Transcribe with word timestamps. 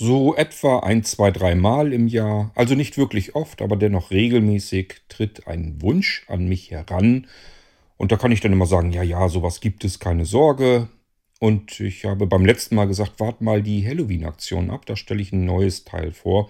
So 0.00 0.36
etwa 0.36 0.78
ein, 0.78 1.02
zwei, 1.02 1.32
drei 1.32 1.56
Mal 1.56 1.92
im 1.92 2.06
Jahr, 2.06 2.52
also 2.54 2.76
nicht 2.76 2.96
wirklich 2.98 3.34
oft, 3.34 3.60
aber 3.60 3.74
dennoch 3.76 4.12
regelmäßig, 4.12 4.94
tritt 5.08 5.48
ein 5.48 5.82
Wunsch 5.82 6.24
an 6.28 6.46
mich 6.48 6.70
heran. 6.70 7.26
Und 7.96 8.12
da 8.12 8.16
kann 8.16 8.30
ich 8.30 8.40
dann 8.40 8.52
immer 8.52 8.66
sagen, 8.66 8.92
ja, 8.92 9.02
ja, 9.02 9.28
sowas 9.28 9.60
gibt 9.60 9.82
es, 9.84 9.98
keine 9.98 10.24
Sorge. 10.24 10.88
Und 11.40 11.80
ich 11.80 12.04
habe 12.04 12.28
beim 12.28 12.46
letzten 12.46 12.76
Mal 12.76 12.86
gesagt, 12.86 13.18
wart 13.18 13.40
mal 13.40 13.60
die 13.60 13.84
Halloween-Aktion 13.84 14.70
ab, 14.70 14.86
da 14.86 14.94
stelle 14.94 15.20
ich 15.20 15.32
ein 15.32 15.44
neues 15.44 15.82
Teil 15.82 16.12
vor, 16.12 16.48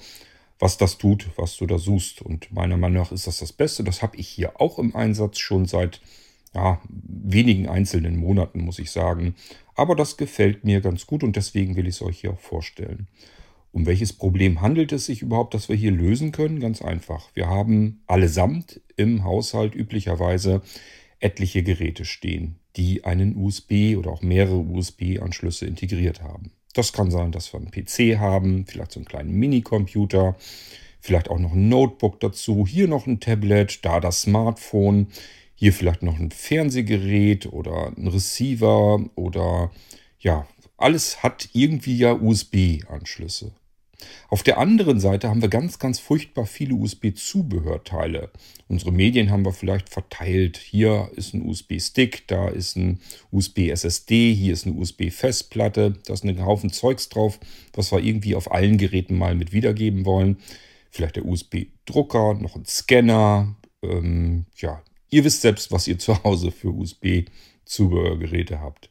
was 0.58 0.76
das 0.76 0.98
tut, 0.98 1.28
was 1.36 1.56
du 1.56 1.64
da 1.64 1.78
suchst. 1.78 2.20
Und 2.20 2.52
meiner 2.52 2.76
Meinung 2.76 3.02
nach 3.02 3.12
ist 3.12 3.26
das 3.26 3.38
das 3.38 3.54
Beste. 3.54 3.82
Das 3.82 4.02
habe 4.02 4.18
ich 4.18 4.28
hier 4.28 4.60
auch 4.60 4.78
im 4.78 4.94
Einsatz 4.94 5.38
schon 5.38 5.64
seit 5.64 6.02
ja, 6.54 6.82
wenigen 6.90 7.66
einzelnen 7.66 8.18
Monaten, 8.18 8.60
muss 8.60 8.78
ich 8.78 8.90
sagen. 8.90 9.36
Aber 9.74 9.96
das 9.96 10.18
gefällt 10.18 10.64
mir 10.64 10.82
ganz 10.82 11.06
gut 11.06 11.24
und 11.24 11.34
deswegen 11.36 11.76
will 11.76 11.86
ich 11.86 11.94
es 11.94 12.02
euch 12.02 12.20
hier 12.20 12.32
auch 12.32 12.40
vorstellen. 12.40 13.08
Um 13.72 13.86
welches 13.86 14.12
Problem 14.12 14.60
handelt 14.60 14.92
es 14.92 15.06
sich 15.06 15.22
überhaupt, 15.22 15.54
das 15.54 15.68
wir 15.68 15.76
hier 15.76 15.90
lösen 15.90 16.32
können? 16.32 16.60
Ganz 16.60 16.82
einfach. 16.82 17.30
Wir 17.34 17.48
haben 17.48 18.02
allesamt 18.06 18.80
im 18.96 19.24
Haushalt 19.24 19.74
üblicherweise 19.74 20.62
etliche 21.20 21.62
Geräte 21.62 22.04
stehen, 22.04 22.56
die 22.76 23.04
einen 23.04 23.36
USB 23.36 23.96
oder 23.96 24.10
auch 24.10 24.23
mehrere 24.23 24.59
USB-Anschlüsse 24.59 25.66
integriert 25.66 26.23
haben. 26.23 26.52
Das 26.74 26.92
kann 26.92 27.10
sein, 27.10 27.32
dass 27.32 27.52
wir 27.52 27.60
einen 27.60 27.70
PC 27.70 28.18
haben, 28.18 28.64
vielleicht 28.66 28.92
so 28.92 29.00
einen 29.00 29.06
kleinen 29.06 29.32
Minicomputer, 29.32 30.37
vielleicht 31.00 31.30
auch 31.30 31.38
noch 31.38 31.52
ein 31.52 31.68
Notebook 31.68 32.20
dazu, 32.20 32.66
hier 32.66 32.88
noch 32.88 33.06
ein 33.06 33.20
Tablet, 33.20 33.84
da 33.84 34.00
das 34.00 34.23
Smartphone, 34.23 35.09
hier 35.54 35.73
vielleicht 35.73 36.02
noch 36.02 36.18
ein 36.18 36.30
Fernsehgerät 36.30 37.52
oder 37.52 37.92
ein 37.96 38.06
Receiver 38.06 39.04
oder 39.16 39.73
ja, 40.20 40.46
alles 40.78 41.23
hat 41.23 41.50
irgendwie 41.52 41.98
ja 41.98 42.12
USB-Anschlüsse. 42.12 43.52
Auf 44.28 44.45
der 44.45 44.59
anderen 44.59 45.01
Seite 45.01 45.28
haben 45.28 45.42
wir 45.42 45.48
ganz, 45.48 45.78
ganz 45.78 45.98
furchtbar 45.98 46.46
viele 46.46 46.74
USB-Zubehörteile. 46.74 48.30
Unsere 48.68 48.93
Medien 48.93 49.30
haben 49.30 49.45
wir 49.45 49.52
vielleicht 49.52 49.88
verteilt. 49.88 50.56
Hier 50.56 51.10
ist 51.16 51.34
ein 51.34 51.43
USB-Stick, 51.43 52.29
da 52.29 52.49
ist 52.49 52.76
ein 52.76 53.01
USB-SSD, 53.32 54.34
hier 54.34 54.52
ist 54.52 54.66
eine 54.66 54.76
USB-Festplatte, 54.76 55.99
da 56.06 56.12
ist 56.12 56.24
ein 56.24 56.45
Haufen 56.45 56.71
Zeugs 56.71 57.09
drauf, 57.09 57.40
was 57.73 57.90
wir 57.90 57.99
irgendwie 57.99 58.37
auf 58.37 58.52
allen 58.52 58.79
Geräten 58.79 59.18
mal 59.18 59.34
mit 59.34 59.52
wiedergeben 59.52 60.04
wollen. 60.04 60.38
Vielleicht 60.90 61.16
der 61.16 61.24
USB-Drucker, 61.24 62.34
noch 62.34 62.54
ein 62.54 62.66
Scanner. 62.66 63.56
Ähm, 63.82 64.47
ja, 64.56 64.82
ihr 65.10 65.25
wisst 65.25 65.43
selbst, 65.43 65.72
was 65.72 65.88
ihr 65.88 65.99
zu 65.99 66.22
Hause 66.22 66.53
für 66.53 66.69
USB-Zubehörgeräte 66.69 68.60
habt. 68.60 68.91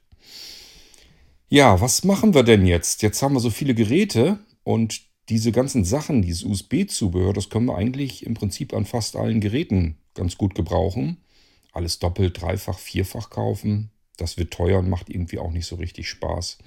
Ja, 1.49 1.79
was 1.79 2.03
machen 2.03 2.33
wir 2.33 2.43
denn 2.43 2.65
jetzt? 2.65 3.01
Jetzt 3.01 3.21
haben 3.21 3.33
wir 3.33 3.39
so 3.39 3.49
viele 3.49 3.73
Geräte 3.73 4.39
und 4.63 5.01
diese 5.29 5.53
ganzen 5.53 5.85
Sachen, 5.85 6.21
dieses 6.21 6.43
USB-Zubehör, 6.43 7.31
das 7.31 7.49
können 7.49 7.67
wir 7.67 7.77
eigentlich 7.77 8.25
im 8.25 8.33
Prinzip 8.33 8.73
an 8.73 8.85
fast 8.85 9.15
allen 9.15 9.39
Geräten 9.39 9.97
ganz 10.13 10.37
gut 10.37 10.55
gebrauchen. 10.55 11.23
Alles 11.71 11.99
doppelt, 11.99 12.41
dreifach, 12.41 12.79
vierfach 12.79 13.29
kaufen. 13.29 13.91
Das 14.17 14.37
wird 14.37 14.51
teuer 14.51 14.79
und 14.79 14.89
macht 14.89 15.09
irgendwie 15.09 15.39
auch 15.39 15.51
nicht 15.51 15.67
so 15.67 15.77
richtig 15.77 16.09
Spaß. 16.09 16.57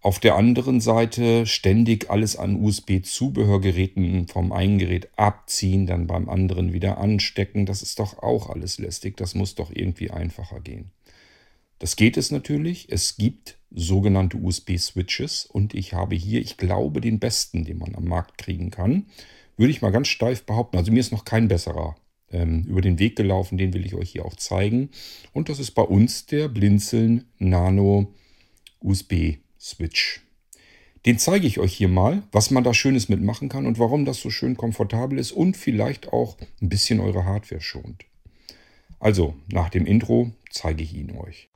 Auf 0.00 0.20
der 0.20 0.36
anderen 0.36 0.80
Seite 0.80 1.44
ständig 1.44 2.08
alles 2.08 2.36
an 2.36 2.62
USB-Zubehörgeräten 2.62 4.28
vom 4.28 4.52
einen 4.52 4.78
Gerät 4.78 5.08
abziehen, 5.16 5.86
dann 5.86 6.06
beim 6.06 6.28
anderen 6.28 6.72
wieder 6.72 6.98
anstecken. 6.98 7.66
Das 7.66 7.82
ist 7.82 7.98
doch 7.98 8.22
auch 8.22 8.48
alles 8.48 8.78
lästig. 8.78 9.16
Das 9.16 9.34
muss 9.34 9.56
doch 9.56 9.72
irgendwie 9.74 10.10
einfacher 10.12 10.60
gehen. 10.60 10.92
Das 11.80 11.96
geht 11.96 12.16
es 12.16 12.30
natürlich. 12.30 12.92
Es 12.92 13.16
gibt 13.16 13.58
sogenannte 13.74 14.36
USB-Switches 14.36 15.46
und 15.46 15.74
ich 15.74 15.92
habe 15.92 16.14
hier, 16.14 16.40
ich 16.40 16.56
glaube, 16.56 17.00
den 17.00 17.18
besten, 17.18 17.64
den 17.64 17.78
man 17.78 17.94
am 17.94 18.04
Markt 18.04 18.38
kriegen 18.38 18.70
kann. 18.70 19.06
Würde 19.56 19.70
ich 19.70 19.82
mal 19.82 19.92
ganz 19.92 20.08
steif 20.08 20.44
behaupten. 20.44 20.76
Also 20.78 20.92
mir 20.92 21.00
ist 21.00 21.12
noch 21.12 21.24
kein 21.24 21.48
besserer 21.48 21.96
ähm, 22.30 22.64
über 22.64 22.80
den 22.80 22.98
Weg 22.98 23.16
gelaufen, 23.16 23.58
den 23.58 23.72
will 23.72 23.84
ich 23.86 23.94
euch 23.94 24.10
hier 24.10 24.24
auch 24.24 24.36
zeigen. 24.36 24.90
Und 25.32 25.48
das 25.48 25.58
ist 25.58 25.72
bei 25.72 25.82
uns 25.82 26.26
der 26.26 26.48
Blinzeln 26.48 27.24
Nano 27.38 28.12
USB 28.80 29.36
Switch. 29.58 30.20
Den 31.06 31.18
zeige 31.18 31.46
ich 31.46 31.58
euch 31.58 31.74
hier 31.74 31.88
mal, 31.88 32.22
was 32.32 32.50
man 32.50 32.64
da 32.64 32.72
Schönes 32.72 33.08
mitmachen 33.08 33.48
kann 33.48 33.66
und 33.66 33.78
warum 33.78 34.04
das 34.04 34.20
so 34.20 34.30
schön 34.30 34.56
komfortabel 34.56 35.18
ist 35.18 35.32
und 35.32 35.56
vielleicht 35.56 36.12
auch 36.12 36.38
ein 36.62 36.70
bisschen 36.70 37.00
eure 37.00 37.24
Hardware 37.24 37.60
schont. 37.60 38.06
Also, 39.00 39.34
nach 39.48 39.68
dem 39.68 39.84
Intro 39.84 40.32
zeige 40.50 40.82
ich 40.82 40.94
ihn 40.94 41.10
euch. 41.16 41.50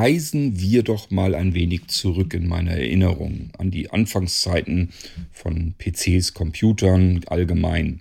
Reisen 0.00 0.60
wir 0.60 0.82
doch 0.82 1.10
mal 1.10 1.34
ein 1.34 1.54
wenig 1.54 1.88
zurück 1.88 2.32
in 2.34 2.46
meine 2.46 2.70
Erinnerung 2.70 3.50
an 3.58 3.70
die 3.70 3.90
Anfangszeiten 3.90 4.90
von 5.32 5.74
PCs, 5.78 6.32
Computern 6.32 7.20
allgemein 7.26 8.00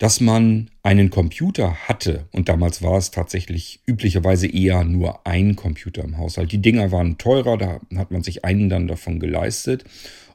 dass 0.00 0.18
man 0.18 0.70
einen 0.82 1.10
Computer 1.10 1.74
hatte, 1.86 2.24
und 2.32 2.48
damals 2.48 2.80
war 2.80 2.96
es 2.96 3.10
tatsächlich 3.10 3.80
üblicherweise 3.86 4.46
eher 4.46 4.82
nur 4.82 5.26
ein 5.26 5.56
Computer 5.56 6.02
im 6.02 6.16
Haushalt. 6.16 6.50
Die 6.52 6.62
Dinger 6.62 6.90
waren 6.90 7.18
teurer, 7.18 7.58
da 7.58 7.80
hat 7.96 8.10
man 8.10 8.22
sich 8.22 8.42
einen 8.42 8.70
dann 8.70 8.88
davon 8.88 9.20
geleistet. 9.20 9.84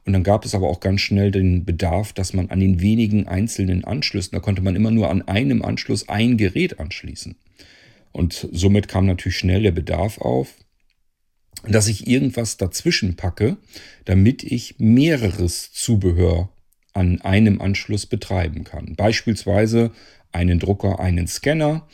Und 0.05 0.13
dann 0.13 0.23
gab 0.23 0.45
es 0.45 0.53
aber 0.53 0.69
auch 0.69 0.81
ganz 0.81 1.01
schnell 1.01 1.31
den 1.31 1.65
Bedarf, 1.65 2.13
dass 2.13 2.33
man 2.33 2.51
an 2.51 2.59
den 2.59 2.79
wenigen 2.79 3.27
einzelnen 3.27 3.83
Anschlüssen, 3.83 4.35
da 4.35 4.39
konnte 4.39 4.61
man 4.61 4.75
immer 4.75 4.91
nur 4.91 5.09
an 5.09 5.23
einem 5.23 5.63
Anschluss 5.63 6.07
ein 6.07 6.37
Gerät 6.37 6.79
anschließen. 6.79 7.35
Und 8.11 8.47
somit 8.51 8.87
kam 8.87 9.07
natürlich 9.07 9.37
schnell 9.37 9.63
der 9.63 9.71
Bedarf 9.71 10.19
auf, 10.19 10.53
dass 11.67 11.87
ich 11.87 12.05
irgendwas 12.05 12.57
dazwischen 12.57 13.15
packe, 13.15 13.57
damit 14.05 14.43
ich 14.43 14.75
mehreres 14.77 15.73
Zubehör 15.73 16.49
an 16.95 17.21
einem 17.21 17.61
Anschluss 17.61 18.07
betreiben 18.07 18.63
kann. 18.63 18.95
Beispielsweise 18.95 19.91
einen 20.31 20.59
Drucker, 20.59 20.99
einen 20.99 21.27
Scanner. 21.27 21.87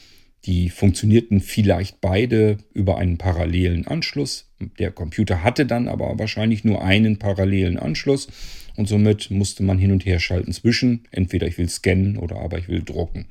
Die 0.46 0.70
funktionierten 0.70 1.40
vielleicht 1.40 2.02
beide 2.02 2.58
über 2.74 2.98
einen 2.98 3.18
parallelen 3.18 3.86
Anschluss. 3.86 4.52
Der 4.80 4.92
Computer 4.92 5.44
hatte 5.44 5.66
dann 5.66 5.88
aber 5.88 6.18
wahrscheinlich 6.18 6.64
nur 6.64 6.84
einen 6.84 7.20
parallelen 7.20 7.78
Anschluss 7.78 8.28
und 8.76 8.88
somit 8.88 9.30
musste 9.30 9.62
man 9.62 9.78
hin 9.78 9.92
und 9.92 10.06
her 10.06 10.20
schalten 10.20 10.52
zwischen, 10.54 11.04
entweder 11.12 11.46
ich 11.46 11.58
will 11.58 11.70
scannen 11.70 12.18
oder 12.18 12.38
aber 12.38 12.58
ich 12.58 12.68
will 12.68 12.82
drucken. 12.84 13.28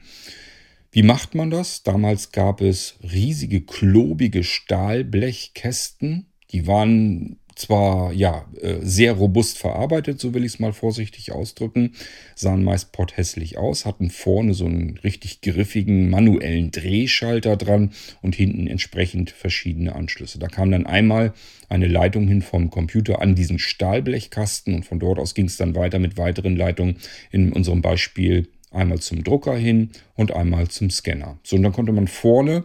Wie 0.93 1.03
macht 1.03 1.35
man 1.35 1.51
das? 1.51 1.83
Damals 1.83 2.31
gab 2.31 2.61
es 2.61 2.97
riesige, 3.03 3.63
klobige 3.63 4.45
Stahlblechkästen. 4.45 6.27
Die 6.53 6.67
waren 6.67 7.40
zwar 7.61 8.13
ja 8.13 8.47
äh, 8.61 8.77
sehr 8.81 9.13
robust 9.13 9.59
verarbeitet, 9.59 10.19
so 10.19 10.33
will 10.33 10.45
ich 10.45 10.55
es 10.55 10.59
mal 10.59 10.73
vorsichtig 10.73 11.33
ausdrücken, 11.33 11.93
sahen 12.35 12.65
meist 12.65 12.93
potthässlich 12.93 13.59
aus, 13.59 13.85
hatten 13.85 14.11
vorne 14.11 14.55
so 14.55 14.65
einen 14.65 14.99
richtig 14.99 15.43
griffigen 15.43 16.09
manuellen 16.09 16.71
Drehschalter 16.71 17.57
dran 17.57 17.93
und 18.23 18.35
hinten 18.35 18.67
entsprechend 18.67 19.31
verschiedene 19.31 19.95
Anschlüsse. 19.95 20.39
Da 20.39 20.49
kam 20.49 20.71
dann 20.71 20.87
einmal 20.87 21.35
eine 21.69 21.87
Leitung 21.87 22.27
hin 22.27 22.41
vom 22.41 22.71
Computer 22.71 23.21
an 23.21 23.35
diesen 23.35 23.59
Stahlblechkasten 23.59 24.75
und 24.75 24.85
von 24.85 24.99
dort 24.99 25.19
aus 25.19 25.35
ging 25.35 25.47
es 25.47 25.59
dann 25.59 25.75
weiter 25.75 25.99
mit 25.99 26.17
weiteren 26.17 26.57
Leitungen 26.57 26.97
in 27.31 27.53
unserem 27.53 27.83
Beispiel 27.83 28.49
einmal 28.71 29.01
zum 29.01 29.23
Drucker 29.23 29.57
hin 29.57 29.91
und 30.15 30.33
einmal 30.33 30.69
zum 30.69 30.91
Scanner. 30.91 31.39
So, 31.43 31.57
und 31.57 31.63
dann 31.63 31.73
konnte 31.73 31.93
man 31.93 32.09
vorne 32.09 32.65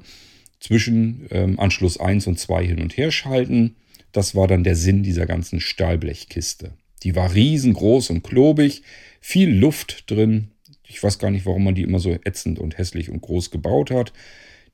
zwischen 0.62 1.28
ähm, 1.32 1.60
Anschluss 1.60 2.00
1 2.00 2.28
und 2.28 2.40
2 2.40 2.66
hin 2.66 2.82
und 2.82 2.96
her 2.96 3.12
schalten 3.12 3.76
das 4.16 4.34
war 4.34 4.48
dann 4.48 4.64
der 4.64 4.76
Sinn 4.76 5.04
dieser 5.04 5.26
ganzen 5.26 5.60
Stahlblechkiste. 5.60 6.74
Die 7.04 7.16
war 7.16 7.34
riesengroß 7.34 8.10
und 8.12 8.24
klobig, 8.24 8.84
viel 9.20 9.54
Luft 9.54 10.10
drin. 10.10 10.52
Ich 10.88 11.04
weiß 11.04 11.20
gar 11.20 11.32
nicht, 11.32 11.46
warum 11.46 11.66
man 11.66 11.76
die 11.76 11.84
immer 11.84 12.00
so 12.00 12.12
ätzend 12.12 12.60
und 12.60 12.78
hässlich 12.78 13.10
und 13.10 13.22
groß 13.22 13.52
gebaut 13.52 13.92
hat. 13.92 14.14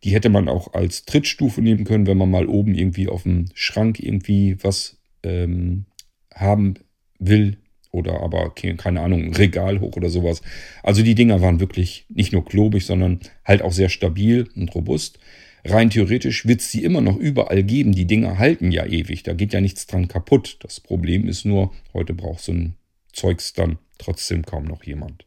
Die 0.03 0.11
hätte 0.11 0.29
man 0.29 0.47
auch 0.47 0.73
als 0.73 1.05
Trittstufe 1.05 1.61
nehmen 1.61 1.85
können, 1.85 2.05
wenn 2.05 2.17
man 2.17 2.29
mal 2.29 2.45
oben 2.45 2.75
irgendwie 2.75 3.07
auf 3.07 3.23
dem 3.23 3.45
Schrank 3.53 3.99
irgendwie 3.99 4.57
was 4.61 4.97
ähm, 5.23 5.85
haben 6.33 6.75
will. 7.17 7.57
Oder 7.91 8.21
aber, 8.21 8.53
keine 8.53 9.01
Ahnung, 9.01 9.23
ein 9.23 9.33
Regal 9.33 9.81
hoch 9.81 9.97
oder 9.97 10.09
sowas. 10.09 10.41
Also 10.83 11.03
die 11.03 11.15
Dinger 11.15 11.41
waren 11.41 11.59
wirklich 11.59 12.05
nicht 12.09 12.31
nur 12.31 12.45
klobig, 12.45 12.85
sondern 12.85 13.19
halt 13.43 13.61
auch 13.61 13.73
sehr 13.73 13.89
stabil 13.89 14.47
und 14.55 14.73
robust. 14.73 15.19
Rein 15.63 15.89
theoretisch 15.89 16.45
wird 16.47 16.61
es 16.61 16.71
die 16.71 16.83
immer 16.83 17.01
noch 17.01 17.17
überall 17.17 17.63
geben. 17.63 17.93
Die 17.93 18.07
Dinger 18.07 18.37
halten 18.37 18.71
ja 18.71 18.85
ewig. 18.85 19.23
Da 19.23 19.33
geht 19.33 19.53
ja 19.53 19.61
nichts 19.61 19.85
dran 19.85 20.07
kaputt. 20.07 20.57
Das 20.61 20.79
Problem 20.79 21.27
ist 21.27 21.45
nur, 21.45 21.73
heute 21.93 22.13
braucht 22.13 22.43
so 22.43 22.51
ein 22.51 22.75
Zeugs 23.13 23.53
dann 23.53 23.77
trotzdem 23.97 24.43
kaum 24.43 24.65
noch 24.65 24.83
jemand. 24.83 25.25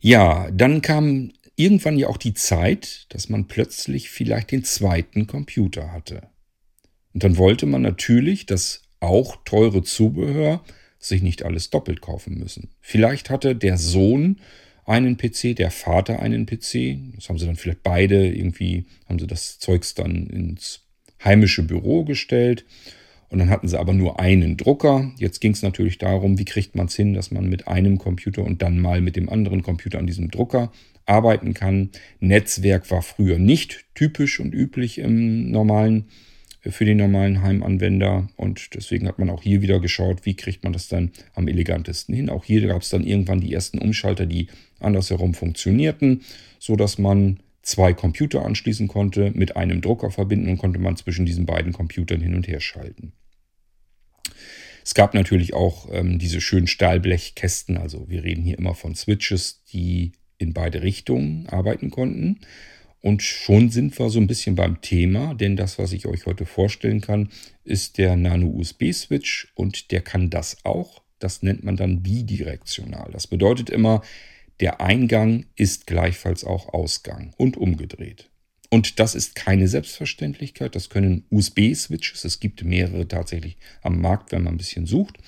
Ja, 0.00 0.50
dann 0.50 0.82
kam 0.82 1.32
irgendwann 1.54 1.98
ja 1.98 2.08
auch 2.08 2.16
die 2.16 2.34
Zeit, 2.34 3.06
dass 3.10 3.28
man 3.28 3.46
plötzlich 3.46 4.10
vielleicht 4.10 4.50
den 4.50 4.64
zweiten 4.64 5.26
Computer 5.26 5.92
hatte. 5.92 6.28
Und 7.14 7.22
dann 7.22 7.36
wollte 7.36 7.66
man 7.66 7.82
natürlich, 7.82 8.46
dass 8.46 8.82
auch 9.00 9.36
teure 9.44 9.82
Zubehör, 9.82 10.64
sich 10.98 11.22
nicht 11.22 11.44
alles 11.44 11.70
doppelt 11.70 12.00
kaufen 12.00 12.38
müssen. 12.38 12.70
Vielleicht 12.80 13.28
hatte 13.28 13.56
der 13.56 13.76
Sohn 13.76 14.40
einen 14.84 15.16
PC, 15.16 15.54
der 15.56 15.70
Vater 15.70 16.20
einen 16.20 16.46
PC. 16.46 16.98
Das 17.14 17.28
haben 17.28 17.38
sie 17.38 17.46
dann 17.46 17.56
vielleicht 17.56 17.82
beide 17.82 18.26
irgendwie, 18.26 18.86
haben 19.08 19.18
sie 19.18 19.26
das 19.26 19.58
Zeugs 19.58 19.94
dann 19.94 20.26
ins 20.26 20.80
heimische 21.24 21.62
Büro 21.62 22.04
gestellt. 22.04 22.64
Und 23.28 23.38
dann 23.38 23.48
hatten 23.48 23.68
sie 23.68 23.80
aber 23.80 23.94
nur 23.94 24.20
einen 24.20 24.58
Drucker. 24.58 25.10
Jetzt 25.16 25.40
ging 25.40 25.52
es 25.52 25.62
natürlich 25.62 25.96
darum, 25.96 26.38
wie 26.38 26.44
kriegt 26.44 26.74
man 26.74 26.86
es 26.86 26.96
hin, 26.96 27.14
dass 27.14 27.30
man 27.30 27.48
mit 27.48 27.66
einem 27.66 27.96
Computer 27.96 28.44
und 28.44 28.60
dann 28.60 28.78
mal 28.78 29.00
mit 29.00 29.16
dem 29.16 29.30
anderen 29.30 29.62
Computer 29.62 29.98
an 29.98 30.06
diesem 30.06 30.30
Drucker 30.30 30.70
arbeiten 31.06 31.54
kann. 31.54 31.90
Netzwerk 32.20 32.90
war 32.90 33.02
früher 33.02 33.38
nicht 33.38 33.86
typisch 33.94 34.38
und 34.38 34.52
üblich 34.52 34.98
im 34.98 35.50
normalen 35.50 36.08
für 36.70 36.84
den 36.84 36.98
normalen 36.98 37.42
Heimanwender. 37.42 38.28
Und 38.36 38.74
deswegen 38.74 39.08
hat 39.08 39.18
man 39.18 39.30
auch 39.30 39.42
hier 39.42 39.62
wieder 39.62 39.80
geschaut, 39.80 40.24
wie 40.24 40.34
kriegt 40.34 40.62
man 40.62 40.72
das 40.72 40.88
dann 40.88 41.10
am 41.34 41.48
elegantesten 41.48 42.14
hin. 42.14 42.30
Auch 42.30 42.44
hier 42.44 42.64
gab 42.66 42.82
es 42.82 42.90
dann 42.90 43.04
irgendwann 43.04 43.40
die 43.40 43.52
ersten 43.52 43.78
Umschalter, 43.78 44.26
die 44.26 44.46
andersherum 44.82 45.34
funktionierten, 45.34 46.22
sodass 46.58 46.98
man 46.98 47.40
zwei 47.62 47.92
Computer 47.92 48.44
anschließen 48.44 48.88
konnte, 48.88 49.30
mit 49.34 49.56
einem 49.56 49.80
Drucker 49.80 50.10
verbinden 50.10 50.48
und 50.48 50.58
konnte 50.58 50.78
man 50.78 50.96
zwischen 50.96 51.26
diesen 51.26 51.46
beiden 51.46 51.72
Computern 51.72 52.20
hin 52.20 52.34
und 52.34 52.48
her 52.48 52.60
schalten. 52.60 53.12
Es 54.84 54.94
gab 54.94 55.14
natürlich 55.14 55.54
auch 55.54 55.88
ähm, 55.92 56.18
diese 56.18 56.40
schönen 56.40 56.66
Stahlblechkästen, 56.66 57.76
also 57.76 58.08
wir 58.08 58.24
reden 58.24 58.42
hier 58.42 58.58
immer 58.58 58.74
von 58.74 58.94
Switches, 58.94 59.62
die 59.72 60.12
in 60.38 60.52
beide 60.52 60.82
Richtungen 60.82 61.48
arbeiten 61.48 61.90
konnten. 61.90 62.40
Und 63.00 63.22
schon 63.22 63.70
sind 63.70 63.98
wir 63.98 64.10
so 64.10 64.20
ein 64.20 64.26
bisschen 64.26 64.54
beim 64.54 64.80
Thema, 64.80 65.34
denn 65.34 65.56
das, 65.56 65.78
was 65.78 65.92
ich 65.92 66.06
euch 66.06 66.26
heute 66.26 66.46
vorstellen 66.46 67.00
kann, 67.00 67.30
ist 67.64 67.98
der 67.98 68.16
Nano-USB-Switch 68.16 69.52
und 69.54 69.90
der 69.90 70.02
kann 70.02 70.30
das 70.30 70.64
auch. 70.64 71.02
Das 71.18 71.42
nennt 71.42 71.64
man 71.64 71.76
dann 71.76 72.02
bidirektional. 72.02 73.10
Das 73.12 73.26
bedeutet 73.26 73.70
immer, 73.70 74.02
der 74.60 74.80
Eingang 74.80 75.46
ist 75.56 75.86
gleichfalls 75.86 76.44
auch 76.44 76.68
Ausgang 76.72 77.34
und 77.36 77.56
umgedreht. 77.56 78.30
Und 78.70 78.98
das 79.00 79.14
ist 79.14 79.34
keine 79.34 79.68
Selbstverständlichkeit. 79.68 80.74
Das 80.74 80.88
können 80.88 81.26
USB-Switches. 81.30 82.24
Es 82.24 82.40
gibt 82.40 82.64
mehrere 82.64 83.06
tatsächlich 83.06 83.58
am 83.82 84.00
Markt, 84.00 84.32
wenn 84.32 84.44
man 84.44 84.54
ein 84.54 84.58
bisschen 84.58 84.86
sucht. 84.86 85.18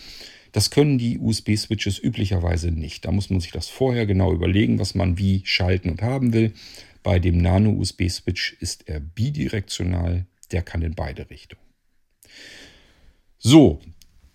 Das 0.53 0.71
können 0.71 0.97
die 0.97 1.19
USB-Switches 1.19 1.99
üblicherweise 1.99 2.71
nicht. 2.71 3.05
Da 3.05 3.11
muss 3.11 3.29
man 3.29 3.41
sich 3.41 3.50
das 3.50 3.69
vorher 3.69 4.06
genau 4.06 4.32
überlegen, 4.32 4.79
was 4.79 4.94
man 4.94 5.19
wie 5.19 5.43
schalten 5.44 5.91
und 5.91 6.00
haben 6.00 6.32
will. 6.32 6.55
Bei 7.03 7.19
dem 7.19 7.37
Nano-USB-Switch 7.37 8.56
ist 8.61 8.88
er 8.88 9.00
bidirektional, 9.00 10.26
der 10.53 10.62
kann 10.62 10.81
in 10.81 10.94
beide 10.94 11.29
Richtungen. 11.29 11.61
So, 13.37 13.82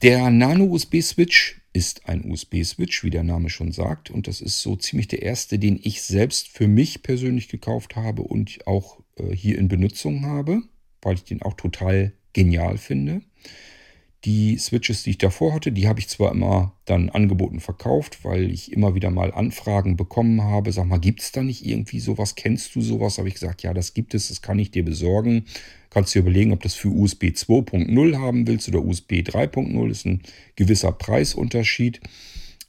der 0.02 0.30
Nano-USB-Switch 0.30 1.62
ist 1.74 2.08
ein 2.08 2.30
USB-Switch, 2.30 3.04
wie 3.04 3.10
der 3.10 3.24
Name 3.24 3.50
schon 3.50 3.72
sagt. 3.72 4.10
Und 4.10 4.28
das 4.28 4.42
ist 4.42 4.62
so 4.62 4.76
ziemlich 4.76 5.08
der 5.08 5.22
erste, 5.22 5.60
den 5.60 5.80
ich 5.82 6.02
selbst 6.02 6.48
für 6.48 6.68
mich 6.68 7.04
persönlich 7.04 7.48
gekauft 7.48 7.96
habe 7.96 8.24
und 8.24 8.66
auch 8.66 9.00
äh, 9.18 9.36
hier 9.36 9.58
in 9.58 9.68
Benutzung 9.68 10.26
habe, 10.26 10.62
weil 11.02 11.16
ich 11.16 11.24
den 11.24 11.42
auch 11.42 11.54
total 11.54 12.14
genial 12.34 12.78
finde. 12.78 13.22
Die 14.26 14.58
Switches, 14.58 15.04
die 15.04 15.12
ich 15.12 15.18
davor 15.18 15.54
hatte, 15.54 15.72
die 15.72 15.88
habe 15.88 16.00
ich 16.00 16.10
zwar 16.10 16.32
immer 16.34 16.74
dann 16.84 17.10
angeboten 17.10 17.62
verkauft, 17.62 18.26
weil 18.26 18.52
ich 18.52 18.74
immer 18.74 18.94
wieder 18.94 19.12
mal 19.12 19.32
Anfragen 19.32 19.96
bekommen 19.96 20.42
habe. 20.42 20.74
Sag 20.74 20.88
mal, 20.88 21.00
gibt 21.00 21.22
es 21.22 21.32
da 21.32 21.42
nicht 21.42 21.66
irgendwie 21.66 22.02
sowas? 22.02 22.36
Kennst 22.36 22.76
du 22.76 22.82
sowas? 22.82 23.18
Habe 23.18 23.30
ich 23.30 23.36
gesagt, 23.36 23.64
ja, 23.64 23.74
das 23.74 23.94
gibt 23.94 24.14
es, 24.14 24.28
das 24.28 24.42
kann 24.42 24.60
ich 24.60 24.72
dir 24.72 24.84
besorgen. 24.84 25.46
Kannst 25.90 26.14
dir 26.14 26.20
überlegen, 26.20 26.52
ob 26.54 26.62
das 26.62 26.76
für 26.76 26.90
USB 26.90 27.26
2.0 27.26 28.20
haben 28.20 28.48
willst 28.48 28.68
oder 28.68 28.84
USB 28.84 29.14
3.0. 29.14 29.90
Ist 29.90 30.06
ein 30.06 30.22
gewisser 30.56 30.92
Preisunterschied. 30.92 32.02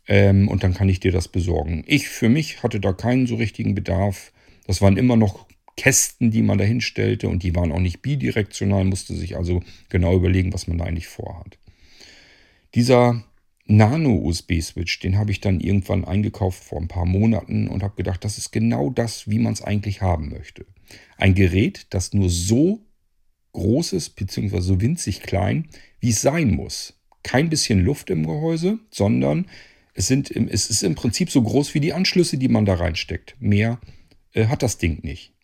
Ähm, 0.06 0.48
und 0.48 0.62
dann 0.64 0.74
kann 0.74 0.88
ich 0.88 1.00
dir 1.00 1.12
das 1.12 1.28
besorgen. 1.28 1.84
Ich 1.86 2.08
für 2.08 2.28
mich 2.28 2.62
hatte 2.62 2.80
da 2.80 2.92
keinen 2.92 3.26
so 3.26 3.36
richtigen 3.36 3.74
Bedarf. 3.74 4.32
Das 4.66 4.80
waren 4.80 4.96
immer 4.96 5.16
noch 5.16 5.46
Kästen, 5.76 6.30
die 6.30 6.42
man 6.42 6.58
da 6.58 6.64
hinstellte 6.64 7.28
und 7.28 7.42
die 7.42 7.54
waren 7.54 7.72
auch 7.72 7.80
nicht 7.80 8.02
bidirektional, 8.02 8.84
musste 8.84 9.14
sich 9.14 9.36
also 9.36 9.62
genau 9.88 10.14
überlegen, 10.16 10.52
was 10.52 10.66
man 10.66 10.78
da 10.78 10.84
eigentlich 10.84 11.06
vorhat. 11.06 11.58
Dieser 12.74 13.24
Nano-USB-Switch, 13.66 14.98
den 15.00 15.16
habe 15.16 15.30
ich 15.30 15.40
dann 15.40 15.60
irgendwann 15.60 16.04
eingekauft 16.04 16.62
vor 16.62 16.80
ein 16.80 16.88
paar 16.88 17.06
Monaten 17.06 17.68
und 17.68 17.82
habe 17.82 17.96
gedacht, 17.96 18.24
das 18.24 18.36
ist 18.36 18.50
genau 18.50 18.90
das, 18.90 19.30
wie 19.30 19.38
man 19.38 19.52
es 19.52 19.62
eigentlich 19.62 20.02
haben 20.02 20.28
möchte. 20.30 20.66
Ein 21.16 21.34
Gerät, 21.34 21.86
das 21.90 22.12
nur 22.12 22.28
so 22.28 22.80
groß 23.52 23.92
ist, 23.92 24.10
beziehungsweise 24.10 24.62
so 24.62 24.80
winzig 24.80 25.22
klein, 25.22 25.68
wie 26.00 26.10
es 26.10 26.22
sein 26.22 26.50
muss. 26.50 26.94
Kein 27.22 27.50
bisschen 27.50 27.84
Luft 27.84 28.10
im 28.10 28.26
Gehäuse, 28.26 28.78
sondern 28.90 29.46
es, 29.94 30.06
sind, 30.06 30.30
es 30.30 30.70
ist 30.70 30.82
im 30.82 30.94
Prinzip 30.94 31.30
so 31.30 31.42
groß 31.42 31.74
wie 31.74 31.80
die 31.80 31.92
Anschlüsse, 31.92 32.38
die 32.38 32.48
man 32.48 32.64
da 32.64 32.74
reinsteckt. 32.74 33.36
Mehr 33.40 33.80
äh, 34.32 34.46
hat 34.46 34.62
das 34.62 34.78
Ding 34.78 35.00
nicht. 35.02 35.34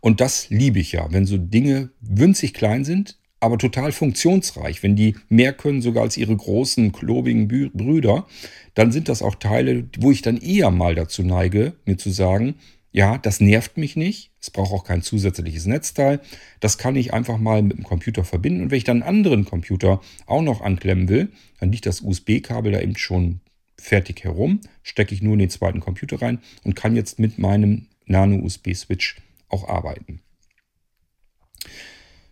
Und 0.00 0.20
das 0.20 0.50
liebe 0.50 0.78
ich 0.78 0.92
ja, 0.92 1.10
wenn 1.12 1.26
so 1.26 1.38
Dinge 1.38 1.90
winzig 2.00 2.54
klein 2.54 2.84
sind, 2.84 3.18
aber 3.40 3.58
total 3.58 3.92
funktionsreich. 3.92 4.82
Wenn 4.82 4.96
die 4.96 5.16
mehr 5.28 5.52
können 5.52 5.82
sogar 5.82 6.04
als 6.04 6.16
ihre 6.16 6.36
großen, 6.36 6.92
klobigen 6.92 7.48
Brüder, 7.48 8.26
dann 8.74 8.92
sind 8.92 9.08
das 9.08 9.22
auch 9.22 9.34
Teile, 9.34 9.88
wo 9.98 10.10
ich 10.10 10.22
dann 10.22 10.38
eher 10.38 10.70
mal 10.70 10.94
dazu 10.94 11.22
neige, 11.22 11.74
mir 11.84 11.96
zu 11.96 12.10
sagen, 12.10 12.56
ja, 12.96 13.18
das 13.18 13.40
nervt 13.40 13.76
mich 13.76 13.94
nicht. 13.94 14.30
Es 14.40 14.48
braucht 14.48 14.72
auch 14.72 14.82
kein 14.82 15.02
zusätzliches 15.02 15.66
Netzteil. 15.66 16.18
Das 16.60 16.78
kann 16.78 16.96
ich 16.96 17.12
einfach 17.12 17.36
mal 17.36 17.60
mit 17.60 17.76
dem 17.76 17.84
Computer 17.84 18.24
verbinden. 18.24 18.62
Und 18.62 18.70
wenn 18.70 18.78
ich 18.78 18.84
dann 18.84 19.02
einen 19.02 19.18
anderen 19.18 19.44
Computer 19.44 20.00
auch 20.24 20.40
noch 20.40 20.62
anklemmen 20.62 21.06
will, 21.10 21.30
dann 21.60 21.70
liegt 21.70 21.84
das 21.84 22.00
USB-Kabel 22.00 22.72
da 22.72 22.80
eben 22.80 22.96
schon 22.96 23.40
fertig 23.78 24.24
herum. 24.24 24.62
Stecke 24.82 25.14
ich 25.14 25.20
nur 25.20 25.34
in 25.34 25.40
den 25.40 25.50
zweiten 25.50 25.80
Computer 25.80 26.22
rein 26.22 26.38
und 26.64 26.74
kann 26.74 26.96
jetzt 26.96 27.18
mit 27.18 27.36
meinem 27.36 27.88
Nano-USB-Switch 28.06 29.16
auch 29.50 29.68
arbeiten. 29.68 30.22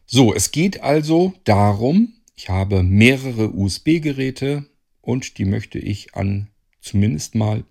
So, 0.06 0.34
es 0.34 0.50
geht 0.50 0.82
also 0.82 1.34
darum, 1.44 2.14
ich 2.36 2.48
habe 2.48 2.82
mehrere 2.82 3.54
USB-Geräte 3.54 4.64
und 5.02 5.36
die 5.36 5.44
möchte 5.44 5.78
ich 5.78 6.14
an 6.14 6.48
zumindest 6.80 7.34
mal 7.34 7.64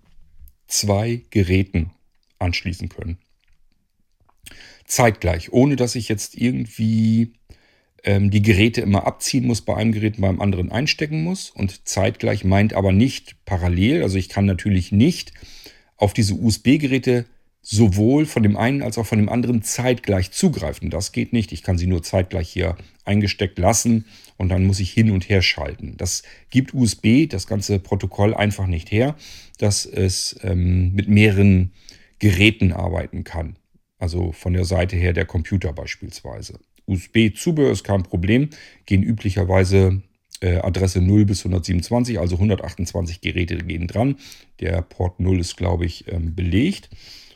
zwei 0.68 1.24
Geräten 1.32 1.90
anschließen 2.44 2.90
können. 2.90 3.18
Zeitgleich, 4.86 5.52
ohne 5.52 5.76
dass 5.76 5.96
ich 5.96 6.10
jetzt 6.10 6.36
irgendwie 6.36 7.34
ähm, 8.04 8.30
die 8.32 8.42
Geräte 8.42 8.82
immer 8.82 9.08
abziehen 9.08 9.48
muss, 9.48 9.62
bei 9.62 9.76
einem 9.76 9.92
Gerät 9.92 10.20
beim 10.20 10.42
anderen 10.42 10.72
einstecken 10.72 11.24
muss. 11.24 11.50
Und 11.50 11.88
zeitgleich 11.88 12.44
meint 12.44 12.74
aber 12.74 12.92
nicht 12.92 13.38
parallel. 13.46 14.04
Also 14.04 14.18
ich 14.18 14.30
kann 14.30 14.46
natürlich 14.46 14.92
nicht 14.92 15.34
auf 15.98 16.14
diese 16.14 16.34
USB-Geräte 16.36 17.26
sowohl 17.66 18.26
von 18.26 18.44
dem 18.44 18.58
einen 18.58 18.82
als 18.82 18.98
auch 18.98 19.06
von 19.06 19.20
dem 19.20 19.30
anderen 19.30 19.64
zeitgleich 19.64 20.32
zugreifen. 20.32 20.90
Das 20.90 21.14
geht 21.14 21.32
nicht. 21.32 21.54
Ich 21.54 21.64
kann 21.64 21.78
sie 21.78 21.88
nur 21.88 22.04
zeitgleich 22.04 22.50
hier 22.50 22.76
eingesteckt 23.06 23.58
lassen 23.58 24.06
und 24.36 24.50
dann 24.50 24.66
muss 24.66 24.82
ich 24.82 24.92
hin 24.92 25.12
und 25.12 25.30
her 25.30 25.42
schalten. 25.42 25.96
Das 25.98 26.24
gibt 26.50 26.74
USB, 26.74 27.28
das 27.30 27.48
ganze 27.48 27.80
Protokoll 27.80 28.34
einfach 28.34 28.68
nicht 28.68 28.92
her, 28.92 29.16
dass 29.60 29.86
es 29.86 30.38
ähm, 30.44 30.94
mit 30.94 31.08
mehreren 31.08 31.72
Geräten 32.24 32.72
arbeiten 32.72 33.26
kann. 33.26 33.58
Also 34.00 34.32
von 34.32 34.54
der 34.54 34.64
Seite 34.64 34.96
her 34.96 35.12
der 35.12 35.26
Computer 35.26 35.74
beispielsweise. 35.74 36.58
USB-Zubehör 36.86 37.70
ist 37.70 37.84
kein 37.84 38.04
Problem, 38.04 38.50
gehen 38.86 39.04
üblicherweise 39.04 40.02
äh, 40.40 40.56
Adresse 40.60 41.02
0 41.02 41.26
bis 41.26 41.40
127, 41.40 42.20
also 42.20 42.36
128 42.36 43.20
Geräte 43.20 43.58
gehen 43.58 43.88
dran. 43.88 44.16
Der 44.62 44.82
Port 44.84 45.20
0 45.20 45.42
ist, 45.42 45.58
glaube 45.58 45.86
ich, 45.86 46.08
ähm, 46.08 46.34
belegt. 46.34 46.90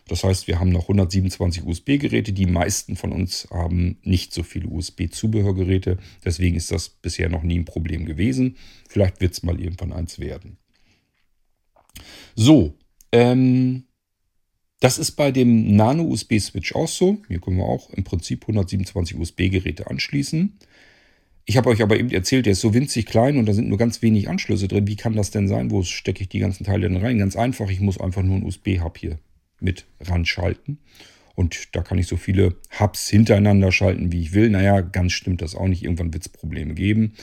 Das 0.08 0.24
heißt, 0.24 0.48
wir 0.48 0.58
haben 0.58 0.72
noch 0.72 0.84
127 0.84 1.66
USB-Geräte. 1.66 2.32
Die 2.32 2.46
meisten 2.46 2.96
von 2.96 3.12
uns 3.12 3.50
haben 3.52 3.98
nicht 4.04 4.34
so 4.34 4.42
viele 4.42 4.70
USB-Zubehörgeräte. 4.70 5.98
Deswegen 6.24 6.56
ist 6.56 6.72
das 6.72 6.88
bisher 6.88 7.28
noch 7.28 7.44
nie 7.44 7.60
ein 7.60 7.66
Problem 7.66 8.06
gewesen. 8.06 8.56
Vielleicht 8.88 9.20
wird 9.20 9.34
es 9.34 9.44
mal 9.44 9.60
irgendwann 9.60 9.92
eins 9.92 10.18
werden. 10.18 10.56
So, 12.36 12.78
ähm, 13.12 13.87
das 14.80 15.00
ist 15.00 15.12
bei 15.12 15.32
dem 15.32 15.76
Nano-USB-Switch 15.76 16.76
auch 16.76 16.88
so. 16.88 17.18
Hier 17.28 17.40
können 17.40 17.58
wir 17.58 17.66
auch 17.66 17.90
im 17.92 18.04
Prinzip 18.04 18.44
127 18.44 19.18
USB-Geräte 19.18 19.88
anschließen. 19.88 20.58
Ich 21.46 21.58
habe 21.58 21.70
euch 21.70 21.82
aber 21.82 21.98
eben 21.98 22.12
erzählt, 22.12 22.46
der 22.46 22.54
ist 22.54 22.62
so 22.62 22.74
winzig 22.74 23.06
klein 23.06 23.38
und 23.38 23.46
da 23.46 23.54
sind 23.54 23.70
nur 23.70 23.78
ganz 23.78 24.02
wenig 24.02 24.30
Anschlüsse 24.30 24.68
drin. 24.68 24.88
Wie 24.88 24.98
kann 24.98 25.16
das 25.16 25.32
denn 25.32 25.48
sein? 25.48 25.72
Wo 25.72 25.82
stecke 25.82 26.22
ich 26.22 26.30
die 26.30 26.40
ganzen 26.40 26.66
Teile 26.66 26.90
denn 26.90 26.98
rein? 26.98 27.18
Ganz 27.18 27.36
einfach, 27.36 27.70
ich 27.70 27.80
muss 27.80 28.00
einfach 28.00 28.22
nur 28.22 28.36
einen 28.36 28.46
USB-Hub 28.46 28.98
hier 28.98 29.18
mit 29.60 29.86
ranschalten. 30.02 30.80
Und 31.36 31.76
da 31.76 31.84
kann 31.84 32.00
ich 32.00 32.08
so 32.08 32.18
viele 32.18 32.58
Hubs 32.80 33.08
hintereinander 33.08 33.72
schalten, 33.72 34.12
wie 34.12 34.22
ich 34.22 34.34
will. 34.34 34.50
Naja, 34.50 34.82
ganz 34.82 35.14
stimmt 35.14 35.42
das 35.42 35.56
auch 35.56 35.68
nicht. 35.68 35.84
Irgendwann 35.84 36.14
wird 36.14 36.24
es 36.24 36.30
Probleme 36.30 36.74
geben. 36.74 37.14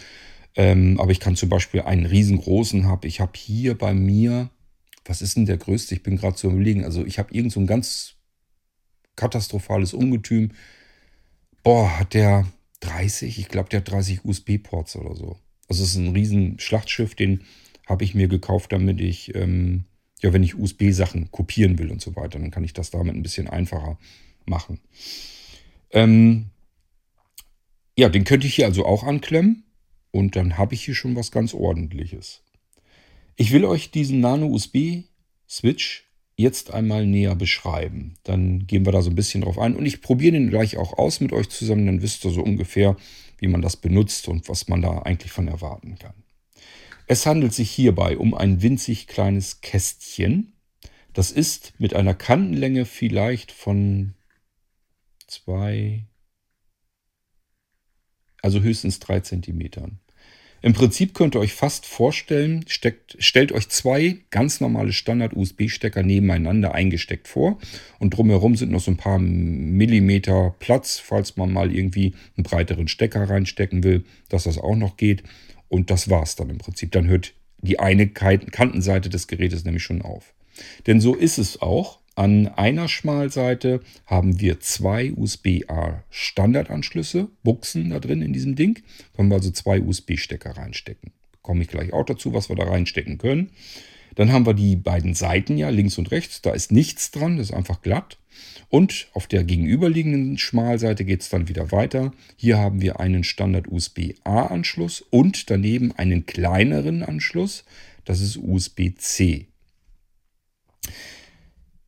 Ähm, 0.56 0.99
aber 1.00 1.11
ich 1.11 1.20
kann 1.20 1.37
zum 1.37 1.49
Beispiel 1.49 1.82
einen 1.82 2.06
riesengroßen 2.06 2.90
Hub. 2.90 3.04
Ich 3.04 3.20
habe 3.20 3.32
hier 3.37 3.76
bei 3.76 3.92
mir, 3.92 4.50
was 5.04 5.23
ist 5.23 5.37
denn 5.37 5.46
der 5.46 5.58
größte? 5.58 5.94
Ich 5.94 6.02
bin 6.02 6.16
gerade 6.16 6.37
zu 6.37 6.50
überlegen. 6.50 6.84
Also 6.84 7.04
ich 7.04 7.18
habe 7.18 7.34
irgend 7.34 7.52
so 7.52 7.61
ein 7.61 7.66
ganz 7.66 8.14
katastrophales 9.16 9.94
Ungetüm. 9.94 10.52
Boah, 11.62 11.99
hat 11.99 12.14
der 12.14 12.46
30, 12.80 13.38
ich 13.38 13.49
glaube, 13.49 13.68
der 13.68 13.80
hat 13.80 13.90
30 13.90 14.25
USB-Ports 14.25 14.96
oder 14.96 15.14
so. 15.14 15.38
Also 15.68 15.82
es 15.82 15.90
ist 15.90 15.96
ein 15.96 16.12
riesen 16.12 16.58
Schlachtschiff, 16.58 17.14
den 17.14 17.42
habe 17.87 18.04
ich 18.04 18.14
mir 18.14 18.28
gekauft, 18.28 18.73
damit 18.73 19.00
ich, 19.00 19.34
ähm, 19.34 19.84
ja, 20.23 20.32
wenn 20.32 20.42
ich 20.42 20.58
USB-Sachen 20.58 21.30
kopieren 21.30 21.78
will 21.78 21.90
und 21.90 22.00
so 22.00 22.16
weiter, 22.16 22.38
dann 22.38 22.50
kann 22.50 22.64
ich 22.64 22.73
das 22.73 22.90
damit 22.90 23.14
ein 23.14 23.23
bisschen 23.23 23.49
einfacher 23.49 23.99
machen. 24.46 24.80
Ähm, 25.90 26.46
ja, 27.96 28.08
den 28.08 28.25
könnte 28.25 28.46
ich 28.46 28.54
hier 28.54 28.66
also 28.66 28.84
auch 28.84 29.04
anklemmen 29.04 29.64
und 30.11 30.37
dann 30.37 30.58
habe 30.58 30.75
ich 30.75 30.84
hier 30.84 30.94
schon 30.94 31.16
was 31.16 31.30
ganz 31.30 31.54
ordentliches. 31.54 32.43
Ich 33.36 33.50
will 33.52 33.64
euch 33.64 33.90
diesen 33.90 34.20
Nano-USB-Switch 34.20 36.04
jetzt 36.36 36.72
einmal 36.72 37.06
näher 37.06 37.34
beschreiben. 37.34 38.14
Dann 38.24 38.66
gehen 38.66 38.84
wir 38.84 38.92
da 38.92 39.02
so 39.02 39.10
ein 39.10 39.16
bisschen 39.16 39.42
drauf 39.42 39.58
ein 39.58 39.76
und 39.76 39.86
ich 39.86 40.02
probiere 40.02 40.32
den 40.32 40.50
gleich 40.50 40.76
auch 40.76 40.98
aus 40.98 41.20
mit 41.20 41.32
euch 41.32 41.48
zusammen, 41.48 41.86
dann 41.86 42.02
wisst 42.02 42.24
ihr 42.24 42.30
so 42.30 42.42
ungefähr, 42.42 42.96
wie 43.38 43.48
man 43.48 43.62
das 43.62 43.76
benutzt 43.76 44.28
und 44.28 44.48
was 44.48 44.68
man 44.68 44.82
da 44.82 45.00
eigentlich 45.00 45.32
von 45.32 45.48
erwarten 45.48 45.96
kann. 45.98 46.14
Es 47.06 47.26
handelt 47.26 47.52
sich 47.52 47.70
hierbei 47.70 48.16
um 48.16 48.34
ein 48.34 48.62
winzig 48.62 49.06
kleines 49.06 49.60
Kästchen. 49.60 50.54
Das 51.12 51.30
ist 51.30 51.74
mit 51.78 51.94
einer 51.94 52.14
Kantenlänge 52.14 52.86
vielleicht 52.86 53.52
von 53.52 54.14
zwei, 55.26 56.06
also 58.42 58.60
höchstens 58.60 58.98
drei 59.00 59.20
Zentimetern. 59.20 60.00
Im 60.64 60.73
Prinzip 60.73 61.12
könnt 61.12 61.37
ihr 61.37 61.40
euch 61.40 61.52
fast 61.52 61.85
vorstellen, 61.85 62.64
steckt, 62.68 63.18
stellt 63.18 63.52
euch 63.52 63.68
zwei 63.68 64.21
ganz 64.30 64.62
normale 64.62 64.94
Standard-USB-Stecker 64.94 66.02
nebeneinander 66.02 66.73
eingesteckt 66.75 67.28
vor 67.28 67.59
und 67.99 68.16
drumherum 68.16 68.56
sind 68.56 68.73
noch 68.73 68.80
so 68.80 68.90
ein 68.90 68.97
paar 68.97 69.18
Millimeter 69.18 70.54
Platz, 70.61 70.99
falls 70.99 71.37
man 71.37 71.52
mal 71.52 71.71
irgendwie 71.71 72.14
einen 72.38 72.44
breiteren 72.44 72.88
Stecker 72.88 73.28
reinstecken 73.28 73.85
will, 73.85 74.04
dass 74.30 74.44
das 74.44 74.56
auch 74.56 74.75
noch 74.75 74.97
geht. 74.97 75.23
Und 75.68 75.90
das 75.90 76.09
war's 76.09 76.35
dann 76.35 76.49
im 76.49 76.56
Prinzip. 76.56 76.92
Dann 76.92 77.09
hört 77.09 77.35
die 77.59 77.78
eine 77.78 78.09
Kantenseite 78.09 79.11
des 79.11 79.26
Gerätes 79.26 79.66
nämlich 79.66 79.83
schon 79.83 80.00
auf. 80.00 80.33
Denn 80.87 80.99
so 80.99 81.14
ist 81.14 81.37
es 81.37 81.61
auch. 81.61 81.99
An 82.16 82.47
einer 82.47 82.88
Schmalseite 82.88 83.80
haben 84.06 84.40
wir 84.40 84.61
zwei 84.61 85.12
USB-A 85.12 86.04
Standardanschlüsse, 86.11 87.28
Buchsen 87.42 87.90
da 87.90 87.99
drin 87.99 88.23
in 88.23 88.33
diesem 88.33 88.54
Ding. 88.54 88.83
Können 89.16 89.30
wir 89.30 89.37
also 89.37 89.50
zwei 89.50 89.80
USB-Stecker 89.80 90.56
reinstecken. 90.56 91.11
Komme 91.42 91.62
ich 91.62 91.68
gleich 91.68 91.92
auch 91.92 92.04
dazu, 92.04 92.33
was 92.33 92.49
wir 92.49 92.56
da 92.56 92.64
reinstecken 92.64 93.18
können. 93.18 93.50
Dann 94.14 94.30
haben 94.30 94.47
wir 94.47 94.54
die 94.54 94.76
beiden 94.76 95.14
Seiten 95.14 95.59
ja, 95.59 95.71
links 95.71 95.99
und 95.99 96.12
rechts. 96.12 96.40
Da 96.40 96.52
ist 96.52 96.71
nichts 96.71 97.11
dran, 97.11 97.37
das 97.37 97.50
ist 97.50 97.56
einfach 97.56 97.83
glatt. 97.83 98.16
Und 98.68 99.09
auf 99.12 99.26
der 99.26 99.42
gegenüberliegenden 99.42 100.38
Schmalseite 100.38 101.04
geht 101.04 101.23
es 101.23 101.28
dann 101.28 101.49
wieder 101.49 101.73
weiter. 101.73 102.12
Hier 102.37 102.59
haben 102.59 102.80
wir 102.80 103.00
einen 103.00 103.25
Standard 103.25 103.66
USB-A-Anschluss 103.68 105.00
und 105.11 105.50
daneben 105.50 105.92
einen 105.92 106.26
kleineren 106.26 107.02
Anschluss. 107.02 107.64
Das 108.04 108.21
ist 108.21 108.37
USB-C. 108.37 109.47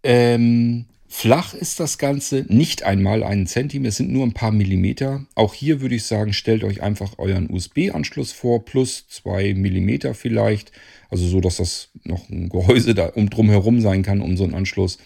Ähm, 0.08 0.84
flach 1.08 1.52
ist 1.52 1.80
das 1.80 1.98
Ganze 1.98 2.46
nicht 2.46 2.84
einmal 2.84 3.24
einen 3.24 3.48
Zentimeter, 3.48 3.88
es 3.88 3.96
sind 3.96 4.12
nur 4.12 4.24
ein 4.24 4.34
paar 4.34 4.52
Millimeter. 4.52 5.26
Auch 5.34 5.52
hier 5.52 5.80
würde 5.80 5.96
ich 5.96 6.04
sagen, 6.04 6.32
stellt 6.32 6.62
euch 6.62 6.80
einfach 6.80 7.18
euren 7.18 7.50
USB-Anschluss 7.50 8.30
vor, 8.30 8.64
plus 8.64 9.08
zwei 9.08 9.52
Millimeter 9.54 10.14
vielleicht. 10.14 10.70
Also 11.10 11.26
so, 11.26 11.40
dass 11.40 11.56
das 11.56 11.88
noch 12.04 12.30
ein 12.30 12.50
Gehäuse 12.50 12.94
da 12.94 13.06
um 13.06 13.30
drum 13.30 13.50
herum 13.50 13.80
sein 13.80 14.04
kann, 14.04 14.20
um 14.20 14.36
so 14.36 14.44
einen 14.44 14.54
Anschluss. 14.54 14.98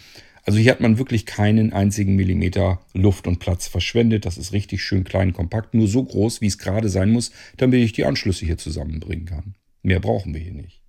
Also 0.45 0.59
hier 0.59 0.73
hat 0.73 0.83
man 0.83 0.99
wirklich 0.99 1.25
keinen 1.25 1.73
einzigen 1.73 2.15
Millimeter 2.15 2.81
Luft 2.93 3.27
und 3.27 3.39
Platz 3.39 3.69
verschwendet. 3.69 4.27
Das 4.27 4.37
ist 4.37 4.53
richtig 4.53 4.83
schön 4.83 5.05
klein, 5.05 5.33
kompakt, 5.33 5.73
nur 5.73 5.89
so 5.89 6.05
groß, 6.05 6.43
wie 6.43 6.47
es 6.47 6.59
gerade 6.59 6.91
sein 6.91 7.11
muss, 7.11 7.31
damit 7.57 7.83
ich 7.83 7.95
die 7.95 8.05
Anschlüsse 8.05 8.45
hier 8.45 8.59
zusammenbringen 8.59 9.25
kann. 9.25 9.55
Mehr 9.83 10.01
brauchen 10.01 10.35
wir 10.35 10.43
hier 10.43 10.53
nicht. 10.53 10.83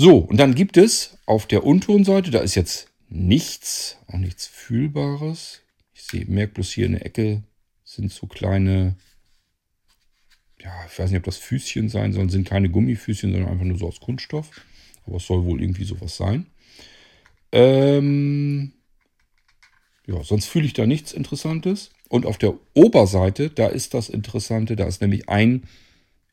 So, 0.00 0.16
und 0.16 0.38
dann 0.38 0.54
gibt 0.54 0.78
es 0.78 1.18
auf 1.26 1.44
der 1.44 1.62
unteren 1.62 2.04
Seite, 2.04 2.30
da 2.30 2.38
ist 2.38 2.54
jetzt 2.54 2.88
nichts, 3.10 3.98
auch 4.06 4.16
nichts 4.16 4.46
Fühlbares. 4.46 5.60
Ich 5.92 6.04
sehe, 6.04 6.24
merke 6.24 6.54
bloß 6.54 6.72
hier 6.72 6.86
in 6.86 6.92
der 6.92 7.04
Ecke 7.04 7.42
sind 7.84 8.10
so 8.10 8.26
kleine, 8.26 8.96
ja, 10.58 10.72
ich 10.90 10.98
weiß 10.98 11.10
nicht, 11.10 11.18
ob 11.18 11.24
das 11.24 11.36
Füßchen 11.36 11.90
sein 11.90 12.14
sollen, 12.14 12.30
sind 12.30 12.48
keine 12.48 12.70
Gummifüßchen, 12.70 13.30
sondern 13.30 13.50
einfach 13.50 13.66
nur 13.66 13.76
so 13.76 13.88
aus 13.88 14.00
Kunststoff. 14.00 14.50
Aber 15.04 15.18
es 15.18 15.26
soll 15.26 15.44
wohl 15.44 15.60
irgendwie 15.60 15.84
sowas 15.84 16.16
sein. 16.16 16.46
Ähm, 17.52 18.72
ja, 20.06 20.24
sonst 20.24 20.46
fühle 20.46 20.64
ich 20.64 20.72
da 20.72 20.86
nichts 20.86 21.12
Interessantes. 21.12 21.90
Und 22.08 22.24
auf 22.24 22.38
der 22.38 22.54
Oberseite, 22.72 23.50
da 23.50 23.66
ist 23.66 23.92
das 23.92 24.08
Interessante, 24.08 24.76
da 24.76 24.86
ist 24.86 25.02
nämlich 25.02 25.28
ein, 25.28 25.64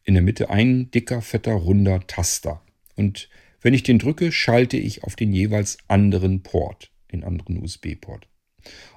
in 0.05 0.13
der 0.13 0.23
Mitte 0.23 0.49
ein 0.49 0.89
dicker, 0.91 1.21
fetter, 1.21 1.51
runder 1.51 2.07
Taster. 2.07 2.61
Und 2.95 3.27
wenn 3.61 3.73
ich 3.73 3.83
den 3.83 3.99
drücke, 3.99 4.31
schalte 4.31 4.77
ich 4.77 5.03
auf 5.03 5.15
den 5.15 5.33
jeweils 5.33 5.77
anderen 5.87 6.43
Port, 6.43 6.91
den 7.11 7.23
anderen 7.23 7.61
USB-Port. 7.61 8.27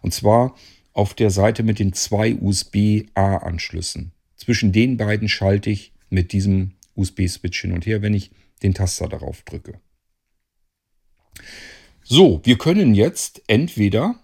Und 0.02 0.14
zwar 0.14 0.57
auf 0.93 1.14
der 1.14 1.31
Seite 1.31 1.62
mit 1.62 1.79
den 1.79 1.93
zwei 1.93 2.35
USB-A-Anschlüssen. 2.35 4.12
Zwischen 4.37 4.73
den 4.73 4.97
beiden 4.97 5.29
schalte 5.29 5.71
ich 5.71 5.93
mit 6.09 6.33
diesem 6.33 6.73
USB-Switch 6.97 7.61
hin 7.61 7.73
und 7.73 7.87
her, 7.87 8.02
wenn 8.02 8.14
ich 8.14 8.31
den 8.62 8.75
Taster 8.75 9.09
darauf 9.09 9.43
drücke. 9.43 9.81
So, 12.02 12.40
wir 12.45 12.59
können 12.59 12.95
jetzt 12.95 13.43
entweder 13.47 14.19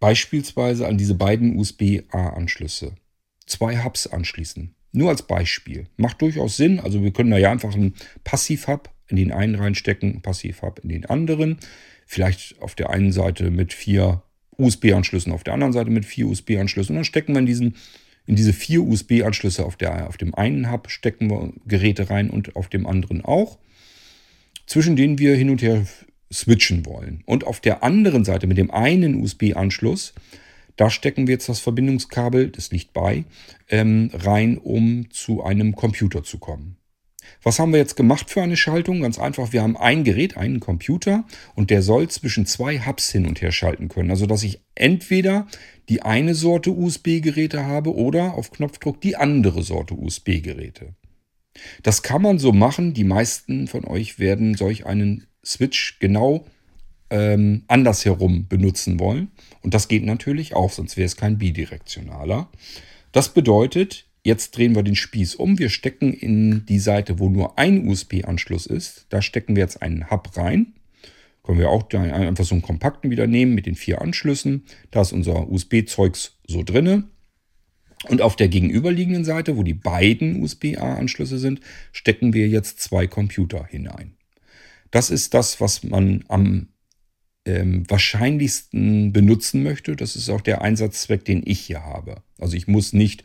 beispielsweise 0.00 0.86
an 0.86 0.96
diese 0.96 1.14
beiden 1.14 1.56
USB-A-Anschlüsse 1.56 2.94
zwei 3.48 3.82
Hubs 3.82 4.06
anschließen. 4.06 4.74
Nur 4.92 5.10
als 5.10 5.22
Beispiel. 5.22 5.86
Macht 5.96 6.22
durchaus 6.22 6.56
Sinn. 6.56 6.80
Also 6.80 7.02
wir 7.02 7.12
können 7.12 7.30
da 7.30 7.38
ja 7.38 7.50
einfach 7.50 7.74
einen 7.74 7.94
Passiv-Hub 8.24 8.90
in 9.08 9.16
den 9.16 9.32
einen 9.32 9.54
reinstecken, 9.54 10.22
Passiv-Hub 10.22 10.80
in 10.82 10.90
den 10.90 11.06
anderen. 11.06 11.58
Vielleicht 12.06 12.60
auf 12.60 12.74
der 12.74 12.90
einen 12.90 13.12
Seite 13.12 13.50
mit 13.50 13.72
vier 13.72 14.22
USB-Anschlüssen, 14.56 15.32
auf 15.32 15.44
der 15.44 15.54
anderen 15.54 15.72
Seite 15.72 15.90
mit 15.90 16.04
vier 16.04 16.26
USB-Anschlüssen. 16.26 16.92
Und 16.92 16.96
dann 16.96 17.04
stecken 17.04 17.34
wir 17.34 17.40
in, 17.40 17.46
diesen, 17.46 17.76
in 18.26 18.36
diese 18.36 18.52
vier 18.52 18.82
USB-Anschlüsse 18.82 19.64
auf, 19.64 19.76
auf 19.82 20.16
dem 20.16 20.34
einen 20.34 20.70
Hub, 20.70 20.90
stecken 20.90 21.30
wir 21.30 21.52
Geräte 21.66 22.10
rein 22.10 22.30
und 22.30 22.56
auf 22.56 22.68
dem 22.68 22.86
anderen 22.86 23.24
auch, 23.24 23.58
zwischen 24.66 24.96
denen 24.96 25.18
wir 25.18 25.36
hin 25.36 25.50
und 25.50 25.62
her 25.62 25.86
switchen 26.32 26.84
wollen. 26.86 27.22
Und 27.24 27.44
auf 27.44 27.60
der 27.60 27.82
anderen 27.82 28.24
Seite 28.24 28.46
mit 28.46 28.58
dem 28.58 28.70
einen 28.70 29.22
USB-Anschluss, 29.22 30.14
da 30.76 30.90
stecken 30.90 31.26
wir 31.26 31.34
jetzt 31.34 31.48
das 31.48 31.60
Verbindungskabel, 31.60 32.50
das 32.50 32.70
liegt 32.70 32.92
bei, 32.92 33.24
ähm, 33.68 34.10
rein, 34.12 34.58
um 34.58 35.10
zu 35.10 35.42
einem 35.42 35.74
Computer 35.74 36.22
zu 36.22 36.38
kommen. 36.38 36.77
Was 37.42 37.58
haben 37.58 37.72
wir 37.72 37.78
jetzt 37.78 37.96
gemacht 37.96 38.30
für 38.30 38.42
eine 38.42 38.56
Schaltung? 38.56 39.02
Ganz 39.02 39.18
einfach, 39.18 39.52
wir 39.52 39.62
haben 39.62 39.76
ein 39.76 40.04
Gerät, 40.04 40.36
einen 40.36 40.60
Computer 40.60 41.24
und 41.54 41.70
der 41.70 41.82
soll 41.82 42.08
zwischen 42.08 42.46
zwei 42.46 42.78
Hubs 42.84 43.10
hin 43.10 43.26
und 43.26 43.40
her 43.40 43.52
schalten 43.52 43.88
können. 43.88 44.10
Also 44.10 44.26
dass 44.26 44.42
ich 44.42 44.60
entweder 44.74 45.46
die 45.88 46.02
eine 46.02 46.34
Sorte 46.34 46.70
USB-Geräte 46.70 47.64
habe 47.64 47.94
oder 47.94 48.34
auf 48.34 48.50
Knopfdruck 48.50 49.00
die 49.00 49.16
andere 49.16 49.62
Sorte 49.62 49.94
USB-Geräte. 49.94 50.94
Das 51.82 52.02
kann 52.02 52.22
man 52.22 52.38
so 52.38 52.52
machen. 52.52 52.94
Die 52.94 53.04
meisten 53.04 53.66
von 53.68 53.84
euch 53.84 54.18
werden 54.18 54.54
solch 54.54 54.86
einen 54.86 55.26
Switch 55.44 55.98
genau 55.98 56.46
ähm, 57.10 57.64
andersherum 57.68 58.48
benutzen 58.48 59.00
wollen. 59.00 59.32
Und 59.62 59.74
das 59.74 59.88
geht 59.88 60.04
natürlich 60.04 60.54
auch, 60.54 60.70
sonst 60.70 60.96
wäre 60.96 61.06
es 61.06 61.16
kein 61.16 61.38
bidirektionaler. 61.38 62.50
Das 63.12 63.30
bedeutet, 63.32 64.06
Jetzt 64.28 64.58
drehen 64.58 64.74
wir 64.74 64.82
den 64.82 64.94
Spieß 64.94 65.36
um. 65.36 65.58
Wir 65.58 65.70
stecken 65.70 66.12
in 66.12 66.66
die 66.66 66.80
Seite, 66.80 67.18
wo 67.18 67.30
nur 67.30 67.58
ein 67.58 67.88
USB-Anschluss 67.88 68.66
ist. 68.66 69.06
Da 69.08 69.22
stecken 69.22 69.56
wir 69.56 69.62
jetzt 69.62 69.80
einen 69.80 70.10
Hub 70.10 70.36
rein. 70.36 70.74
Können 71.42 71.58
wir 71.58 71.70
auch 71.70 71.90
einfach 71.94 72.44
so 72.44 72.54
einen 72.54 72.60
kompakten 72.60 73.10
wieder 73.10 73.26
nehmen 73.26 73.54
mit 73.54 73.64
den 73.64 73.74
vier 73.74 74.02
Anschlüssen. 74.02 74.64
Da 74.90 75.00
ist 75.00 75.14
unser 75.14 75.48
USB-Zeugs 75.48 76.36
so 76.46 76.62
drinne. 76.62 77.04
Und 78.08 78.20
auf 78.20 78.36
der 78.36 78.48
gegenüberliegenden 78.48 79.24
Seite, 79.24 79.56
wo 79.56 79.62
die 79.62 79.72
beiden 79.72 80.42
USB-A-Anschlüsse 80.42 81.38
sind, 81.38 81.60
stecken 81.92 82.34
wir 82.34 82.48
jetzt 82.48 82.80
zwei 82.80 83.06
Computer 83.06 83.64
hinein. 83.64 84.18
Das 84.90 85.08
ist 85.08 85.32
das, 85.32 85.58
was 85.58 85.84
man 85.84 86.26
am 86.28 86.68
ähm, 87.46 87.88
wahrscheinlichsten 87.88 89.10
benutzen 89.10 89.62
möchte. 89.62 89.96
Das 89.96 90.16
ist 90.16 90.28
auch 90.28 90.42
der 90.42 90.60
Einsatzzweck, 90.60 91.24
den 91.24 91.42
ich 91.46 91.60
hier 91.60 91.82
habe. 91.82 92.22
Also 92.38 92.58
ich 92.58 92.68
muss 92.68 92.92
nicht 92.92 93.24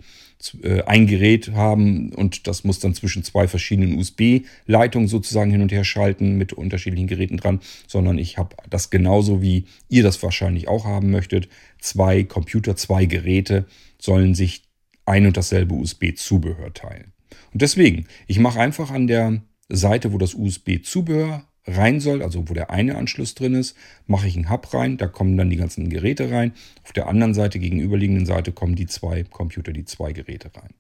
ein 0.86 1.08
Gerät 1.08 1.52
haben 1.54 2.12
und 2.14 2.48
das 2.48 2.64
muss 2.64 2.80
dann 2.80 2.94
zwischen 2.94 3.24
zwei 3.24 3.48
verschiedenen 3.48 3.98
USB-Leitungen 3.98 5.08
sozusagen 5.08 5.52
hin 5.52 5.62
und 5.62 5.72
her 5.72 5.84
schalten 5.84 6.38
mit 6.38 6.54
unterschiedlichen 6.54 7.08
Geräten 7.08 7.38
dran, 7.38 7.62
sondern 7.88 8.18
ich 8.18 8.38
habe 8.38 8.56
das 8.70 8.90
genauso 8.90 9.42
wie 9.42 9.66
ihr 9.90 10.04
das 10.04 10.22
wahrscheinlich 10.22 10.68
auch 10.68 10.86
haben 10.86 11.12
möchtet. 11.12 11.48
Zwei 11.80 12.24
Computer, 12.24 12.76
zwei 12.76 13.06
Geräte 13.06 13.66
sollen 14.00 14.36
sich 14.36 14.64
ein 15.06 15.26
und 15.26 15.38
dasselbe 15.38 15.76
USB-Zubehör 15.76 16.74
teilen. 16.74 17.14
Und 17.54 17.62
deswegen, 17.62 18.06
ich 18.28 18.40
mache 18.40 18.60
einfach 18.60 18.92
an 18.92 19.08
der 19.08 19.42
Seite, 19.70 20.14
wo 20.14 20.18
das 20.18 20.34
USB-Zubehör 20.34 21.46
rein 21.66 22.00
soll, 22.00 22.22
also 22.22 22.50
wo 22.50 22.54
der 22.54 22.70
eine 22.70 22.96
Anschluss 22.96 23.36
drin 23.36 23.54
ist, 23.56 23.76
mache 24.06 24.28
ich 24.28 24.36
einen 24.36 24.50
Hub 24.50 24.74
rein, 24.74 24.98
da 24.98 25.08
kommen 25.08 25.38
dann 25.38 25.50
die 25.50 25.56
ganzen 25.56 25.90
Geräte 25.90 26.32
rein. 26.32 26.54
Auf 26.84 26.92
der 26.92 27.08
anderen 27.08 27.34
Seite, 27.34 27.60
gegenüberliegenden 27.60 28.26
Seite, 28.26 28.52
kommen 28.52 28.76
die 28.76 28.88
zwei 28.88 29.24
Computer, 29.24 29.72
die 29.72 29.86
zwei 29.86 30.14
Geräte 30.14 30.52
rein. 30.56 30.72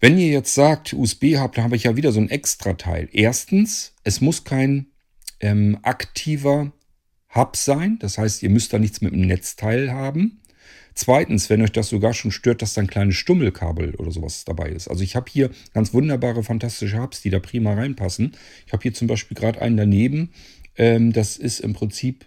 Wenn 0.00 0.18
ihr 0.18 0.28
jetzt 0.28 0.54
sagt, 0.54 0.92
USB-Hub, 0.92 1.54
da 1.54 1.62
habe 1.62 1.76
ich 1.76 1.84
ja 1.84 1.96
wieder 1.96 2.12
so 2.12 2.20
ein 2.20 2.30
Extra-Teil. 2.30 3.08
Erstens, 3.12 3.94
es 4.02 4.20
muss 4.20 4.44
kein 4.44 4.86
ähm, 5.40 5.78
aktiver 5.82 6.72
Hub 7.34 7.56
sein, 7.56 7.98
das 8.00 8.18
heißt, 8.18 8.42
ihr 8.42 8.50
müsst 8.50 8.72
da 8.72 8.78
nichts 8.78 9.00
mit 9.00 9.12
dem 9.12 9.26
Netzteil 9.26 9.92
haben. 9.92 10.40
Zweitens, 10.94 11.50
wenn 11.50 11.62
euch 11.62 11.72
das 11.72 11.88
sogar 11.88 12.14
schon 12.14 12.30
stört, 12.30 12.62
dass 12.62 12.74
da 12.74 12.80
ein 12.80 12.86
kleines 12.86 13.16
Stummelkabel 13.16 13.96
oder 13.96 14.10
sowas 14.10 14.44
dabei 14.44 14.68
ist. 14.68 14.88
Also 14.88 15.02
ich 15.02 15.16
habe 15.16 15.30
hier 15.30 15.50
ganz 15.72 15.92
wunderbare, 15.92 16.42
fantastische 16.42 17.00
Hubs, 17.00 17.20
die 17.20 17.30
da 17.30 17.40
prima 17.40 17.74
reinpassen. 17.74 18.32
Ich 18.66 18.72
habe 18.72 18.82
hier 18.82 18.94
zum 18.94 19.08
Beispiel 19.08 19.36
gerade 19.36 19.60
einen 19.60 19.76
daneben. 19.76 20.30
Ähm, 20.76 21.12
das 21.12 21.36
ist 21.36 21.60
im 21.60 21.72
Prinzip 21.72 22.26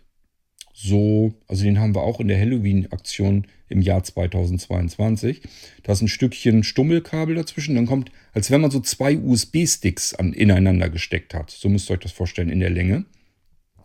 so, 0.74 1.34
also 1.48 1.64
den 1.64 1.80
haben 1.80 1.96
wir 1.96 2.04
auch 2.04 2.20
in 2.20 2.28
der 2.28 2.40
Halloween-Aktion 2.40 3.48
im 3.68 3.82
Jahr 3.82 4.04
2022. 4.04 5.42
Da 5.84 5.94
ist 5.94 6.02
ein 6.02 6.08
Stückchen 6.08 6.64
Stummelkabel 6.64 7.36
dazwischen. 7.36 7.76
Dann 7.76 7.88
kommt, 7.88 8.12
als 8.34 8.52
wenn 8.52 8.62
man 8.62 8.70
so 8.70 8.80
zwei 8.80 9.18
USB-Sticks 9.18 10.12
ineinander 10.14 10.90
gesteckt 10.90 11.34
hat. 11.34 11.50
So 11.50 11.68
müsst 11.70 11.90
ihr 11.90 11.94
euch 11.94 12.02
das 12.02 12.12
vorstellen 12.12 12.50
in 12.50 12.60
der 12.60 12.70
Länge. 12.70 13.06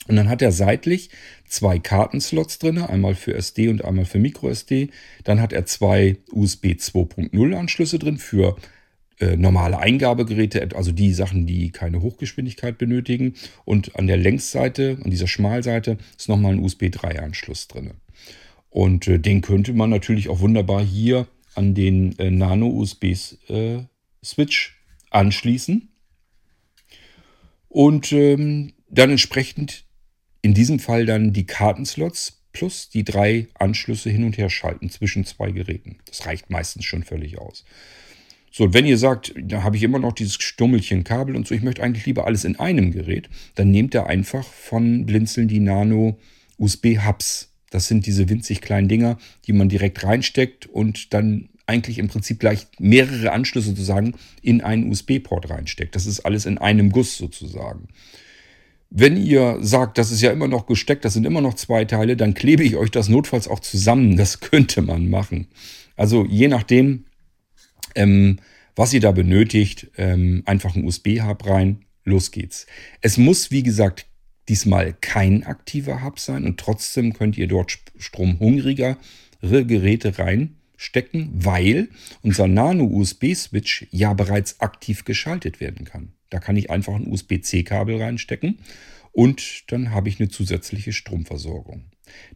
Und 0.08 0.16
dann 0.16 0.28
hat 0.28 0.42
er 0.42 0.50
seitlich 0.50 1.10
zwei 1.46 1.78
Kartenslots 1.78 2.58
drin, 2.58 2.78
einmal 2.78 3.14
für 3.14 3.34
SD 3.34 3.68
und 3.68 3.84
einmal 3.84 4.04
für 4.04 4.18
MicroSD. 4.18 4.90
Dann 5.24 5.40
hat 5.40 5.52
er 5.52 5.64
zwei 5.66 6.16
USB 6.32 6.66
2.0 6.66 7.54
Anschlüsse 7.54 7.98
drin 7.98 8.18
für 8.18 8.56
äh, 9.20 9.36
normale 9.36 9.78
Eingabegeräte, 9.78 10.74
also 10.74 10.90
die 10.90 11.12
Sachen, 11.12 11.46
die 11.46 11.70
keine 11.70 12.02
Hochgeschwindigkeit 12.02 12.78
benötigen. 12.78 13.34
Und 13.64 13.94
an 13.94 14.08
der 14.08 14.16
Längsseite, 14.16 14.98
an 15.04 15.10
dieser 15.10 15.28
Schmalseite, 15.28 15.98
ist 16.18 16.28
nochmal 16.28 16.54
ein 16.54 16.58
USB 16.58 16.90
3 16.90 17.20
Anschluss 17.20 17.68
drin. 17.68 17.92
Und 18.70 19.06
äh, 19.06 19.20
den 19.20 19.40
könnte 19.40 19.72
man 19.72 19.90
natürlich 19.90 20.28
auch 20.28 20.40
wunderbar 20.40 20.82
hier 20.82 21.28
an 21.54 21.74
den 21.74 22.18
äh, 22.18 22.30
Nano 22.30 22.66
USB 22.68 23.14
äh, 23.48 23.84
anschließen. 25.10 25.88
Und 27.68 28.12
ähm, 28.12 28.72
dann 28.88 29.10
entsprechend 29.10 29.84
in 30.42 30.54
diesem 30.54 30.78
Fall 30.78 31.06
dann 31.06 31.32
die 31.32 31.46
Kartenslots 31.46 32.40
plus 32.52 32.90
die 32.90 33.04
drei 33.04 33.48
Anschlüsse 33.54 34.10
hin 34.10 34.24
und 34.24 34.36
her 34.36 34.50
schalten 34.50 34.90
zwischen 34.90 35.24
zwei 35.24 35.52
Geräten. 35.52 35.96
Das 36.04 36.26
reicht 36.26 36.50
meistens 36.50 36.84
schon 36.84 37.02
völlig 37.02 37.38
aus. 37.38 37.64
So, 38.50 38.74
wenn 38.74 38.84
ihr 38.84 38.98
sagt, 38.98 39.32
da 39.36 39.62
habe 39.62 39.76
ich 39.76 39.82
immer 39.82 39.98
noch 39.98 40.12
dieses 40.12 40.34
Stummelchen 40.34 41.04
Kabel 41.04 41.36
und 41.36 41.46
so, 41.46 41.54
ich 41.54 41.62
möchte 41.62 41.82
eigentlich 41.82 42.04
lieber 42.04 42.26
alles 42.26 42.44
in 42.44 42.58
einem 42.58 42.92
Gerät, 42.92 43.30
dann 43.54 43.70
nehmt 43.70 43.94
ihr 43.94 44.06
einfach 44.06 44.44
von 44.44 45.06
Blinzeln 45.06 45.48
die 45.48 45.60
Nano 45.60 46.18
USB 46.58 46.98
Hubs. 46.98 47.48
Das 47.70 47.88
sind 47.88 48.04
diese 48.04 48.28
winzig 48.28 48.60
kleinen 48.60 48.88
Dinger, 48.88 49.16
die 49.46 49.54
man 49.54 49.70
direkt 49.70 50.04
reinsteckt 50.04 50.66
und 50.66 51.14
dann 51.14 51.48
eigentlich 51.64 51.98
im 51.98 52.08
Prinzip 52.08 52.40
gleich 52.40 52.66
mehrere 52.78 53.32
Anschlüsse 53.32 53.68
sozusagen 53.68 54.14
in 54.42 54.60
einen 54.60 54.90
USB-Port 54.90 55.48
reinsteckt. 55.48 55.96
Das 55.96 56.04
ist 56.04 56.20
alles 56.20 56.44
in 56.44 56.58
einem 56.58 56.92
Guss 56.92 57.16
sozusagen. 57.16 57.88
Wenn 58.94 59.16
ihr 59.16 59.56
sagt, 59.62 59.96
das 59.96 60.10
ist 60.10 60.20
ja 60.20 60.30
immer 60.30 60.48
noch 60.48 60.66
gesteckt, 60.66 61.06
das 61.06 61.14
sind 61.14 61.24
immer 61.24 61.40
noch 61.40 61.54
zwei 61.54 61.86
Teile, 61.86 62.14
dann 62.14 62.34
klebe 62.34 62.62
ich 62.62 62.76
euch 62.76 62.90
das 62.90 63.08
notfalls 63.08 63.48
auch 63.48 63.60
zusammen. 63.60 64.18
Das 64.18 64.40
könnte 64.40 64.82
man 64.82 65.08
machen. 65.08 65.48
Also 65.96 66.26
je 66.26 66.48
nachdem, 66.48 67.06
ähm, 67.94 68.38
was 68.76 68.92
ihr 68.92 69.00
da 69.00 69.12
benötigt, 69.12 69.90
ähm, 69.96 70.42
einfach 70.44 70.76
ein 70.76 70.84
USB-Hub 70.84 71.46
rein, 71.46 71.86
los 72.04 72.32
geht's. 72.32 72.66
Es 73.00 73.16
muss, 73.16 73.50
wie 73.50 73.62
gesagt, 73.62 74.06
diesmal 74.50 74.94
kein 75.00 75.44
aktiver 75.44 76.04
Hub 76.04 76.18
sein 76.18 76.44
und 76.44 76.60
trotzdem 76.60 77.14
könnt 77.14 77.38
ihr 77.38 77.48
dort 77.48 77.78
stromhungrigere 77.96 78.98
Geräte 79.40 80.18
reinstecken, 80.82 81.30
weil 81.32 81.88
unser 82.22 82.46
Nano-USB-Switch 82.46 83.86
ja 83.90 84.12
bereits 84.14 84.60
aktiv 84.60 85.04
geschaltet 85.04 85.60
werden 85.60 85.84
kann. 85.84 86.12
Da 86.30 86.38
kann 86.38 86.56
ich 86.56 86.70
einfach 86.70 86.94
ein 86.94 87.06
USB-C-Kabel 87.06 88.00
reinstecken 88.00 88.58
und 89.12 89.70
dann 89.70 89.90
habe 89.90 90.08
ich 90.08 90.18
eine 90.18 90.28
zusätzliche 90.28 90.92
Stromversorgung. 90.92 91.84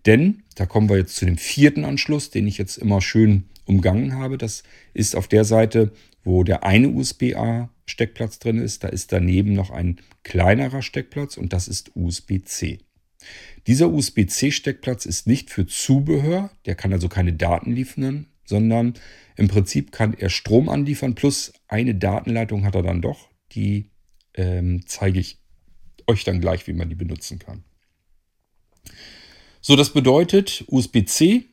Denn, 0.04 0.42
da 0.54 0.66
kommen 0.66 0.88
wir 0.88 0.96
jetzt 0.96 1.16
zu 1.16 1.24
dem 1.24 1.38
vierten 1.38 1.84
Anschluss, 1.84 2.30
den 2.30 2.46
ich 2.46 2.58
jetzt 2.58 2.76
immer 2.76 3.00
schön 3.00 3.44
umgangen 3.64 4.14
habe. 4.14 4.38
Das 4.38 4.62
ist 4.94 5.16
auf 5.16 5.28
der 5.28 5.44
Seite, 5.44 5.92
wo 6.22 6.44
der 6.44 6.64
eine 6.64 6.90
USB-A-Steckplatz 6.90 8.38
drin 8.38 8.58
ist. 8.58 8.84
Da 8.84 8.88
ist 8.88 9.12
daneben 9.12 9.54
noch 9.54 9.70
ein 9.70 9.96
kleinerer 10.22 10.82
Steckplatz 10.82 11.36
und 11.36 11.52
das 11.52 11.68
ist 11.68 11.92
USB-C. 11.94 12.78
Dieser 13.66 13.90
USB-C-Steckplatz 13.90 15.06
ist 15.06 15.26
nicht 15.26 15.50
für 15.50 15.66
Zubehör, 15.66 16.50
der 16.66 16.76
kann 16.76 16.92
also 16.92 17.08
keine 17.08 17.32
Daten 17.32 17.72
liefern, 17.72 18.26
sondern 18.46 18.94
im 19.36 19.48
Prinzip 19.48 19.92
kann 19.92 20.14
er 20.14 20.30
Strom 20.30 20.68
anliefern, 20.68 21.14
plus 21.14 21.52
eine 21.68 21.94
Datenleitung 21.94 22.64
hat 22.64 22.74
er 22.74 22.82
dann 22.82 23.02
doch 23.02 23.28
die 23.52 23.90
ähm, 24.34 24.82
zeige 24.86 25.18
ich 25.18 25.40
euch 26.06 26.24
dann 26.24 26.40
gleich, 26.40 26.66
wie 26.66 26.72
man 26.72 26.88
die 26.88 26.94
benutzen 26.94 27.38
kann. 27.38 27.64
So, 29.60 29.74
das 29.74 29.92
bedeutet 29.92 30.64
USB-C, 30.68 31.46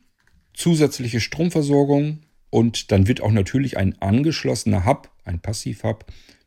zusätzliche 0.52 1.20
Stromversorgung 1.20 2.20
und 2.50 2.92
dann 2.92 3.08
wird 3.08 3.20
auch 3.20 3.32
natürlich 3.32 3.76
ein 3.76 4.00
angeschlossener 4.00 4.84
Hub, 4.84 5.10
ein 5.24 5.40
Passivhub 5.40 6.04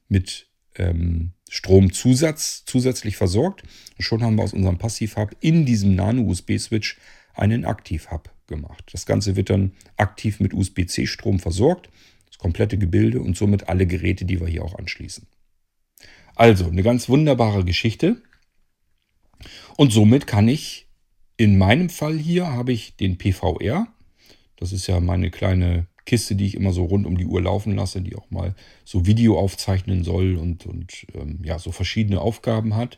mit 0.07 0.47
ähm, 0.75 1.33
Stromzusatz 1.49 2.63
zusätzlich 2.65 3.17
versorgt. 3.17 3.63
Und 3.97 4.03
schon 4.03 4.23
haben 4.23 4.37
wir 4.37 4.43
aus 4.43 4.53
unserem 4.53 4.77
Passivhub 4.77 5.35
in 5.41 5.65
diesem 5.65 5.95
Nano-USB-Switch 5.95 6.97
einen 7.33 7.65
Aktivhub 7.65 8.31
gemacht. 8.47 8.83
Das 8.91 9.05
Ganze 9.05 9.35
wird 9.35 9.49
dann 9.49 9.73
aktiv 9.95 10.39
mit 10.39 10.53
USB-C-Strom 10.53 11.39
versorgt, 11.39 11.89
das 12.27 12.37
komplette 12.37 12.77
Gebilde 12.77 13.21
und 13.21 13.37
somit 13.37 13.69
alle 13.69 13.87
Geräte, 13.87 14.25
die 14.25 14.39
wir 14.39 14.47
hier 14.47 14.63
auch 14.63 14.75
anschließen. 14.75 15.27
Also 16.35 16.67
eine 16.67 16.83
ganz 16.83 17.09
wunderbare 17.09 17.65
Geschichte. 17.65 18.21
Und 19.75 19.91
somit 19.91 20.27
kann 20.27 20.47
ich, 20.47 20.87
in 21.35 21.57
meinem 21.57 21.89
Fall 21.89 22.17
hier 22.17 22.47
habe 22.47 22.71
ich 22.71 22.95
den 22.95 23.17
PVR. 23.17 23.87
Das 24.55 24.71
ist 24.71 24.87
ja 24.87 24.99
meine 24.99 25.29
kleine 25.29 25.87
Kiste, 26.05 26.35
die 26.35 26.45
ich 26.45 26.55
immer 26.55 26.73
so 26.73 26.85
rund 26.85 27.05
um 27.05 27.17
die 27.17 27.25
Uhr 27.25 27.41
laufen 27.41 27.75
lasse, 27.75 28.01
die 28.01 28.15
auch 28.15 28.31
mal 28.31 28.55
so 28.85 29.05
Video 29.05 29.37
aufzeichnen 29.37 30.03
soll 30.03 30.35
und, 30.35 30.65
und 30.65 31.05
ähm, 31.13 31.39
ja, 31.43 31.59
so 31.59 31.71
verschiedene 31.71 32.21
Aufgaben 32.21 32.75
hat. 32.75 32.97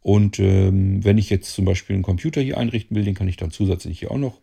Und 0.00 0.38
ähm, 0.38 1.04
wenn 1.04 1.18
ich 1.18 1.30
jetzt 1.30 1.52
zum 1.52 1.64
Beispiel 1.64 1.94
einen 1.94 2.02
Computer 2.02 2.40
hier 2.40 2.56
einrichten 2.56 2.96
will, 2.96 3.04
den 3.04 3.14
kann 3.14 3.28
ich 3.28 3.36
dann 3.36 3.50
zusätzlich 3.50 3.98
hier 3.98 4.10
auch 4.10 4.18
noch 4.18 4.40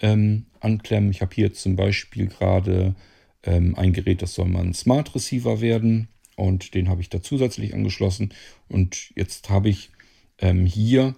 ähm, 0.00 0.46
anklemmen. 0.60 1.10
Ich 1.10 1.20
habe 1.22 1.34
hier 1.34 1.52
zum 1.52 1.76
Beispiel 1.76 2.26
gerade 2.26 2.94
ähm, 3.42 3.74
ein 3.76 3.92
Gerät, 3.92 4.22
das 4.22 4.34
soll 4.34 4.46
mal 4.46 4.64
ein 4.64 4.74
Smart 4.74 5.14
Receiver 5.14 5.60
werden. 5.60 6.08
Und 6.36 6.74
den 6.74 6.88
habe 6.88 7.00
ich 7.00 7.10
da 7.10 7.22
zusätzlich 7.22 7.74
angeschlossen. 7.74 8.34
Und 8.68 9.12
jetzt 9.14 9.50
habe 9.50 9.68
ich 9.68 9.90
ähm, 10.38 10.66
hier 10.66 11.14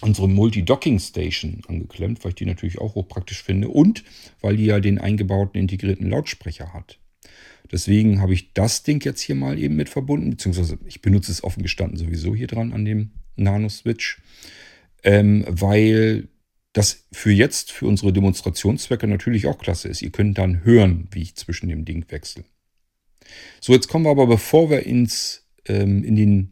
unsere 0.00 0.28
Multi-Docking 0.28 0.98
Station 0.98 1.62
angeklemmt, 1.66 2.22
weil 2.22 2.30
ich 2.30 2.36
die 2.36 2.46
natürlich 2.46 2.78
auch 2.78 2.94
hochpraktisch 2.94 3.42
finde 3.42 3.68
und 3.68 4.04
weil 4.40 4.56
die 4.56 4.66
ja 4.66 4.80
den 4.80 4.98
eingebauten 4.98 5.60
integrierten 5.60 6.10
Lautsprecher 6.10 6.72
hat. 6.72 6.98
Deswegen 7.72 8.20
habe 8.20 8.34
ich 8.34 8.52
das 8.52 8.82
Ding 8.82 9.02
jetzt 9.04 9.22
hier 9.22 9.34
mal 9.34 9.58
eben 9.58 9.76
mit 9.76 9.88
verbunden, 9.88 10.30
beziehungsweise 10.30 10.78
ich 10.86 11.00
benutze 11.00 11.32
es 11.32 11.42
offen 11.42 11.62
gestanden 11.62 11.96
sowieso 11.96 12.34
hier 12.34 12.46
dran 12.46 12.72
an 12.72 12.84
dem 12.84 13.12
Nano-Switch, 13.36 14.20
ähm, 15.02 15.44
weil 15.48 16.28
das 16.74 17.06
für 17.12 17.30
jetzt, 17.30 17.72
für 17.72 17.86
unsere 17.86 18.12
Demonstrationszwecke 18.12 19.06
natürlich 19.06 19.46
auch 19.46 19.58
klasse 19.58 19.88
ist. 19.88 20.02
Ihr 20.02 20.10
könnt 20.10 20.36
dann 20.36 20.64
hören, 20.64 21.08
wie 21.12 21.22
ich 21.22 21.36
zwischen 21.36 21.68
dem 21.68 21.84
Ding 21.84 22.04
wechsle. 22.10 22.44
So, 23.60 23.72
jetzt 23.72 23.88
kommen 23.88 24.04
wir 24.04 24.10
aber, 24.10 24.26
bevor 24.26 24.68
wir 24.70 24.84
ins, 24.84 25.46
ähm, 25.66 26.04
in 26.04 26.16
den 26.16 26.50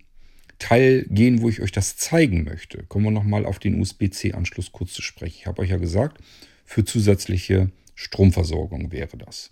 Teil 0.58 1.06
gehen, 1.10 1.42
wo 1.42 1.48
ich 1.48 1.60
euch 1.60 1.72
das 1.72 1.96
zeigen 1.96 2.44
möchte, 2.44 2.84
kommen 2.84 3.04
wir 3.06 3.10
nochmal 3.10 3.44
auf 3.44 3.58
den 3.58 3.80
USB-C-Anschluss 3.80 4.70
kurz 4.70 4.92
zu 4.92 5.02
sprechen. 5.02 5.38
Ich 5.40 5.46
habe 5.46 5.60
euch 5.60 5.70
ja 5.70 5.76
gesagt, 5.76 6.22
für 6.64 6.84
zusätzliche 6.84 7.72
Stromversorgung 7.96 8.92
wäre 8.92 9.18
das. 9.18 9.50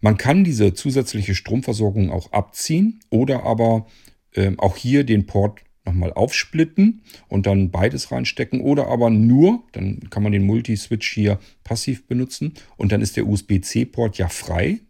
Man 0.00 0.16
kann 0.16 0.42
diese 0.42 0.74
zusätzliche 0.74 1.36
Stromversorgung 1.36 2.10
auch 2.10 2.32
abziehen 2.32 2.98
oder 3.10 3.44
aber 3.44 3.86
ähm, 4.34 4.58
auch 4.58 4.76
hier 4.76 5.04
den 5.04 5.26
Port 5.26 5.60
nochmal 5.84 6.12
aufsplitten 6.12 7.02
und 7.28 7.46
dann 7.46 7.70
beides 7.70 8.12
reinstecken 8.12 8.60
oder 8.60 8.88
aber 8.88 9.10
nur, 9.10 9.64
dann 9.72 10.10
kann 10.10 10.22
man 10.22 10.32
den 10.32 10.44
Multi-Switch 10.44 11.10
hier 11.12 11.38
passiv 11.64 12.06
benutzen 12.06 12.54
und 12.76 12.92
dann 12.92 13.00
ist 13.00 13.16
der 13.16 13.26
USB-C-Port 13.26 14.18
ja 14.18 14.28
frei 14.28 14.80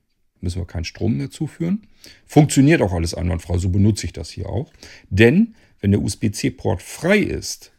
müssen 0.40 0.60
wir 0.60 0.66
keinen 0.66 0.84
Strom 0.84 1.16
mehr 1.16 1.30
zuführen. 1.30 1.86
Funktioniert 2.26 2.82
auch 2.82 2.92
alles 2.92 3.14
einwandfrei, 3.14 3.58
so 3.58 3.68
benutze 3.68 4.06
ich 4.06 4.12
das 4.12 4.30
hier 4.30 4.48
auch. 4.48 4.72
Denn 5.08 5.54
wenn 5.80 5.92
der 5.92 6.02
USB-C-Port 6.02 6.82
frei 6.82 7.18
ist, 7.18 7.72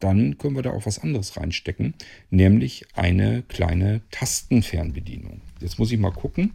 dann 0.00 0.38
können 0.38 0.56
wir 0.56 0.62
da 0.62 0.70
auch 0.70 0.86
was 0.86 0.98
anderes 0.98 1.36
reinstecken, 1.36 1.94
nämlich 2.30 2.84
eine 2.94 3.42
kleine 3.48 4.02
Tastenfernbedienung. 4.10 5.40
Jetzt 5.60 5.78
muss 5.78 5.92
ich 5.92 5.98
mal 5.98 6.10
gucken, 6.10 6.52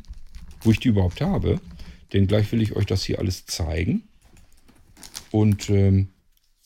wo 0.61 0.71
ich 0.71 0.79
die 0.79 0.89
überhaupt 0.89 1.21
habe, 1.21 1.59
denn 2.13 2.27
gleich 2.27 2.51
will 2.51 2.61
ich 2.61 2.75
euch 2.75 2.85
das 2.85 3.03
hier 3.03 3.19
alles 3.19 3.45
zeigen. 3.45 4.03
Und, 5.31 5.69
ähm, 5.69 6.09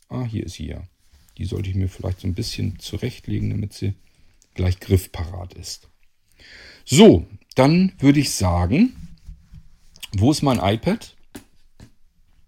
ah, 0.10 0.24
hier 0.24 0.46
ist 0.46 0.54
sie 0.56 0.68
ja. 0.68 0.84
Die 1.38 1.46
sollte 1.46 1.70
ich 1.70 1.76
mir 1.76 1.90
vielleicht 1.90 2.22
so 2.22 2.28
ein 2.28 2.36
bisschen 2.36 2.80
zurechtlegen, 2.80 3.50
damit 3.50 3.74
sie 3.74 3.94
gleich 4.54 4.80
griffparat 4.80 5.54
ist. 5.54 5.90
So, 6.86 7.26
dann 7.56 7.94
würde 8.00 8.20
ich 8.20 8.32
sagen, 8.32 8.96
wo 10.12 10.32
ist 10.32 10.44
mein 10.44 10.60
iPad? 10.60 11.16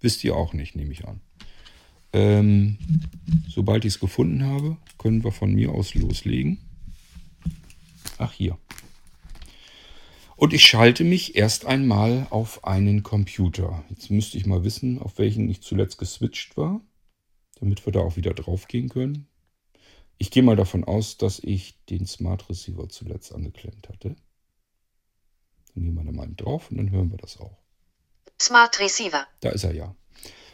Wisst 0.02 0.24
ihr 0.24 0.36
auch 0.36 0.54
nicht, 0.54 0.76
nehme 0.76 0.92
ich 0.92 1.08
an. 1.08 1.20
Ähm, 2.14 2.78
sobald 3.50 3.86
ich 3.86 3.96
es 3.96 4.00
gefunden 4.00 4.44
habe, 4.46 4.78
können 4.98 5.24
wir 5.24 5.32
von 5.32 5.54
mir 5.54 5.72
aus 5.72 5.96
loslegen. 5.96 6.60
Ach, 8.18 8.32
hier. 8.32 8.58
Und 10.36 10.54
ich 10.54 10.66
schalte 10.66 11.04
mich 11.04 11.36
erst 11.36 11.66
einmal 11.66 12.28
auf 12.30 12.66
einen 12.66 13.04
Computer. 13.04 13.84
Jetzt 13.90 14.12
müsste 14.12 14.38
ich 14.38 14.46
mal 14.46 14.64
wissen, 14.64 15.00
auf 15.00 15.18
welchen 15.18 15.50
ich 15.50 15.62
zuletzt 15.62 15.98
geswitcht 15.98 16.58
war, 16.58 16.82
damit 17.60 17.86
wir 17.86 17.94
da 17.94 18.02
auch 18.02 18.18
wieder 18.18 18.34
drauf 18.34 18.68
gehen 18.68 18.90
können. 18.90 19.28
Ich 20.18 20.32
gehe 20.32 20.44
mal 20.44 20.56
davon 20.56 20.84
aus, 20.84 21.18
dass 21.18 21.40
ich 21.40 21.84
den 21.86 22.06
Smart 22.06 22.50
Receiver 22.50 22.88
zuletzt 22.90 23.34
angeklemmt 23.34 23.90
hatte. 23.90 24.16
Dann 25.74 25.84
gehen 25.84 25.94
wir 25.94 26.04
da 26.04 26.12
mal 26.12 26.30
drauf 26.36 26.70
und 26.72 26.78
dann 26.78 26.92
hören 26.92 27.12
wir 27.12 27.18
das 27.18 27.40
auch. 27.40 27.58
Smart 28.42 28.80
Receiver. 28.80 29.26
Da 29.42 29.50
ist 29.50 29.64
er 29.64 29.74
ja. 29.74 29.96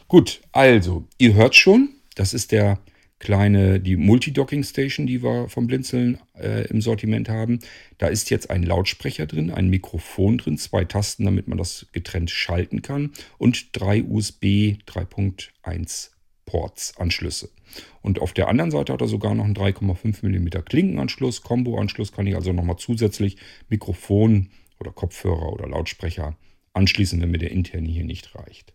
Gut, 0.08 0.42
also, 0.52 1.08
ihr 1.18 1.34
hört 1.34 1.54
schon, 1.54 1.94
das 2.14 2.34
ist 2.34 2.52
der 2.52 2.78
kleine, 3.22 3.78
die 3.78 3.96
Multidocking 3.96 4.64
Station, 4.64 5.06
die 5.06 5.22
wir 5.22 5.48
vom 5.48 5.68
Blinzeln 5.68 6.18
äh, 6.36 6.66
im 6.66 6.80
Sortiment 6.80 7.28
haben. 7.28 7.60
Da 7.98 8.08
ist 8.08 8.30
jetzt 8.30 8.50
ein 8.50 8.64
Lautsprecher 8.64 9.26
drin, 9.26 9.52
ein 9.52 9.68
Mikrofon 9.68 10.38
drin, 10.38 10.58
zwei 10.58 10.84
Tasten, 10.84 11.24
damit 11.24 11.46
man 11.46 11.56
das 11.56 11.86
getrennt 11.92 12.30
schalten 12.30 12.82
kann 12.82 13.12
und 13.38 13.68
drei 13.78 14.02
USB 14.02 14.74
3.1 14.88 16.10
Ports, 16.46 16.94
Anschlüsse. 16.98 17.50
Und 18.02 18.20
auf 18.20 18.32
der 18.32 18.48
anderen 18.48 18.72
Seite 18.72 18.92
hat 18.92 19.00
er 19.00 19.06
sogar 19.06 19.36
noch 19.36 19.44
einen 19.44 19.54
3,5 19.54 20.26
mm 20.26 20.64
Klinkenanschluss, 20.64 21.42
Combo-Anschluss, 21.42 22.10
kann 22.10 22.26
ich 22.26 22.34
also 22.34 22.52
nochmal 22.52 22.78
zusätzlich 22.78 23.36
Mikrofon 23.68 24.50
oder 24.80 24.90
Kopfhörer 24.90 25.52
oder 25.52 25.68
Lautsprecher 25.68 26.36
anschließen, 26.72 27.20
wenn 27.22 27.30
mir 27.30 27.38
der 27.38 27.52
interne 27.52 27.88
hier 27.88 28.04
nicht 28.04 28.34
reicht. 28.34 28.74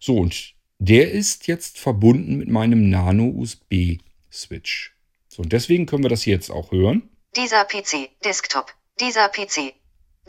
So, 0.00 0.18
und 0.18 0.54
der 0.80 1.12
ist 1.12 1.46
jetzt 1.46 1.78
verbunden 1.78 2.38
mit 2.38 2.48
meinem 2.48 2.88
Nano-USB-Switch. 2.88 4.96
So, 5.28 5.42
und 5.42 5.52
deswegen 5.52 5.86
können 5.86 6.02
wir 6.02 6.08
das 6.08 6.24
jetzt 6.24 6.50
auch 6.50 6.72
hören. 6.72 7.08
Dieser 7.36 7.64
PC, 7.64 8.08
Desktop. 8.24 8.74
Dieser 8.98 9.28
PC. 9.28 9.74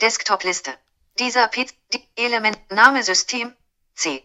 Desktop-Liste. 0.00 0.72
Dieser 1.18 1.48
PC, 1.48 1.72
Element, 2.16 2.58
Name 2.70 3.02
System, 3.02 3.52
C. 3.94 4.22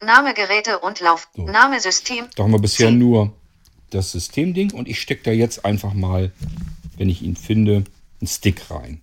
Name 0.00 0.32
Geräte 0.32 0.78
und 0.78 1.00
Lauf. 1.00 1.28
So. 1.36 1.44
Name 1.44 1.78
System. 1.78 2.26
Da 2.34 2.44
haben 2.44 2.52
wir 2.52 2.58
bisher 2.58 2.88
C. 2.88 2.94
nur 2.94 3.34
das 3.90 4.12
Systemding 4.12 4.72
und 4.72 4.88
ich 4.88 5.00
stecke 5.00 5.24
da 5.24 5.30
jetzt 5.30 5.66
einfach 5.66 5.92
mal, 5.92 6.32
wenn 6.96 7.10
ich 7.10 7.22
ihn 7.22 7.36
finde, 7.36 7.84
einen 8.20 8.28
Stick 8.28 8.70
rein. 8.70 9.02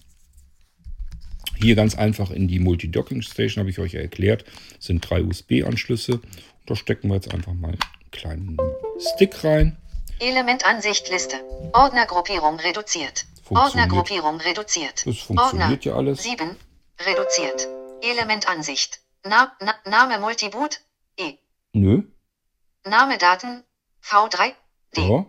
Hier 1.63 1.75
ganz 1.75 1.95
einfach 1.95 2.29
in 2.29 2.49
die 2.49 2.59
Multi-Docking 2.59 3.21
Station, 3.21 3.61
habe 3.61 3.69
ich 3.69 3.79
euch 3.79 3.93
ja 3.93 4.01
erklärt, 4.01 4.43
sind 4.79 5.09
drei 5.09 5.23
USB-Anschlüsse. 5.23 6.19
Da 6.65 6.75
stecken 6.75 7.07
wir 7.07 7.15
jetzt 7.15 7.33
einfach 7.33 7.53
mal 7.53 7.69
einen 7.69 8.11
kleinen 8.11 8.57
Stick 8.99 9.45
rein. 9.45 9.77
Elementansicht 10.19 11.09
Liste. 11.09 11.37
Ordnergruppierung 11.71 12.59
reduziert. 12.59 13.25
Ordnergruppierung 13.49 14.41
reduziert. 14.41 15.07
Das 15.07 15.17
funktioniert 15.19 15.69
Ordner 15.71 15.79
ja 15.79 15.95
alles. 15.95 16.23
7. 16.23 16.49
Reduziert. 16.99 17.69
Elementansicht. 18.01 18.99
Na, 19.23 19.53
na, 19.61 19.73
Name 19.89 20.19
Multiboot. 20.19 20.81
E. 21.15 21.35
Nö. 21.71 22.03
Name 22.83 23.17
Daten. 23.17 23.63
V3. 24.03 24.51
D. 24.97 25.01
Ja. 25.01 25.25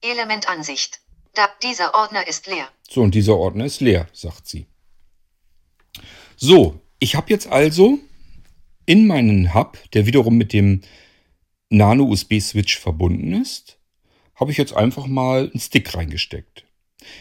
Elementansicht. 0.00 1.00
Da, 1.34 1.50
dieser 1.62 1.94
Ordner 1.94 2.26
ist 2.26 2.46
leer. 2.46 2.66
So, 2.88 3.02
und 3.02 3.14
dieser 3.14 3.36
Ordner 3.36 3.66
ist 3.66 3.82
leer, 3.82 4.06
sagt 4.14 4.48
sie. 4.48 4.69
So, 6.42 6.80
ich 7.00 7.16
habe 7.16 7.28
jetzt 7.28 7.48
also 7.48 7.98
in 8.86 9.06
meinen 9.06 9.52
Hub, 9.52 9.76
der 9.92 10.06
wiederum 10.06 10.38
mit 10.38 10.54
dem 10.54 10.80
Nano-USB-Switch 11.68 12.78
verbunden 12.78 13.34
ist, 13.34 13.78
habe 14.34 14.50
ich 14.50 14.56
jetzt 14.56 14.72
einfach 14.72 15.06
mal 15.06 15.50
einen 15.50 15.60
Stick 15.60 15.94
reingesteckt. 15.94 16.64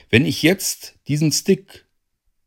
Wenn 0.10 0.26
ich 0.26 0.42
jetzt 0.42 0.98
diesen 1.10 1.34
Stick 1.34 1.86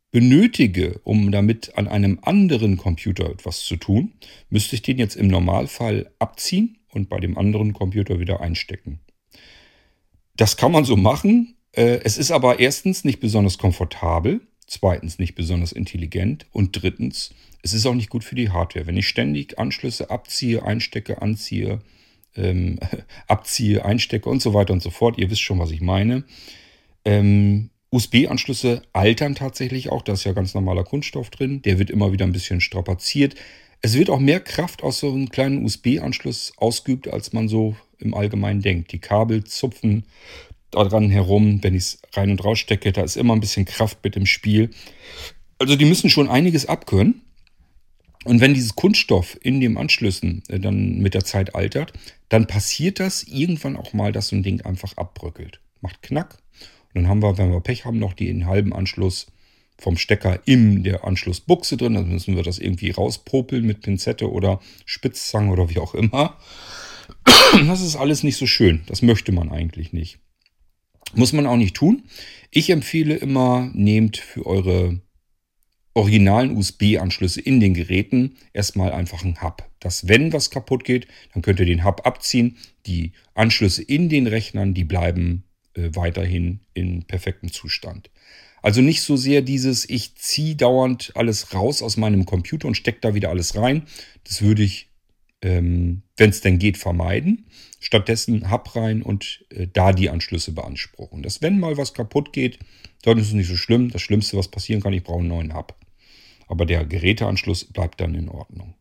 benötige, 0.09 0.99
um 1.03 1.31
damit 1.31 1.77
an 1.77 1.87
einem 1.87 2.17
anderen 2.23 2.77
Computer 2.77 3.29
etwas 3.29 3.63
zu 3.65 3.75
tun, 3.75 4.13
müsste 4.49 4.75
ich 4.75 4.81
den 4.81 4.97
jetzt 4.97 5.15
im 5.15 5.27
Normalfall 5.27 6.11
abziehen 6.17 6.79
und 6.89 7.07
bei 7.07 7.19
dem 7.19 7.37
anderen 7.37 7.73
Computer 7.73 8.19
wieder 8.19 8.41
einstecken. 8.41 8.99
Das 10.37 10.57
kann 10.57 10.71
man 10.71 10.85
so 10.85 10.95
machen. 10.97 11.55
Äh, 11.71 11.99
Es 12.03 12.17
ist 12.17 12.31
aber 12.31 12.57
erstens 12.57 13.03
nicht 13.03 13.19
besonders 13.19 13.59
komfortabel, 13.59 14.41
zweitens 14.73 15.19
nicht 15.19 15.35
besonders 15.35 15.71
intelligent 15.71 16.45
und 16.51 16.81
drittens, 16.81 17.33
es 17.61 17.73
ist 17.73 17.85
auch 17.85 17.93
nicht 17.93 18.09
gut 18.09 18.23
für 18.23 18.35
die 18.35 18.49
Hardware. 18.49 18.87
Wenn 18.87 18.97
ich 18.97 19.07
ständig 19.07 19.57
Anschlüsse 19.57 20.09
abziehe, 20.09 20.63
einstecke, 20.63 21.21
anziehe, 21.21 21.79
ähm, 22.35 22.79
abziehe, 23.27 23.85
einstecke 23.85 24.29
und 24.29 24.41
so 24.41 24.53
weiter 24.53 24.73
und 24.73 24.81
so 24.81 24.89
fort, 24.89 25.17
ihr 25.17 25.29
wisst 25.29 25.41
schon, 25.41 25.59
was 25.59 25.71
ich 25.71 25.81
meine. 25.81 26.23
Ähm, 27.05 27.69
USB-Anschlüsse 27.91 28.81
altern 28.91 29.35
tatsächlich 29.35 29.91
auch, 29.91 30.01
da 30.01 30.13
ist 30.13 30.23
ja 30.23 30.33
ganz 30.33 30.55
normaler 30.55 30.83
Kunststoff 30.83 31.29
drin, 31.29 31.61
der 31.61 31.77
wird 31.77 31.91
immer 31.91 32.11
wieder 32.11 32.25
ein 32.25 32.31
bisschen 32.31 32.59
strapaziert. 32.59 33.35
Es 33.81 33.93
wird 33.93 34.09
auch 34.09 34.19
mehr 34.19 34.39
Kraft 34.39 34.81
aus 34.81 34.99
so 34.99 35.11
einem 35.11 35.29
kleinen 35.29 35.63
USB-Anschluss 35.63 36.53
ausgeübt, 36.57 37.07
als 37.07 37.33
man 37.33 37.47
so 37.47 37.75
im 37.99 38.15
Allgemeinen 38.15 38.61
denkt. 38.61 38.91
Die 38.93 38.99
Kabel 38.99 39.43
zupfen 39.43 40.05
daran 40.73 41.09
herum, 41.09 41.63
wenn 41.63 41.75
ich 41.75 41.83
es 41.83 42.01
rein 42.13 42.31
und 42.31 42.43
raus 42.43 42.59
stecke, 42.59 42.91
da 42.91 43.03
ist 43.03 43.17
immer 43.17 43.33
ein 43.35 43.39
bisschen 43.39 43.65
Kraft 43.65 43.99
mit 44.03 44.15
im 44.15 44.25
Spiel. 44.25 44.69
Also 45.59 45.75
die 45.75 45.85
müssen 45.85 46.09
schon 46.09 46.29
einiges 46.29 46.65
abkönnen. 46.65 47.21
Und 48.25 48.39
wenn 48.39 48.53
dieses 48.53 48.75
Kunststoff 48.75 49.37
in 49.41 49.59
den 49.59 49.77
Anschlüssen 49.77 50.43
äh, 50.47 50.59
dann 50.59 50.99
mit 50.99 51.13
der 51.13 51.25
Zeit 51.25 51.55
altert, 51.55 51.93
dann 52.29 52.47
passiert 52.47 52.99
das 52.99 53.23
irgendwann 53.23 53.75
auch 53.75 53.93
mal, 53.93 54.11
dass 54.11 54.29
so 54.29 54.35
ein 54.35 54.43
Ding 54.43 54.61
einfach 54.61 54.95
abbröckelt. 54.97 55.59
Macht 55.81 56.01
Knack. 56.01 56.37
Und 56.93 57.01
dann 57.01 57.07
haben 57.09 57.21
wir, 57.21 57.37
wenn 57.37 57.51
wir 57.51 57.59
Pech 57.59 57.85
haben, 57.85 57.99
noch 57.99 58.13
den 58.13 58.45
halben 58.45 58.73
Anschluss 58.73 59.27
vom 59.77 59.97
Stecker 59.97 60.39
in 60.45 60.83
der 60.83 61.03
Anschlussbuchse 61.03 61.75
drin. 61.75 61.95
Dann 61.95 62.09
müssen 62.09 62.35
wir 62.35 62.43
das 62.43 62.59
irgendwie 62.59 62.91
rauspopeln 62.91 63.65
mit 63.65 63.81
Pinzette 63.81 64.31
oder 64.31 64.61
Spitzzange 64.85 65.51
oder 65.51 65.69
wie 65.69 65.79
auch 65.79 65.93
immer. 65.93 66.37
Das 67.67 67.81
ist 67.81 67.95
alles 67.95 68.23
nicht 68.23 68.37
so 68.37 68.47
schön. 68.47 68.81
Das 68.87 69.01
möchte 69.01 69.31
man 69.31 69.51
eigentlich 69.51 69.93
nicht. 69.93 70.19
Muss 71.15 71.33
man 71.33 71.45
auch 71.45 71.57
nicht 71.57 71.75
tun. 71.75 72.03
Ich 72.51 72.69
empfehle 72.69 73.15
immer, 73.15 73.69
nehmt 73.73 74.17
für 74.17 74.45
eure 74.45 75.01
originalen 75.93 76.57
USB-Anschlüsse 76.57 77.41
in 77.41 77.59
den 77.59 77.73
Geräten 77.73 78.35
erstmal 78.51 78.91
einfach 78.91 79.23
einen 79.23 79.41
Hub. 79.41 79.69
Dass 79.79 80.07
wenn 80.07 80.33
was 80.33 80.49
kaputt 80.49 80.83
geht, 80.85 81.07
dann 81.33 81.41
könnt 81.41 81.59
ihr 81.59 81.65
den 81.65 81.83
Hub 81.83 82.05
abziehen. 82.05 82.57
Die 82.85 83.11
Anschlüsse 83.35 83.83
in 83.83 84.09
den 84.09 84.27
Rechnern, 84.27 84.73
die 84.73 84.85
bleiben 84.85 85.43
äh, 85.75 85.89
weiterhin 85.93 86.61
in 86.73 87.03
perfektem 87.03 87.51
Zustand. 87.51 88.09
Also 88.63 88.81
nicht 88.81 89.01
so 89.01 89.17
sehr 89.17 89.41
dieses, 89.41 89.87
ich 89.89 90.15
ziehe 90.15 90.55
dauernd 90.55 91.11
alles 91.15 91.53
raus 91.53 91.83
aus 91.83 91.97
meinem 91.97 92.25
Computer 92.25 92.67
und 92.67 92.75
stecke 92.75 92.99
da 93.01 93.13
wieder 93.13 93.29
alles 93.29 93.55
rein. 93.55 93.83
Das 94.23 94.41
würde 94.41 94.63
ich, 94.63 94.89
ähm, 95.41 96.03
wenn 96.17 96.29
es 96.29 96.41
denn 96.41 96.59
geht, 96.59 96.77
vermeiden. 96.77 97.45
Stattdessen 97.83 98.49
Hub 98.49 98.77
rein 98.77 99.01
und 99.01 99.45
äh, 99.49 99.67
da 99.71 99.91
die 99.91 100.09
Anschlüsse 100.09 100.53
beanspruchen. 100.53 101.21
Dass 101.21 101.41
wenn 101.41 101.59
mal 101.59 101.75
was 101.75 101.93
kaputt 101.93 102.31
geht, 102.31 102.57
dann 103.01 103.17
ist 103.17 103.27
es 103.27 103.33
nicht 103.33 103.49
so 103.49 103.57
schlimm. 103.57 103.89
Das 103.91 104.01
Schlimmste, 104.01 104.37
was 104.37 104.47
passieren 104.47 104.81
kann, 104.81 104.93
ich 104.93 105.03
brauche 105.03 105.19
einen 105.19 105.27
neuen 105.27 105.53
Hub. 105.53 105.75
Aber 106.47 106.65
der 106.65 106.85
Geräteanschluss 106.85 107.65
bleibt 107.65 107.99
dann 107.99 108.15
in 108.15 108.29
Ordnung. 108.29 108.75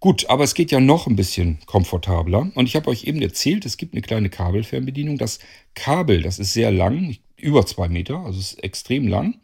Gut, 0.00 0.28
aber 0.30 0.42
es 0.42 0.54
geht 0.54 0.72
ja 0.72 0.80
noch 0.80 1.06
ein 1.06 1.14
bisschen 1.14 1.58
komfortabler. 1.66 2.50
Und 2.54 2.66
ich 2.66 2.76
habe 2.76 2.88
euch 2.88 3.04
eben 3.04 3.20
erzählt, 3.20 3.66
es 3.66 3.76
gibt 3.76 3.92
eine 3.92 4.00
kleine 4.00 4.30
Kabelfernbedienung. 4.30 5.18
Das 5.18 5.38
Kabel, 5.74 6.22
das 6.22 6.38
ist 6.38 6.54
sehr 6.54 6.72
lang, 6.72 7.18
über 7.36 7.66
zwei 7.66 7.90
Meter, 7.90 8.20
also 8.20 8.40
ist 8.40 8.64
extrem 8.64 9.06
lang. 9.06 9.38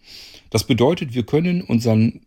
Das 0.48 0.66
bedeutet, 0.66 1.14
wir 1.14 1.26
können 1.26 1.61
unseren 1.61 2.22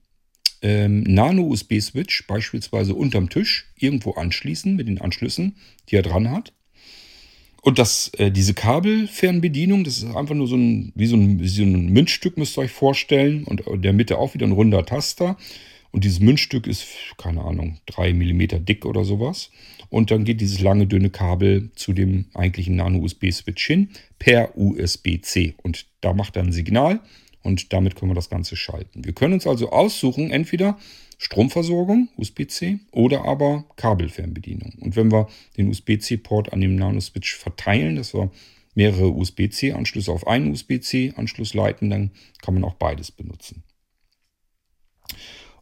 ähm, 0.61 1.03
Nano-USB-Switch 1.03 2.27
beispielsweise 2.27 2.93
unterm 2.93 3.29
Tisch 3.29 3.67
irgendwo 3.77 4.11
anschließen 4.11 4.75
mit 4.75 4.87
den 4.87 5.01
Anschlüssen, 5.01 5.55
die 5.89 5.95
er 5.95 6.03
dran 6.03 6.29
hat. 6.29 6.53
Und 7.61 7.77
das, 7.77 8.11
äh, 8.17 8.31
diese 8.31 8.53
Kabelfernbedienung, 8.53 9.83
das 9.83 9.97
ist 9.97 10.15
einfach 10.15 10.35
nur 10.35 10.47
so 10.47 10.55
ein, 10.55 10.91
wie 10.95 11.05
so 11.05 11.15
ein, 11.15 11.39
wie 11.39 11.47
so 11.47 11.63
ein 11.63 11.89
Münzstück, 11.89 12.37
müsst 12.37 12.57
ihr 12.57 12.61
euch 12.61 12.71
vorstellen. 12.71 13.43
Und 13.43 13.61
in 13.61 13.81
der 13.81 13.93
Mitte 13.93 14.17
auch 14.17 14.33
wieder 14.33 14.47
ein 14.47 14.51
runder 14.51 14.85
Taster. 14.85 15.37
Und 15.91 16.03
dieses 16.05 16.21
Münzstück 16.21 16.67
ist, 16.67 16.87
keine 17.17 17.41
Ahnung, 17.41 17.79
drei 17.85 18.13
Millimeter 18.13 18.59
dick 18.59 18.85
oder 18.85 19.03
sowas. 19.03 19.51
Und 19.89 20.09
dann 20.09 20.23
geht 20.23 20.41
dieses 20.41 20.61
lange, 20.61 20.87
dünne 20.87 21.09
Kabel 21.09 21.69
zu 21.75 21.93
dem 21.93 22.25
eigentlichen 22.33 22.77
Nano-USB-Switch 22.77 23.67
hin 23.67 23.89
per 24.17 24.57
USB-C. 24.57 25.53
Und 25.61 25.85
da 25.99 26.13
macht 26.13 26.37
er 26.37 26.43
ein 26.43 26.53
Signal 26.53 27.01
und 27.43 27.73
damit 27.73 27.95
können 27.95 28.11
wir 28.11 28.15
das 28.15 28.29
Ganze 28.29 28.55
schalten. 28.55 29.05
Wir 29.05 29.13
können 29.13 29.33
uns 29.33 29.47
also 29.47 29.71
aussuchen, 29.71 30.31
entweder 30.31 30.77
Stromversorgung, 31.17 32.09
USB-C, 32.17 32.79
oder 32.91 33.25
aber 33.25 33.65
Kabelfernbedienung. 33.75 34.73
Und 34.79 34.95
wenn 34.95 35.11
wir 35.11 35.27
den 35.57 35.69
USB-C-Port 35.69 36.51
an 36.51 36.61
dem 36.61 36.75
Nano-Switch 36.75 37.35
verteilen, 37.35 37.95
dass 37.95 38.13
wir 38.13 38.31
mehrere 38.73 39.09
USB-C-Anschlüsse 39.09 40.11
auf 40.11 40.25
einen 40.25 40.51
USB-C-Anschluss 40.51 41.53
leiten, 41.53 41.89
dann 41.89 42.11
kann 42.41 42.55
man 42.55 42.63
auch 42.63 42.73
beides 42.73 43.11
benutzen. 43.11 43.63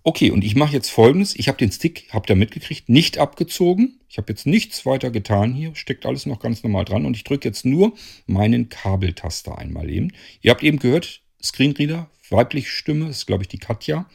Okay, 0.04 0.32
und 0.32 0.46
ich 0.46 0.56
mache 0.56 0.74
jetzt 0.74 0.90
folgendes. 0.90 1.36
Ich 1.36 1.50
habe 1.50 1.58
den 1.58 1.72
Stick, 1.72 2.08
habt 2.12 2.30
ihr 2.30 2.36
mitgekriegt, 2.36 2.88
nicht 2.88 3.18
abgezogen. 3.18 4.00
Ich 4.08 4.18
habe 4.18 4.32
jetzt 4.32 4.46
nichts 4.46 4.86
weiter 4.86 5.12
getan 5.12 5.54
hier. 5.54 5.76
Steckt 5.76 6.06
alles 6.06 6.26
noch 6.26 6.40
ganz 6.40 6.64
normal 6.64 6.86
dran. 6.86 7.06
Und 7.06 7.18
ich 7.18 7.26
drücke 7.26 7.50
jetzt 7.50 7.66
nur 7.66 7.94
meinen 8.26 8.70
Kabeltaster 8.70 9.58
einmal 9.58 9.90
eben. 9.90 10.14
Ihr 10.42 10.52
habt 10.52 10.64
eben 10.64 10.80
gehört, 10.80 11.22
Screenreader, 11.42 12.10
weibliche 12.30 12.70
Stimme, 12.70 13.10
ist 13.10 13.28
glaube 13.28 13.44
ich 13.44 13.48
die 13.48 13.58
Katja. 13.58 14.06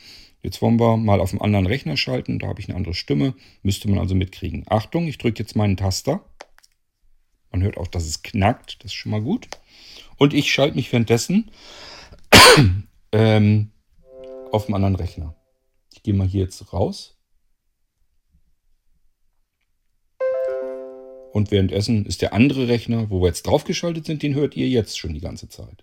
Jetzt 0.42 0.60
wollen 0.60 0.78
wir 0.78 0.96
mal 0.96 1.20
auf 1.20 1.32
einen 1.32 1.40
anderen 1.40 1.66
Rechner 1.66 1.96
schalten. 1.96 2.38
Da 2.38 2.48
habe 2.48 2.60
ich 2.60 2.68
eine 2.68 2.76
andere 2.76 2.94
Stimme. 2.94 3.34
Müsste 3.62 3.88
man 3.88 3.98
also 3.98 4.14
mitkriegen. 4.14 4.64
Achtung, 4.68 5.06
ich 5.06 5.16
drücke 5.16 5.42
jetzt 5.42 5.56
meinen 5.56 5.78
Taster. 5.78 6.22
Man 7.50 7.62
hört 7.62 7.78
auch, 7.78 7.88
dass 7.88 8.04
es 8.04 8.22
knackt. 8.22 8.76
Das 8.80 8.90
ist 8.90 8.94
schon 8.94 9.10
mal 9.10 9.22
gut. 9.22 9.48
Und 10.16 10.34
ich 10.34 10.52
schalte 10.52 10.76
mich 10.76 10.92
währenddessen 10.92 11.50
ähm, 13.12 13.70
auf 14.52 14.66
einen 14.66 14.74
anderen 14.74 14.96
Rechner 14.96 15.34
gehe 16.04 16.14
mal 16.14 16.28
hier 16.28 16.42
jetzt 16.42 16.72
raus. 16.72 17.18
Und 21.32 21.50
währenddessen 21.50 22.06
ist 22.06 22.22
der 22.22 22.32
andere 22.32 22.68
Rechner, 22.68 23.10
wo 23.10 23.20
wir 23.20 23.26
jetzt 23.26 23.44
draufgeschaltet 23.44 24.06
sind, 24.06 24.22
den 24.22 24.36
hört 24.36 24.56
ihr 24.56 24.68
jetzt 24.68 24.96
schon 24.96 25.14
die 25.14 25.20
ganze 25.20 25.48
Zeit. 25.48 25.82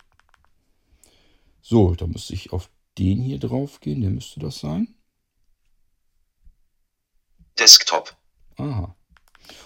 So, 1.62 1.94
da 1.94 2.06
müsste 2.06 2.34
ich 2.34 2.52
auf 2.52 2.68
den 2.98 3.22
hier 3.22 3.38
drauf 3.38 3.80
gehen. 3.80 4.00
Der 4.00 4.10
müsste 4.10 4.40
das 4.40 4.58
sein. 4.58 4.88
Desktop. 7.58 8.16
Aha. 8.56 8.96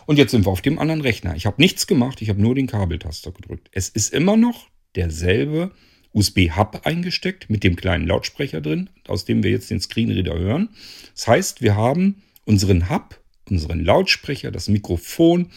Und 0.06 0.18
jetzt 0.18 0.30
sind 0.30 0.46
wir 0.46 0.52
auf 0.52 0.62
dem 0.62 0.78
anderen 0.78 1.00
Rechner. 1.00 1.34
Ich 1.34 1.46
habe 1.46 1.60
nichts 1.60 1.86
gemacht, 1.86 2.22
ich 2.22 2.28
habe 2.28 2.40
nur 2.40 2.54
den 2.54 2.66
Kabeltaster 2.66 3.32
gedrückt. 3.32 3.68
Es 3.72 3.88
ist 3.88 4.12
immer 4.12 4.36
noch 4.36 4.68
derselbe 4.94 5.72
USB-Hub 6.12 6.82
eingesteckt 6.84 7.50
mit 7.50 7.64
dem 7.64 7.76
kleinen 7.76 8.06
Lautsprecher 8.06 8.60
drin, 8.60 8.90
aus 9.06 9.24
dem 9.24 9.42
wir 9.42 9.50
jetzt 9.50 9.70
den 9.70 9.80
Screenreader 9.80 10.38
hören. 10.38 10.70
Das 11.14 11.26
heißt, 11.28 11.62
wir 11.62 11.76
haben 11.76 12.22
unseren 12.44 12.88
Hub, 12.88 13.20
unseren 13.48 13.84
Lautsprecher, 13.84 14.50
das 14.50 14.68
Mikrofon, 14.68 15.50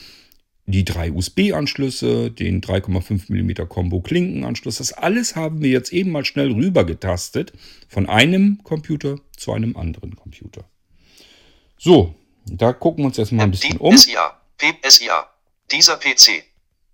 die 0.71 0.85
drei 0.85 1.11
USB-Anschlüsse, 1.11 2.31
den 2.31 2.61
3,5 2.61 3.25
mm 3.29 3.67
Combo-Klinkenanschluss. 3.67 4.77
Das 4.77 4.93
alles 4.93 5.35
haben 5.35 5.61
wir 5.61 5.69
jetzt 5.69 5.91
eben 5.91 6.11
mal 6.11 6.25
schnell 6.25 6.51
rüber 6.51 6.83
getastet 6.83 7.53
von 7.87 8.07
einem 8.07 8.61
Computer 8.63 9.17
zu 9.35 9.51
einem 9.53 9.75
anderen 9.75 10.15
Computer. 10.15 10.69
So, 11.77 12.15
da 12.45 12.73
gucken 12.73 13.03
wir 13.03 13.07
uns 13.07 13.17
erstmal 13.17 13.45
ein 13.45 13.51
bisschen 13.51 13.77
um. 13.77 13.97
SIA, 13.97 14.39
PSIA, 14.57 15.29
dieser 15.71 15.97
PC. 15.97 16.43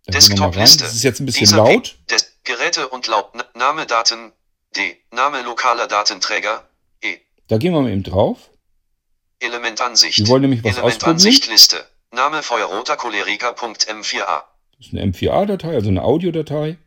Desktop-Liste. 0.07 0.83
Das 0.83 0.93
ist 0.93 1.03
jetzt 1.03 1.19
ein 1.19 1.25
bisschen 1.25 1.57
laut. 1.57 1.97
Des 2.09 2.37
Geräte 2.43 2.89
und 2.89 3.07
Laut 3.07 3.33
Name 3.55 3.85
Daten 3.87 4.31
D. 4.75 4.97
Name 5.11 5.41
lokaler 5.41 5.87
Datenträger 5.87 6.69
E. 7.01 7.17
Da 7.47 7.57
gehen 7.57 7.73
wir 7.73 7.81
mal 7.81 7.91
eben 7.91 8.03
drauf. 8.03 8.51
Elementansicht. 9.39 10.19
Wir 10.19 10.27
wollen 10.27 10.43
nämlich 10.43 10.63
was 10.63 10.77
Elementansicht 10.77 11.47
Liste. 11.47 11.83
Name 12.15 12.41
Feuerroter 12.41 12.97
Choleriker.m4a. 12.97 14.43
Das 14.77 14.87
ist 14.87 14.93
eine 14.93 15.03
M4A-Datei, 15.11 15.75
also 15.75 15.89
eine 15.89 16.03
Audiodatei. 16.03 16.77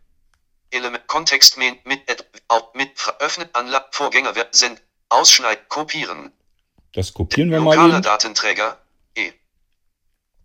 Element 0.70 1.06
Kontext 1.06 1.56
mit 1.56 1.86
mit 1.86 2.00
mit 2.74 2.90
öffnet 3.20 3.54
Anlage 3.54 3.86
Vorgänger 3.92 4.32
sind 4.50 4.82
Ausschneid 5.08 5.68
kopieren. 5.68 6.32
Das 6.92 7.14
kopieren 7.14 7.50
wir 7.50 7.60
mal. 7.60 7.76
Lokaler 7.76 8.00
Datenträger 8.00 8.78
E. 9.14 9.32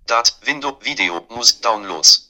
Dat 0.06 0.38
Window 0.46 0.78
Video 0.82 1.26
Musik 1.30 1.62
Downloads. 1.62 2.30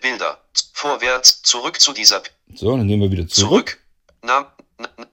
Bilder. 0.00 0.38
Vorwärts, 0.72 1.42
zurück 1.42 1.80
zu 1.80 1.92
dieser. 1.92 2.22
So, 2.54 2.76
dann 2.76 2.86
gehen 2.86 3.00
wir 3.00 3.10
wieder 3.10 3.26
zurück. 3.26 3.70
zurück. 3.70 3.82
Na, 4.22 4.52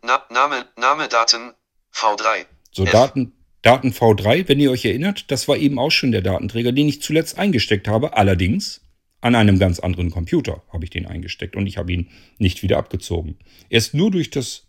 na, 0.01 0.23
Name, 0.29 0.67
Name, 0.77 1.07
Daten, 1.07 1.53
V3. 1.93 2.45
So, 2.71 2.83
F. 2.83 2.91
Daten, 2.91 3.33
Daten 3.63 3.91
V3, 3.91 4.49
wenn 4.49 4.59
ihr 4.59 4.71
euch 4.71 4.85
erinnert, 4.85 5.31
das 5.31 5.47
war 5.47 5.57
eben 5.57 5.79
auch 5.79 5.89
schon 5.89 6.11
der 6.11 6.21
Datenträger, 6.21 6.73
den 6.73 6.89
ich 6.89 7.01
zuletzt 7.01 7.39
eingesteckt 7.39 7.87
habe. 7.87 8.15
Allerdings 8.17 8.81
an 9.21 9.35
einem 9.35 9.57
ganz 9.57 9.79
anderen 9.79 10.11
Computer 10.11 10.63
habe 10.71 10.83
ich 10.83 10.89
den 10.89 11.05
eingesteckt 11.05 11.55
und 11.55 11.65
ich 11.65 11.77
habe 11.77 11.93
ihn 11.93 12.11
nicht 12.37 12.61
wieder 12.61 12.77
abgezogen. 12.77 13.39
Erst 13.69 13.93
nur 13.93 14.11
durch 14.11 14.29
das, 14.29 14.67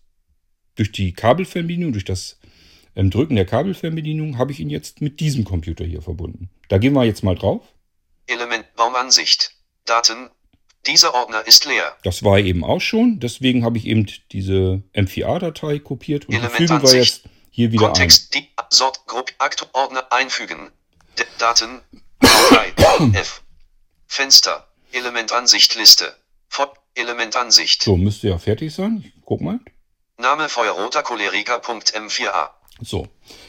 durch 0.77 0.93
die 0.93 1.13
Kabelfernbedienung, 1.13 1.93
durch 1.93 2.05
das 2.05 2.39
ähm, 2.95 3.11
Drücken 3.11 3.35
der 3.35 3.47
Kabelfernbedienung 3.47 4.39
habe 4.39 4.53
ich 4.53 4.61
ihn 4.61 4.71
jetzt 4.71 5.01
mit 5.01 5.19
diesem 5.19 5.43
Computer 5.43 5.85
hier 5.85 6.01
verbunden. 6.01 6.51
Da 6.69 6.79
gehen 6.79 6.93
wir 6.93 7.05
jetzt 7.05 7.25
mal 7.25 7.35
drauf. 7.35 7.63
Element 8.29 8.65
Baumansicht. 8.77 9.51
Daten. 9.85 10.31
Dieser 10.87 11.15
Ordner 11.15 11.45
ist 11.47 11.65
leer. 11.65 11.97
Das 12.05 12.23
war 12.23 12.39
eben 12.39 12.63
auch 12.63 12.81
schon. 12.81 13.19
Deswegen 13.19 13.65
habe 13.65 13.79
ich 13.79 13.87
eben 13.87 14.07
diese 14.31 14.83
M4A-Datei 14.95 15.81
kopiert 15.81 16.29
und 16.29 16.35
die 16.35 16.49
fügen 16.49 16.81
wir 16.81 16.95
jetzt 16.95 17.25
hier 17.55 17.71
wieder 17.71 17.87
Kontext, 17.87 18.35
ein. 18.35 18.43
Die 18.43 18.49
Sort, 18.69 19.07
Gruppe, 19.07 19.33
Aktu, 19.39 19.65
Ordner 19.73 20.11
einfügen. 20.11 20.73
D 21.19 21.25
Daten. 21.39 21.81
V3, 22.21 23.15
F. 23.17 23.43
Fenster. 24.07 24.67
Elementansicht 24.93 25.77
Liste. 25.77 26.17
Elementansicht. 26.95 27.83
So, 27.83 27.97
müsste 27.97 28.29
ja 28.29 28.39
fertig 28.39 28.75
sein. 28.75 29.03
Ich 29.05 29.23
guck 29.25 29.41
mal. 29.41 29.61
Name 30.17 30.49
Feuerroter 30.49 31.03
Choleriker.m4a. 31.03 32.51
So. 32.81 33.09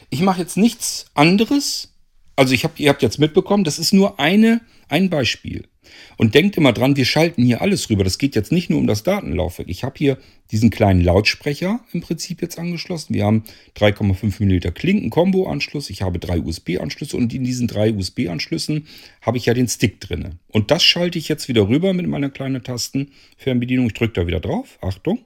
Ich 0.10 0.22
mache 0.22 0.42
jetzt 0.42 0.58
nichts 0.58 1.06
anderes. 1.14 1.94
Also 2.36 2.54
ich 2.54 2.64
hab, 2.64 2.80
ihr 2.80 2.90
habt 2.90 3.02
jetzt 3.02 3.20
mitbekommen, 3.20 3.64
das 3.64 3.80
ist 3.80 3.94
nur 3.94 4.20
eine, 4.20 4.62
ein 4.90 5.10
Beispiel. 5.10 5.68
Und 6.18 6.36
denkt 6.36 6.58
immer 6.58 6.74
dran, 6.74 6.96
wir 6.96 7.06
schalten 7.06 7.44
hier 7.44 7.62
alles 7.62 7.90
rüber. 7.90 8.04
Das 8.04 8.18
geht 8.18 8.36
jetzt 8.36 8.52
nicht 8.52 8.70
nur 8.70 8.80
um 8.80 8.88
das 8.88 9.04
Datenlaufwerk. 9.04 9.68
Ich 9.70 9.84
habe 9.84 9.96
hier 9.98 10.18
diesen 10.52 10.70
kleinen 10.70 11.02
Lautsprecher 11.02 11.80
im 11.92 12.02
Prinzip 12.02 12.42
jetzt 12.42 12.58
angeschlossen. 12.58 13.14
Wir 13.14 13.26
haben 13.26 13.44
3,5 13.78 14.42
mm 14.44 14.74
Klinken-Kombo-Anschluss. 14.74 15.90
Ich 15.90 16.02
habe 16.02 16.20
drei 16.20 16.40
USB-Anschlüsse 16.40 17.18
und 17.18 17.34
in 17.34 17.44
diesen 17.44 17.68
drei 17.68 17.94
USB-Anschlüssen 17.94 18.88
habe 19.22 19.38
ich 19.38 19.46
ja 19.48 19.54
den 19.54 19.68
Stick 19.68 20.00
drin. 20.00 20.40
Und 20.48 20.72
das 20.72 20.84
schalte 20.84 21.18
ich 21.18 21.28
jetzt 21.28 21.48
wieder 21.48 21.68
rüber 21.68 21.94
mit 21.94 22.08
meiner 22.08 22.30
kleinen 22.30 22.64
Tastenfernbedienung. 22.64 23.88
Ich 23.88 23.94
drücke 23.94 24.14
da 24.14 24.28
wieder 24.28 24.40
drauf. 24.40 24.78
Achtung. 24.82 25.20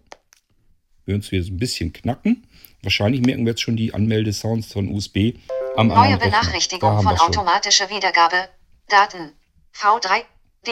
Wir 1.06 1.14
hören 1.14 1.22
es 1.22 1.32
wieder 1.32 1.44
so 1.44 1.52
ein 1.52 1.58
bisschen 1.58 1.94
knacken. 1.94 2.46
Wahrscheinlich 2.82 3.22
merken 3.22 3.46
wir 3.46 3.52
jetzt 3.52 3.62
schon 3.62 3.76
die 3.76 3.94
Anmeldesounds 3.94 4.72
von 4.72 4.88
USB 4.90 5.34
am 5.76 5.88
Neue 5.88 6.18
Benachrichtigung 6.18 7.02
von 7.02 7.18
automatischer 7.18 7.90
Wiedergabe. 7.90 8.50
Daten. 8.88 9.32
V3. 9.74 10.24
D. 10.66 10.72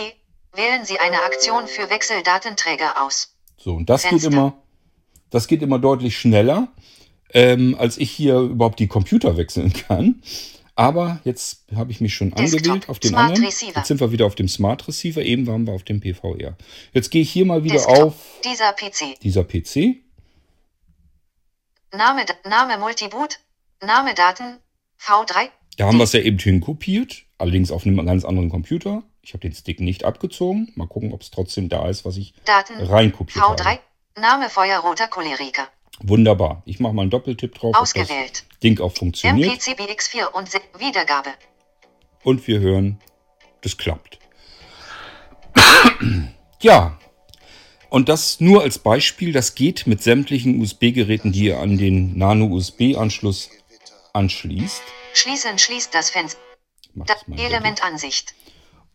Wählen 0.53 0.85
Sie 0.85 0.99
eine 0.99 1.21
Aktion 1.23 1.67
für 1.67 1.89
Wechseldatenträger 1.89 3.03
aus. 3.03 3.35
So, 3.57 3.73
und 3.73 3.89
das 3.89 4.03
Fenster. 4.03 4.29
geht 4.29 4.37
immer, 4.37 4.53
das 5.29 5.47
geht 5.47 5.61
immer 5.61 5.79
deutlich 5.79 6.17
schneller, 6.17 6.69
ähm, 7.33 7.75
als 7.77 7.97
ich 7.97 8.11
hier 8.11 8.39
überhaupt 8.39 8.79
die 8.79 8.87
Computer 8.87 9.37
wechseln 9.37 9.73
kann. 9.73 10.21
Aber 10.75 11.19
jetzt 11.23 11.65
habe 11.75 11.91
ich 11.91 12.01
mich 12.01 12.13
schon 12.13 12.29
Desktop, 12.29 12.59
angewählt 12.59 12.89
auf 12.89 12.99
den 12.99 13.09
Smart 13.09 13.25
anderen. 13.29 13.45
Receiver. 13.45 13.77
Jetzt 13.77 13.87
sind 13.87 13.99
wir 13.99 14.11
wieder 14.11 14.27
auf 14.27 14.35
dem 14.35 14.47
Smart 14.47 14.87
Receiver. 14.87 15.23
Eben 15.23 15.47
waren 15.47 15.65
wir 15.65 15.73
auf 15.73 15.83
dem 15.83 15.99
PVR. 15.99 16.55
Jetzt 16.93 17.09
gehe 17.09 17.23
ich 17.23 17.31
hier 17.31 17.45
mal 17.45 17.63
wieder 17.63 17.75
Desktop, 17.75 17.97
auf 17.97 18.15
dieser 18.43 18.73
PC. 18.73 19.19
Dieser 19.21 19.43
PC. 19.43 20.03
Name, 21.91 22.25
Name 22.45 22.77
Multiboot, 22.77 23.39
Name 23.81 24.13
Daten, 24.13 24.57
V3. 25.01 25.49
Da 25.77 25.87
haben 25.87 25.97
wir 25.97 26.03
es 26.03 26.13
ja 26.13 26.19
eben 26.19 26.37
hinkopiert, 26.37 27.23
allerdings 27.39 27.71
auf 27.71 27.85
einem 27.85 28.05
ganz 28.05 28.23
anderen 28.23 28.49
Computer. 28.49 29.03
Ich 29.27 29.33
habe 29.33 29.41
den 29.41 29.51
Stick 29.53 29.81
nicht 29.81 30.05
abgezogen. 30.05 30.71
Mal 30.75 30.87
gucken, 30.87 31.11
ob 31.11 31.21
es 31.21 31.31
trotzdem 31.31 31.67
da 31.67 31.89
ist, 31.89 32.05
was 32.05 32.15
ich 32.15 32.33
Daten, 32.45 32.81
reinkopiert 32.81 33.43
V3, 33.43 33.65
habe. 33.65 33.79
Name 34.15 34.49
Feuerroter 34.49 35.09
Choleriker. 35.09 35.67
Wunderbar. 35.99 36.63
Ich 36.63 36.79
mache 36.79 36.93
mal 36.93 37.01
einen 37.01 37.11
Doppeltipp 37.11 37.53
drauf, 37.55 37.75
Ausgewählt. 37.75 38.09
ob 38.45 38.49
das 38.51 38.59
Ding 38.63 38.79
auch 38.79 38.93
funktioniert. 38.93 39.51
MPCBX4 39.51 40.31
und 40.31 40.49
Wiedergabe. 40.79 41.31
Und 42.23 42.47
wir 42.47 42.61
hören, 42.61 43.01
das 43.59 43.75
klappt. 43.75 44.17
ja, 46.61 46.97
und 47.89 48.07
das 48.07 48.39
nur 48.39 48.61
als 48.61 48.79
Beispiel, 48.79 49.33
das 49.33 49.55
geht 49.55 49.87
mit 49.87 50.01
sämtlichen 50.01 50.61
USB-Geräten, 50.61 51.33
die 51.33 51.47
ihr 51.47 51.59
an 51.59 51.77
den 51.77 52.17
Nano-USB-Anschluss 52.17 53.49
anschließt. 54.13 54.83
Schließen 55.13 55.59
schließt 55.59 55.93
das 55.93 56.11
Fenster. 56.11 56.39
Elementansicht. 57.35 58.33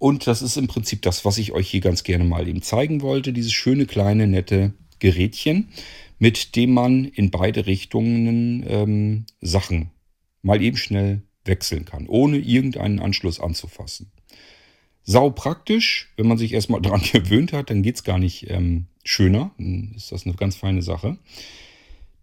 Und 0.02 0.26
das 0.26 0.42
ist 0.42 0.56
im 0.56 0.66
Prinzip 0.66 1.00
das, 1.02 1.24
was 1.24 1.38
ich 1.38 1.52
euch 1.52 1.70
hier 1.70 1.80
ganz 1.80 2.02
gerne 2.02 2.24
mal 2.24 2.48
eben 2.48 2.60
zeigen 2.60 3.02
wollte. 3.02 3.32
Dieses 3.32 3.52
schöne, 3.52 3.86
kleine, 3.86 4.26
nette 4.26 4.74
Gerätchen, 4.98 5.68
mit 6.18 6.56
dem 6.56 6.74
man 6.74 7.04
in 7.04 7.30
beide 7.30 7.66
Richtungen 7.66 8.64
ähm, 8.66 9.26
Sachen 9.40 9.92
mal 10.42 10.60
eben 10.60 10.76
schnell 10.76 11.22
wechseln 11.44 11.84
kann, 11.84 12.08
ohne 12.08 12.38
irgendeinen 12.38 12.98
Anschluss 12.98 13.38
anzufassen. 13.38 14.10
Sau 15.04 15.30
praktisch, 15.30 16.12
wenn 16.16 16.26
man 16.26 16.36
sich 16.36 16.52
erstmal 16.52 16.80
daran 16.82 17.02
gewöhnt 17.02 17.52
hat, 17.52 17.70
dann 17.70 17.84
geht 17.84 17.94
es 17.94 18.02
gar 18.02 18.18
nicht 18.18 18.50
ähm, 18.50 18.86
schöner. 19.04 19.52
Dann 19.56 19.92
ist 19.94 20.10
das 20.10 20.26
eine 20.26 20.34
ganz 20.34 20.56
feine 20.56 20.82
Sache. 20.82 21.16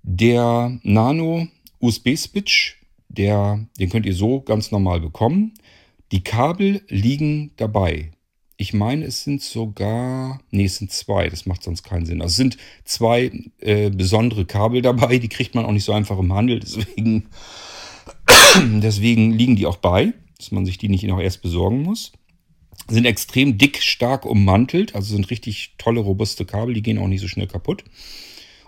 Der 0.03 0.77
Nano 0.83 1.47
USB-Switch, 1.79 2.81
den 3.07 3.69
könnt 3.89 4.05
ihr 4.05 4.15
so 4.15 4.41
ganz 4.41 4.69
normal 4.69 4.99
bekommen. 4.99 5.53
Die 6.11 6.23
Kabel 6.23 6.81
liegen 6.87 7.51
dabei. 7.57 8.11
Ich 8.57 8.73
meine, 8.73 9.05
es 9.05 9.23
sind 9.23 9.41
sogar, 9.41 10.41
nee, 10.51 10.65
es 10.65 10.77
sind 10.77 10.91
zwei, 10.91 11.29
das 11.29 11.45
macht 11.45 11.63
sonst 11.63 11.83
keinen 11.83 12.05
Sinn. 12.05 12.21
Also 12.21 12.31
es 12.33 12.37
sind 12.37 12.57
zwei 12.83 13.31
äh, 13.59 13.89
besondere 13.89 14.45
Kabel 14.45 14.81
dabei, 14.83 15.19
die 15.19 15.29
kriegt 15.29 15.55
man 15.55 15.65
auch 15.65 15.71
nicht 15.71 15.85
so 15.85 15.93
einfach 15.93 16.17
im 16.17 16.33
Handel, 16.33 16.59
deswegen, 16.59 17.29
deswegen 18.81 19.31
liegen 19.37 19.55
die 19.55 19.65
auch 19.65 19.77
bei, 19.77 20.13
dass 20.37 20.51
man 20.51 20.65
sich 20.65 20.77
die 20.77 20.89
nicht 20.89 21.03
noch 21.03 21.21
erst 21.21 21.41
besorgen 21.41 21.83
muss. 21.83 22.11
Sind 22.87 23.05
extrem 23.05 23.57
dick, 23.57 23.81
stark 23.83 24.25
ummantelt, 24.25 24.95
also 24.95 25.15
sind 25.15 25.29
richtig 25.29 25.75
tolle, 25.77 25.99
robuste 25.99 26.43
Kabel, 26.45 26.73
die 26.73 26.81
gehen 26.81 26.97
auch 26.97 27.07
nicht 27.07 27.21
so 27.21 27.27
schnell 27.27 27.47
kaputt. 27.47 27.83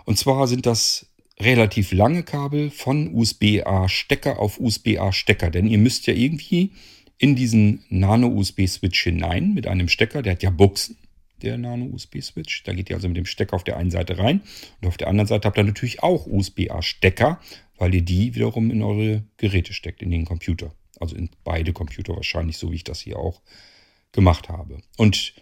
Und 0.04 0.16
zwar 0.16 0.46
sind 0.46 0.64
das 0.64 1.06
relativ 1.40 1.92
lange 1.92 2.22
Kabel 2.22 2.70
von 2.70 3.12
USB-A-Stecker 3.14 4.38
auf 4.38 4.60
USB-A-Stecker, 4.60 5.50
denn 5.50 5.66
ihr 5.66 5.78
müsst 5.78 6.06
ja 6.06 6.14
irgendwie 6.14 6.72
in 7.22 7.36
diesen 7.36 7.84
Nano-USB-Switch 7.88 9.00
hinein 9.04 9.54
mit 9.54 9.68
einem 9.68 9.88
Stecker. 9.88 10.22
Der 10.22 10.32
hat 10.32 10.42
ja 10.42 10.50
Buchsen, 10.50 10.98
der 11.40 11.56
Nano-USB-Switch. 11.56 12.64
Da 12.64 12.72
geht 12.72 12.90
ihr 12.90 12.96
also 12.96 13.06
mit 13.06 13.16
dem 13.16 13.26
Stecker 13.26 13.54
auf 13.54 13.62
der 13.62 13.76
einen 13.76 13.92
Seite 13.92 14.18
rein 14.18 14.40
und 14.80 14.88
auf 14.88 14.96
der 14.96 15.06
anderen 15.06 15.28
Seite 15.28 15.46
habt 15.46 15.56
ihr 15.56 15.62
natürlich 15.62 16.02
auch 16.02 16.26
USB-A-Stecker, 16.26 17.40
weil 17.78 17.94
ihr 17.94 18.02
die 18.02 18.34
wiederum 18.34 18.72
in 18.72 18.82
eure 18.82 19.22
Geräte 19.36 19.72
steckt, 19.72 20.02
in 20.02 20.10
den 20.10 20.24
Computer. 20.24 20.74
Also 20.98 21.14
in 21.14 21.30
beide 21.44 21.72
Computer 21.72 22.16
wahrscheinlich, 22.16 22.56
so 22.56 22.72
wie 22.72 22.76
ich 22.76 22.84
das 22.84 23.00
hier 23.00 23.20
auch 23.20 23.40
gemacht 24.10 24.48
habe. 24.48 24.78
Und 24.96 25.34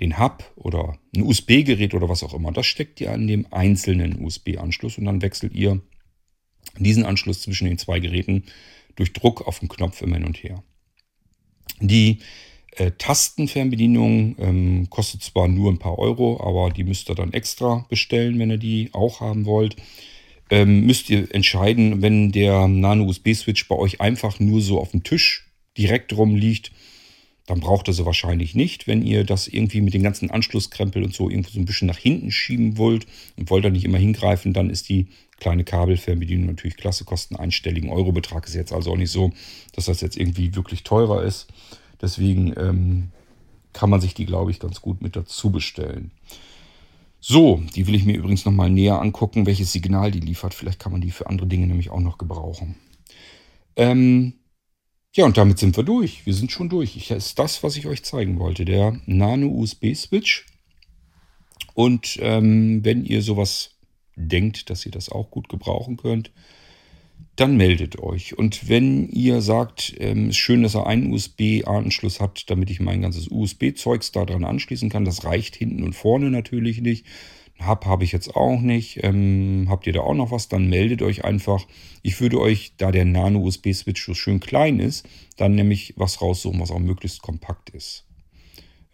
den 0.00 0.18
Hub 0.18 0.52
oder 0.56 0.98
ein 1.16 1.22
USB-Gerät 1.22 1.94
oder 1.94 2.10
was 2.10 2.22
auch 2.22 2.34
immer, 2.34 2.52
das 2.52 2.66
steckt 2.66 3.00
ihr 3.00 3.10
an 3.10 3.26
dem 3.26 3.50
einzelnen 3.50 4.22
USB-Anschluss 4.22 4.98
und 4.98 5.06
dann 5.06 5.22
wechselt 5.22 5.54
ihr 5.54 5.80
diesen 6.76 7.06
Anschluss 7.06 7.40
zwischen 7.40 7.68
den 7.68 7.78
zwei 7.78 8.00
Geräten 8.00 8.44
durch 8.96 9.14
Druck 9.14 9.48
auf 9.48 9.60
den 9.60 9.70
Knopf 9.70 10.02
immer 10.02 10.16
hin 10.16 10.26
und 10.26 10.36
her. 10.36 10.62
Die 11.80 12.18
äh, 12.76 12.92
Tastenfernbedienung 12.96 14.36
ähm, 14.38 14.90
kostet 14.90 15.22
zwar 15.22 15.48
nur 15.48 15.70
ein 15.70 15.78
paar 15.78 15.98
Euro, 15.98 16.40
aber 16.40 16.72
die 16.72 16.84
müsst 16.84 17.10
ihr 17.10 17.14
dann 17.14 17.32
extra 17.32 17.84
bestellen, 17.88 18.38
wenn 18.38 18.50
ihr 18.50 18.58
die 18.58 18.90
auch 18.92 19.20
haben 19.20 19.44
wollt. 19.44 19.76
Ähm, 20.50 20.86
müsst 20.86 21.10
ihr 21.10 21.34
entscheiden, 21.34 22.02
wenn 22.02 22.32
der 22.32 22.68
Nano-USB-Switch 22.68 23.68
bei 23.68 23.76
euch 23.76 24.00
einfach 24.00 24.40
nur 24.40 24.60
so 24.60 24.80
auf 24.80 24.90
dem 24.90 25.02
Tisch 25.02 25.50
direkt 25.76 26.16
rumliegt, 26.16 26.72
dann 27.46 27.60
braucht 27.60 27.88
ihr 27.88 27.94
sie 27.94 28.06
wahrscheinlich 28.06 28.54
nicht. 28.54 28.86
Wenn 28.86 29.02
ihr 29.02 29.24
das 29.24 29.48
irgendwie 29.48 29.80
mit 29.80 29.94
den 29.94 30.02
ganzen 30.02 30.30
Anschlusskrempel 30.30 31.02
und 31.02 31.14
so 31.14 31.28
irgendwo 31.28 31.50
so 31.50 31.58
ein 31.58 31.64
bisschen 31.64 31.88
nach 31.88 31.98
hinten 31.98 32.30
schieben 32.30 32.78
wollt 32.78 33.06
und 33.36 33.50
wollt 33.50 33.64
da 33.64 33.70
nicht 33.70 33.84
immer 33.84 33.98
hingreifen, 33.98 34.52
dann 34.52 34.70
ist 34.70 34.88
die 34.88 35.08
kleine 35.42 35.64
Kabelfernbedienung 35.64 36.46
natürlich 36.46 36.76
klasse, 36.76 37.04
kostet 37.04 37.32
einen 37.36 37.44
einstelligen 37.44 37.90
Eurobetrag. 37.90 38.46
Ist 38.46 38.54
jetzt 38.54 38.72
also 38.72 38.92
auch 38.92 38.96
nicht 38.96 39.10
so, 39.10 39.32
dass 39.72 39.86
das 39.86 40.00
jetzt 40.00 40.16
irgendwie 40.16 40.54
wirklich 40.54 40.84
teurer 40.84 41.24
ist. 41.24 41.48
Deswegen 42.00 42.54
ähm, 42.56 43.08
kann 43.72 43.90
man 43.90 44.00
sich 44.00 44.14
die, 44.14 44.24
glaube 44.24 44.52
ich, 44.52 44.60
ganz 44.60 44.80
gut 44.80 45.02
mit 45.02 45.16
dazu 45.16 45.50
bestellen. 45.50 46.12
So, 47.18 47.60
die 47.74 47.88
will 47.88 47.96
ich 47.96 48.04
mir 48.04 48.16
übrigens 48.16 48.44
nochmal 48.44 48.70
näher 48.70 49.00
angucken, 49.00 49.44
welches 49.44 49.72
Signal 49.72 50.12
die 50.12 50.20
liefert. 50.20 50.54
Vielleicht 50.54 50.78
kann 50.78 50.92
man 50.92 51.00
die 51.00 51.10
für 51.10 51.26
andere 51.26 51.48
Dinge 51.48 51.66
nämlich 51.66 51.90
auch 51.90 52.00
noch 52.00 52.18
gebrauchen. 52.18 52.76
Ähm, 53.74 54.34
ja, 55.14 55.24
und 55.24 55.36
damit 55.36 55.58
sind 55.58 55.76
wir 55.76 55.84
durch. 55.84 56.24
Wir 56.24 56.34
sind 56.34 56.52
schon 56.52 56.68
durch. 56.68 56.96
Ich, 56.96 57.08
das 57.08 57.26
ist 57.26 57.38
das, 57.40 57.64
was 57.64 57.76
ich 57.76 57.86
euch 57.86 58.04
zeigen 58.04 58.38
wollte. 58.38 58.64
Der 58.64 58.96
Nano-USB-Switch. 59.06 60.46
Und 61.74 62.16
ähm, 62.20 62.84
wenn 62.84 63.04
ihr 63.04 63.22
sowas 63.22 63.72
denkt, 64.16 64.70
dass 64.70 64.84
ihr 64.86 64.92
das 64.92 65.08
auch 65.08 65.30
gut 65.30 65.48
gebrauchen 65.48 65.96
könnt, 65.96 66.32
dann 67.36 67.56
meldet 67.56 67.98
euch. 67.98 68.36
Und 68.36 68.68
wenn 68.68 69.08
ihr 69.08 69.40
sagt, 69.40 69.94
ähm, 69.98 70.30
ist 70.30 70.36
schön, 70.36 70.62
dass 70.62 70.74
er 70.74 70.86
einen 70.86 71.12
USB-Anschluss 71.12 72.20
hat, 72.20 72.50
damit 72.50 72.70
ich 72.70 72.80
mein 72.80 73.02
ganzes 73.02 73.28
USB-Zeugs 73.30 74.12
daran 74.12 74.44
anschließen 74.44 74.90
kann, 74.90 75.04
das 75.04 75.24
reicht 75.24 75.56
hinten 75.56 75.82
und 75.82 75.94
vorne 75.94 76.30
natürlich 76.30 76.80
nicht. 76.80 77.06
Hub 77.66 77.86
habe 77.86 78.04
ich 78.04 78.12
jetzt 78.12 78.34
auch 78.34 78.60
nicht. 78.60 79.02
Ähm, 79.02 79.66
habt 79.68 79.86
ihr 79.86 79.92
da 79.92 80.00
auch 80.00 80.14
noch 80.14 80.30
was? 80.30 80.48
Dann 80.48 80.68
meldet 80.68 81.00
euch 81.00 81.24
einfach. 81.24 81.64
Ich 82.02 82.20
würde 82.20 82.40
euch, 82.40 82.74
da 82.76 82.90
der 82.90 83.04
Nano-USB-Switch 83.04 84.04
so 84.04 84.14
schön 84.14 84.40
klein 84.40 84.80
ist, 84.80 85.08
dann 85.36 85.54
nämlich 85.54 85.94
was 85.96 86.20
raussuchen, 86.20 86.60
was 86.60 86.70
auch 86.70 86.80
möglichst 86.80 87.22
kompakt 87.22 87.70
ist 87.70 88.04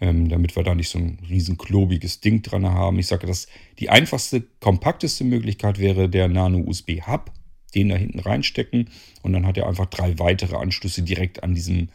ähm, 0.00 0.28
damit 0.28 0.56
wir 0.56 0.62
da 0.62 0.74
nicht 0.74 0.88
so 0.88 0.98
ein 0.98 1.18
riesen 1.28 1.58
klobiges 1.58 2.20
Ding 2.20 2.42
dran 2.42 2.66
haben. 2.66 2.98
Ich 2.98 3.06
sage, 3.06 3.26
dass 3.26 3.48
die 3.78 3.90
einfachste, 3.90 4.42
kompakteste 4.61 5.24
Möglichkeit 5.24 5.78
wäre 5.78 6.08
der 6.08 6.28
Nano-USB-Hub, 6.28 7.32
den 7.74 7.88
da 7.88 7.96
hinten 7.96 8.20
reinstecken 8.20 8.90
und 9.22 9.32
dann 9.32 9.46
hat 9.46 9.56
er 9.56 9.66
einfach 9.66 9.87
drei 9.87 10.18
weitere 10.18 10.56
Anschlüsse 10.56 11.02
direkt 11.02 11.42
an 11.42 11.54
diesem 11.54 11.88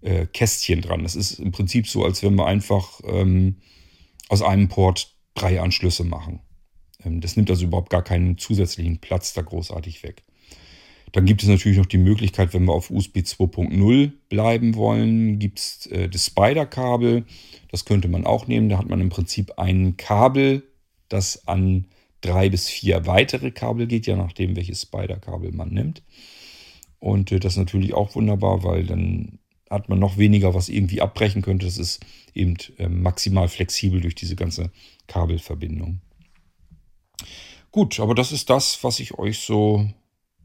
äh, 0.00 0.26
Kästchen 0.26 0.80
dran. 0.80 1.02
Das 1.02 1.16
ist 1.16 1.38
im 1.38 1.52
Prinzip 1.52 1.86
so, 1.86 2.04
als 2.04 2.22
wenn 2.22 2.34
wir 2.34 2.46
einfach 2.46 3.00
ähm, 3.04 3.56
aus 4.28 4.42
einem 4.42 4.68
Port 4.68 5.14
drei 5.34 5.60
Anschlüsse 5.60 6.04
machen. 6.04 6.40
Ähm, 7.04 7.20
das 7.20 7.36
nimmt 7.36 7.50
also 7.50 7.64
überhaupt 7.64 7.90
gar 7.90 8.02
keinen 8.02 8.38
zusätzlichen 8.38 8.98
Platz 8.98 9.34
da 9.34 9.42
großartig 9.42 10.02
weg. 10.02 10.24
Dann 11.14 11.26
gibt 11.26 11.44
es 11.44 11.48
natürlich 11.48 11.78
noch 11.78 11.86
die 11.86 11.96
Möglichkeit, 11.96 12.54
wenn 12.54 12.64
wir 12.64 12.72
auf 12.72 12.90
USB 12.90 13.18
2.0 13.18 14.10
bleiben 14.28 14.74
wollen, 14.74 15.38
gibt 15.38 15.60
es 15.60 15.86
äh, 15.86 16.08
das 16.08 16.26
Spider-Kabel. 16.26 17.24
Das 17.70 17.84
könnte 17.84 18.08
man 18.08 18.26
auch 18.26 18.48
nehmen. 18.48 18.68
Da 18.68 18.78
hat 18.78 18.88
man 18.88 19.00
im 19.00 19.10
Prinzip 19.10 19.56
ein 19.56 19.96
Kabel, 19.96 20.64
das 21.08 21.46
an 21.46 21.86
drei 22.20 22.48
bis 22.48 22.68
vier 22.68 23.06
weitere 23.06 23.52
Kabel 23.52 23.86
geht, 23.86 24.08
je 24.08 24.16
nachdem, 24.16 24.56
welches 24.56 24.82
Spider-Kabel 24.82 25.52
man 25.52 25.68
nimmt. 25.68 26.02
Und 26.98 27.30
äh, 27.30 27.38
das 27.38 27.52
ist 27.52 27.58
natürlich 27.58 27.94
auch 27.94 28.16
wunderbar, 28.16 28.64
weil 28.64 28.84
dann 28.84 29.38
hat 29.70 29.88
man 29.88 30.00
noch 30.00 30.18
weniger, 30.18 30.52
was 30.52 30.68
irgendwie 30.68 31.00
abbrechen 31.00 31.42
könnte. 31.42 31.66
Das 31.66 31.78
ist 31.78 32.04
eben 32.34 32.56
äh, 32.78 32.88
maximal 32.88 33.46
flexibel 33.46 34.00
durch 34.00 34.16
diese 34.16 34.34
ganze 34.34 34.72
Kabelverbindung. 35.06 36.00
Gut, 37.70 38.00
aber 38.00 38.16
das 38.16 38.32
ist 38.32 38.50
das, 38.50 38.82
was 38.82 38.98
ich 38.98 39.16
euch 39.16 39.38
so 39.38 39.88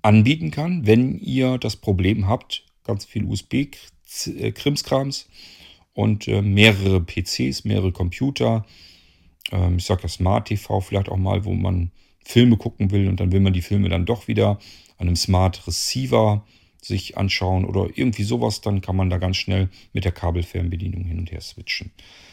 anbieten 0.02 0.52
kann, 0.52 0.86
wenn 0.86 1.18
ihr 1.20 1.58
das 1.58 1.76
Problem 1.76 2.28
habt, 2.28 2.66
ganz 2.84 3.06
viel 3.06 3.26
USB-Krimskrams 3.26 5.28
und 5.94 6.28
äh, 6.28 6.42
mehrere 6.42 7.02
PCs, 7.02 7.66
mehrere 7.66 7.92
Computer. 7.92 8.66
Ähm, 9.52 9.78
ich 9.78 9.86
sage 9.86 10.04
ja 10.04 10.10
Smart 10.10 10.48
TV 10.48 10.82
vielleicht 10.82 11.10
auch 11.10 11.18
mal, 11.18 11.46
wo 11.46 11.54
man 11.54 11.92
Filme 12.24 12.58
gucken 12.58 12.92
will 12.92 13.08
und 13.08 13.20
dann 13.20 13.32
will 13.32 13.40
man 13.40 13.54
die 13.54 13.62
Filme 13.62 13.90
dann 13.90 14.06
doch 14.06 14.28
wieder 14.28 14.60
an 14.98 15.08
einem 15.08 15.16
Smart 15.16 15.66
Receiver 15.68 16.46
sich 16.82 17.18
anschauen 17.18 17.66
oder 17.66 17.90
irgendwie 17.94 18.24
sowas, 18.24 18.62
dann 18.62 18.82
kann 18.82 18.96
man 18.96 19.10
da 19.10 19.18
ganz 19.18 19.38
schnell 19.38 19.70
mit 19.94 20.06
der 20.06 20.12
Kabelfernbedienung 20.12 21.04
hin 21.04 21.20
und 21.20 21.32
her 21.32 21.42
switchen. 21.42 21.92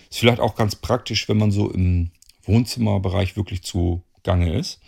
Ist 0.08 0.18
vielleicht 0.18 0.40
auch 0.40 0.54
ganz 0.54 0.76
praktisch, 0.76 1.28
wenn 1.28 1.38
man 1.38 1.50
so 1.50 1.70
im 1.70 2.10
Wohnzimmerbereich 2.44 3.36
wirklich 3.36 3.62
zu 3.62 4.04
Gange 4.22 4.56
ist. 4.56 4.80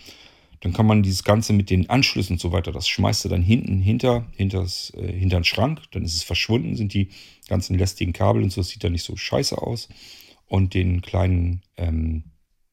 Dann 0.60 0.72
kann 0.72 0.86
man 0.86 1.02
dieses 1.02 1.22
Ganze 1.22 1.52
mit 1.52 1.70
den 1.70 1.88
Anschlüssen 1.88 2.34
und 2.34 2.40
so 2.40 2.52
weiter, 2.52 2.72
das 2.72 2.88
schmeißt 2.88 3.24
du 3.24 3.28
dann 3.28 3.42
hinten 3.42 3.80
hinter, 3.80 4.26
hinters, 4.36 4.92
äh, 4.96 5.12
hinter 5.12 5.38
den 5.38 5.44
Schrank. 5.44 5.82
Dann 5.92 6.04
ist 6.04 6.16
es 6.16 6.22
verschwunden, 6.22 6.76
sind 6.76 6.94
die 6.94 7.10
ganzen 7.48 7.78
lästigen 7.78 8.12
Kabel 8.12 8.42
und 8.42 8.50
so. 8.50 8.60
Das 8.60 8.68
sieht 8.68 8.82
dann 8.82 8.92
nicht 8.92 9.04
so 9.04 9.16
scheiße 9.16 9.56
aus. 9.56 9.88
Und 10.46 10.74
den 10.74 11.02
kleinen, 11.02 11.62
ähm, 11.76 12.24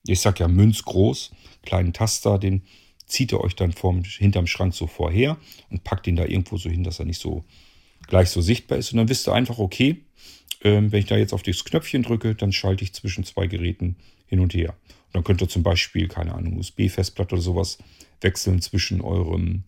ich 0.08 0.22
sag 0.22 0.40
ja 0.40 0.48
münzgroß, 0.48 1.32
kleinen 1.64 1.94
Taster, 1.94 2.40
den 2.40 2.64
zieht 3.06 3.32
ihr 3.32 3.42
euch 3.42 3.56
dann 3.56 3.72
vom, 3.72 4.04
hinterm 4.04 4.48
Schrank 4.48 4.74
so 4.74 4.88
vorher 4.88 5.38
und 5.70 5.84
packt 5.84 6.08
den 6.08 6.16
da 6.16 6.26
irgendwo 6.26 6.58
so 6.58 6.70
hin, 6.70 6.84
dass 6.84 7.00
er 7.00 7.06
nicht 7.06 7.22
so 7.22 7.44
gleich 8.08 8.30
so 8.30 8.42
sichtbar 8.42 8.78
ist. 8.78 8.92
Und 8.92 8.98
dann 8.98 9.10
wisst 9.10 9.28
ihr 9.28 9.34
einfach, 9.34 9.60
okay, 9.60 10.06
ähm, 10.62 10.92
wenn 10.92 11.00
ich 11.00 11.06
da 11.06 11.18
jetzt 11.18 11.34
auf 11.34 11.44
das 11.44 11.64
Knöpfchen 11.64 12.04
drücke, 12.04 12.36
dann 12.36 12.52
schalte 12.52 12.84
ich 12.84 12.94
zwischen 12.94 13.24
zwei 13.24 13.48
Geräten 13.48 13.98
hin 14.26 14.40
und 14.40 14.54
her. 14.54 14.76
Dann 15.16 15.24
könnt 15.24 15.42
ihr 15.42 15.48
zum 15.48 15.64
Beispiel, 15.64 16.10
keine 16.10 16.36
Ahnung, 16.36 16.58
USB-Festplatte 16.58 17.36
oder 17.36 17.42
sowas 17.42 17.78
wechseln 18.20 18.62
zwischen 18.62 19.00
eurem 19.00 19.64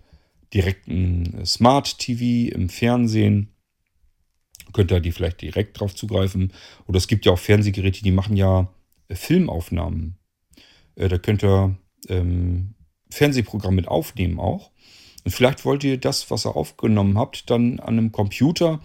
direkten 0.54 1.46
Smart 1.46 2.00
TV 2.00 2.54
im 2.54 2.68
Fernsehen. 2.68 3.54
Könnt 4.74 4.92
ihr 4.92 5.00
die 5.00 5.14
vielleicht 5.14 5.42
direkt 5.42 5.80
drauf 5.80 5.96
zugreifen. 5.96 6.52
Oder 6.86 6.98
es 6.98 7.08
gibt 7.08 7.26
ja 7.26 7.32
auch 7.32 7.40
Fernsehgeräte, 7.40 8.04
die 8.04 8.12
machen 8.12 8.36
ja 8.36 8.74
äh, 9.08 9.16
Filmaufnahmen. 9.16 10.18
Äh, 10.96 11.08
da 11.08 11.18
könnt 11.18 11.46
ihr 11.46 11.78
ähm, 12.10 12.74
Fernsehprogramm 13.10 13.76
mit 13.76 13.88
aufnehmen 13.88 14.42
auch. 14.42 14.72
Und 15.24 15.32
vielleicht 15.32 15.64
wollt 15.64 15.86
ihr 15.86 15.98
das, 15.98 16.30
was 16.30 16.46
ihr 16.46 16.58
aufgenommen 16.58 17.18
habt, 17.18 17.50
dann 17.50 17.80
an 17.80 17.98
einem 17.98 18.12
Computer 18.12 18.82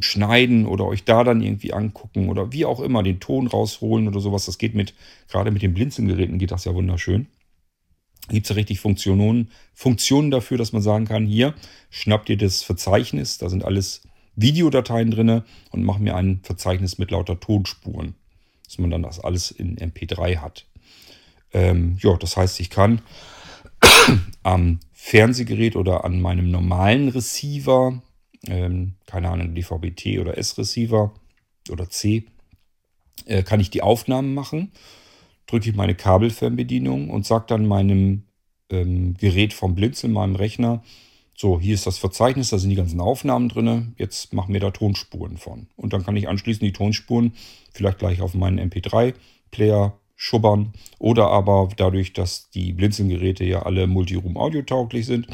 schneiden 0.00 0.66
oder 0.66 0.86
euch 0.86 1.04
da 1.04 1.24
dann 1.24 1.42
irgendwie 1.42 1.72
angucken 1.72 2.28
oder 2.28 2.52
wie 2.52 2.64
auch 2.64 2.80
immer 2.80 3.02
den 3.02 3.20
Ton 3.20 3.46
rausholen 3.46 4.08
oder 4.08 4.20
sowas. 4.20 4.46
Das 4.46 4.58
geht 4.58 4.74
mit, 4.74 4.94
gerade 5.28 5.50
mit 5.50 5.62
den 5.62 5.74
Blinzelgeräten 5.74 6.38
geht 6.38 6.50
das 6.50 6.64
ja 6.64 6.74
wunderschön. 6.74 7.26
Gibt 8.28 8.46
es 8.46 8.50
ja 8.50 8.54
richtig 8.54 8.80
Funktionen, 8.80 9.50
Funktionen 9.74 10.30
dafür, 10.30 10.58
dass 10.58 10.72
man 10.72 10.82
sagen 10.82 11.06
kann, 11.06 11.26
hier 11.26 11.54
schnappt 11.90 12.28
ihr 12.28 12.36
das 12.36 12.62
Verzeichnis, 12.62 13.38
da 13.38 13.48
sind 13.48 13.64
alles 13.64 14.02
Videodateien 14.36 15.10
drin 15.10 15.42
und 15.70 15.84
macht 15.84 16.00
mir 16.00 16.14
ein 16.16 16.40
Verzeichnis 16.42 16.98
mit 16.98 17.10
lauter 17.10 17.40
Tonspuren, 17.40 18.14
dass 18.64 18.78
man 18.78 18.90
dann 18.90 19.02
das 19.02 19.20
alles 19.20 19.50
in 19.50 19.76
MP3 19.76 20.38
hat. 20.38 20.66
Ähm, 21.52 21.98
ja, 22.00 22.16
das 22.16 22.36
heißt, 22.36 22.60
ich 22.60 22.70
kann 22.70 23.02
am 24.42 24.80
Fernsehgerät 24.92 25.76
oder 25.76 26.04
an 26.04 26.20
meinem 26.20 26.50
normalen 26.50 27.08
Receiver, 27.08 28.00
ähm, 28.46 28.94
keine 29.06 29.30
Ahnung, 29.30 29.54
DVB-T 29.54 30.18
oder 30.18 30.38
S-Receiver 30.38 31.12
oder 31.70 31.88
C, 31.90 32.24
äh, 33.26 33.42
kann 33.42 33.60
ich 33.60 33.70
die 33.70 33.82
Aufnahmen 33.82 34.34
machen. 34.34 34.72
Drücke 35.46 35.70
ich 35.70 35.76
meine 35.76 35.94
Kabelfernbedienung 35.94 37.10
und 37.10 37.26
sage 37.26 37.44
dann 37.48 37.66
meinem 37.66 38.24
ähm, 38.70 39.14
Gerät 39.14 39.52
vom 39.52 39.74
Blinzeln, 39.74 40.12
meinem 40.12 40.36
Rechner, 40.36 40.82
so, 41.40 41.58
hier 41.58 41.72
ist 41.72 41.86
das 41.86 41.96
Verzeichnis, 41.96 42.50
da 42.50 42.58
sind 42.58 42.68
die 42.68 42.76
ganzen 42.76 43.00
Aufnahmen 43.00 43.48
drin. 43.48 43.94
Jetzt 43.96 44.34
machen 44.34 44.52
wir 44.52 44.60
da 44.60 44.72
Tonspuren 44.72 45.38
von. 45.38 45.68
Und 45.74 45.94
dann 45.94 46.04
kann 46.04 46.14
ich 46.14 46.28
anschließend 46.28 46.64
die 46.64 46.74
Tonspuren 46.74 47.32
vielleicht 47.72 47.98
gleich 47.98 48.20
auf 48.20 48.34
meinen 48.34 48.60
MP3-Player 48.70 49.98
schubbern. 50.16 50.74
Oder 50.98 51.30
aber 51.30 51.70
dadurch, 51.74 52.12
dass 52.12 52.50
die 52.50 52.74
Blinzelgeräte 52.74 53.44
ja 53.44 53.62
alle 53.62 53.86
Multiroom-Audio 53.86 54.60
tauglich 54.60 55.06
sind, 55.06 55.28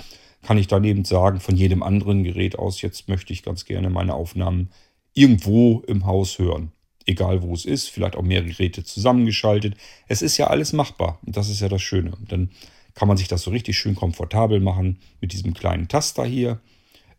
kann 0.47 0.59
ich 0.59 0.69
daneben 0.69 1.05
sagen, 1.05 1.41
von 1.41 1.57
jedem 1.57 1.83
anderen 1.83 2.23
Gerät 2.23 2.57
aus, 2.57 2.81
jetzt 2.81 3.09
möchte 3.09 3.33
ich 3.33 3.43
ganz 3.43 3.65
gerne 3.65 3.91
meine 3.91 4.15
Aufnahmen 4.15 4.71
irgendwo 5.13 5.81
im 5.89 6.07
Haus 6.07 6.39
hören. 6.39 6.71
Egal 7.05 7.43
wo 7.43 7.53
es 7.53 7.65
ist, 7.65 7.89
vielleicht 7.89 8.15
auch 8.15 8.23
mehrere 8.23 8.47
Geräte 8.47 8.85
zusammengeschaltet. 8.85 9.75
Es 10.07 10.23
ist 10.23 10.37
ja 10.37 10.47
alles 10.47 10.73
machbar. 10.73 11.19
Und 11.27 11.37
das 11.37 11.49
ist 11.49 11.61
ja 11.61 11.69
das 11.69 11.83
Schöne. 11.83 12.13
Dann 12.29 12.51
kann 12.95 13.09
man 13.09 13.17
sich 13.17 13.27
das 13.27 13.43
so 13.43 13.51
richtig 13.51 13.77
schön 13.77 13.97
komfortabel 13.97 14.61
machen 14.61 15.01
mit 15.21 15.33
diesem 15.33 15.53
kleinen 15.53 15.89
Taster 15.89 16.25
hier. 16.25 16.61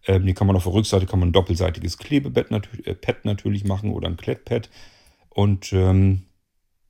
Ähm, 0.06 0.26
die 0.26 0.34
kann 0.34 0.48
man 0.48 0.56
auf 0.56 0.64
der 0.64 0.74
Rückseite 0.74 1.06
kann 1.06 1.20
man 1.20 1.30
ein 1.30 1.34
doppelseitiges 1.34 1.98
Klebepad 1.98 2.50
natürlich, 2.50 2.88
äh, 2.88 3.14
natürlich 3.24 3.66
machen 3.66 3.92
oder 3.92 4.08
ein 4.08 4.16
Klettpad. 4.16 4.70
Und 5.30 5.74
ähm, 5.74 6.24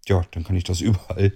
ja, 0.08 0.24
dann 0.32 0.44
kann 0.44 0.56
ich 0.56 0.66
das 0.66 0.82
überall, 0.82 1.34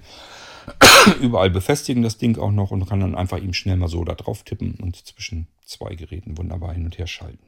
überall 1.21 1.49
befestigen, 1.49 2.03
das 2.03 2.17
Ding 2.17 2.37
auch 2.37 2.51
noch, 2.51 2.71
und 2.71 2.87
kann 2.87 2.99
dann 2.99 3.15
einfach 3.15 3.37
eben 3.37 3.53
schnell 3.53 3.77
mal 3.77 3.87
so 3.87 4.03
da 4.03 4.15
drauf 4.15 4.43
tippen 4.43 4.75
und 4.75 4.95
zwischen 4.95 5.47
zwei 5.65 5.95
Geräten 5.95 6.37
wunderbar 6.37 6.73
hin 6.73 6.85
und 6.85 6.97
her 6.97 7.07
schalten. 7.07 7.45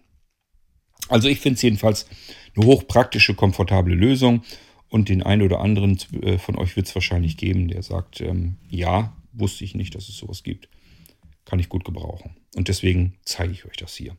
Also 1.10 1.28
ich 1.28 1.40
finde 1.40 1.56
es 1.56 1.62
jedenfalls 1.62 2.08
eine 2.56 2.66
hochpraktische, 2.66 3.36
komfortable 3.36 3.96
Lösung. 3.96 4.44
Und 4.90 5.10
den 5.10 5.24
einen 5.24 5.42
oder 5.42 5.60
anderen 5.60 5.98
äh, 6.22 6.38
von 6.38 6.56
euch 6.56 6.76
wird 6.76 6.86
es 6.86 6.94
wahrscheinlich 6.94 7.36
geben, 7.36 7.68
der 7.68 7.82
sagt, 7.82 8.22
ähm, 8.22 8.58
ja, 8.70 9.18
wusste 9.32 9.64
ich 9.64 9.74
nicht, 9.74 9.96
dass 9.96 10.08
es 10.08 10.18
sowas 10.18 10.44
gibt. 10.44 10.70
Kann 11.46 11.58
ich 11.58 11.68
gut 11.68 11.84
gebrauchen. 11.84 12.36
Und 12.56 12.68
deswegen 12.68 13.18
zeige 13.26 13.54
ich 13.54 13.66
euch 13.66 13.76
das 13.76 13.96
hier. 13.96 14.16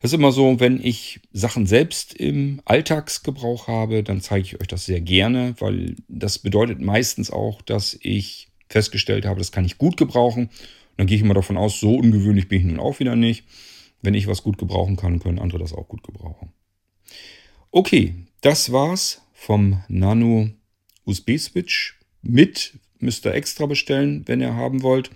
Das 0.00 0.12
ist 0.12 0.18
immer 0.18 0.30
so, 0.30 0.60
wenn 0.60 0.80
ich 0.82 1.20
Sachen 1.32 1.66
selbst 1.66 2.14
im 2.14 2.60
Alltagsgebrauch 2.64 3.66
habe, 3.66 4.04
dann 4.04 4.20
zeige 4.20 4.44
ich 4.44 4.60
euch 4.60 4.68
das 4.68 4.86
sehr 4.86 5.00
gerne, 5.00 5.54
weil 5.58 5.96
das 6.06 6.38
bedeutet 6.38 6.80
meistens 6.80 7.30
auch, 7.30 7.62
dass 7.62 7.98
ich 8.00 8.48
festgestellt 8.68 9.26
habe, 9.26 9.40
das 9.40 9.50
kann 9.50 9.64
ich 9.64 9.78
gut 9.78 9.96
gebrauchen. 9.96 10.44
Und 10.44 10.52
dann 10.98 11.06
gehe 11.08 11.16
ich 11.16 11.22
immer 11.22 11.34
davon 11.34 11.56
aus, 11.56 11.80
so 11.80 11.96
ungewöhnlich 11.96 12.48
bin 12.48 12.60
ich 12.60 12.66
nun 12.66 12.80
auch 12.80 13.00
wieder 13.00 13.16
nicht. 13.16 13.44
Wenn 14.00 14.14
ich 14.14 14.28
was 14.28 14.44
gut 14.44 14.58
gebrauchen 14.58 14.96
kann, 14.96 15.18
können 15.18 15.40
andere 15.40 15.58
das 15.58 15.72
auch 15.72 15.88
gut 15.88 16.04
gebrauchen. 16.04 16.52
Okay, 17.72 18.14
das 18.40 18.70
war's 18.70 19.22
vom 19.32 19.82
Nano 19.88 20.50
USB 21.04 21.38
Switch 21.38 21.98
mit 22.22 22.78
müsst 23.00 23.26
ihr 23.26 23.34
extra 23.34 23.66
bestellen, 23.66 24.22
wenn 24.26 24.40
ihr 24.40 24.54
haben 24.54 24.82
wollt. 24.82 25.10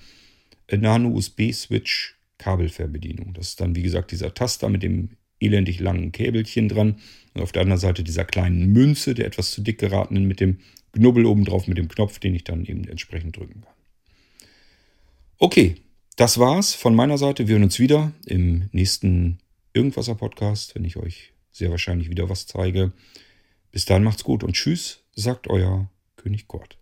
Nano 0.71 1.11
USB 1.11 1.53
Switch 1.53 2.17
Kabelfernbedienung. 2.43 3.35
Das 3.35 3.51
ist 3.51 3.61
dann, 3.61 3.77
wie 3.77 3.83
gesagt, 3.83 4.11
dieser 4.11 4.35
Taster 4.35 4.69
mit 4.69 4.83
dem 4.83 5.11
elendig 5.39 5.79
langen 5.81 6.11
Käbelchen 6.11 6.69
dran. 6.69 6.97
Und 7.35 7.43
auf 7.43 7.53
der 7.53 7.63
anderen 7.63 7.81
Seite 7.81 8.03
dieser 8.03 8.25
kleinen 8.25 8.73
Münze, 8.73 9.15
der 9.15 9.27
etwas 9.27 9.53
zu 9.53 9.63
dick 9.63 9.79
geratenen, 9.79 10.27
mit 10.27 10.41
dem 10.41 10.59
Knubbel 10.93 11.25
oben 11.25 11.45
drauf, 11.45 11.69
mit 11.69 11.79
dem 11.79 11.89
Knopf, 11.89 12.19
den 12.19 12.35
ich 12.35 12.45
dann 12.45 12.65
eben 12.65 12.85
entsprechend 12.89 13.37
drücken 13.37 13.63
kann. 13.63 13.73
Okay, 15.39 15.77
das 16.17 16.39
war's 16.39 16.75
von 16.75 16.95
meiner 16.95 17.19
Seite. 17.19 17.49
Wir 17.49 17.55
hören 17.55 17.65
uns 17.65 17.79
wieder 17.79 18.13
im 18.27 18.69
nächsten 18.73 19.39
Irgendwasser 19.73 20.15
Podcast, 20.15 20.75
wenn 20.75 20.85
ich 20.85 20.97
euch 20.97 21.33
sehr 21.51 21.71
wahrscheinlich 21.71 22.11
wieder 22.11 22.29
was 22.29 22.47
zeige. 22.47 22.93
Bis 23.71 23.87
dahin 23.87 24.05
macht's 24.05 24.25
gut 24.25 24.45
und 24.45 24.53
tschüss, 24.53 25.01
sagt 25.15 25.49
euer 25.49 25.91
König 26.17 26.47
Kurt. 26.47 26.82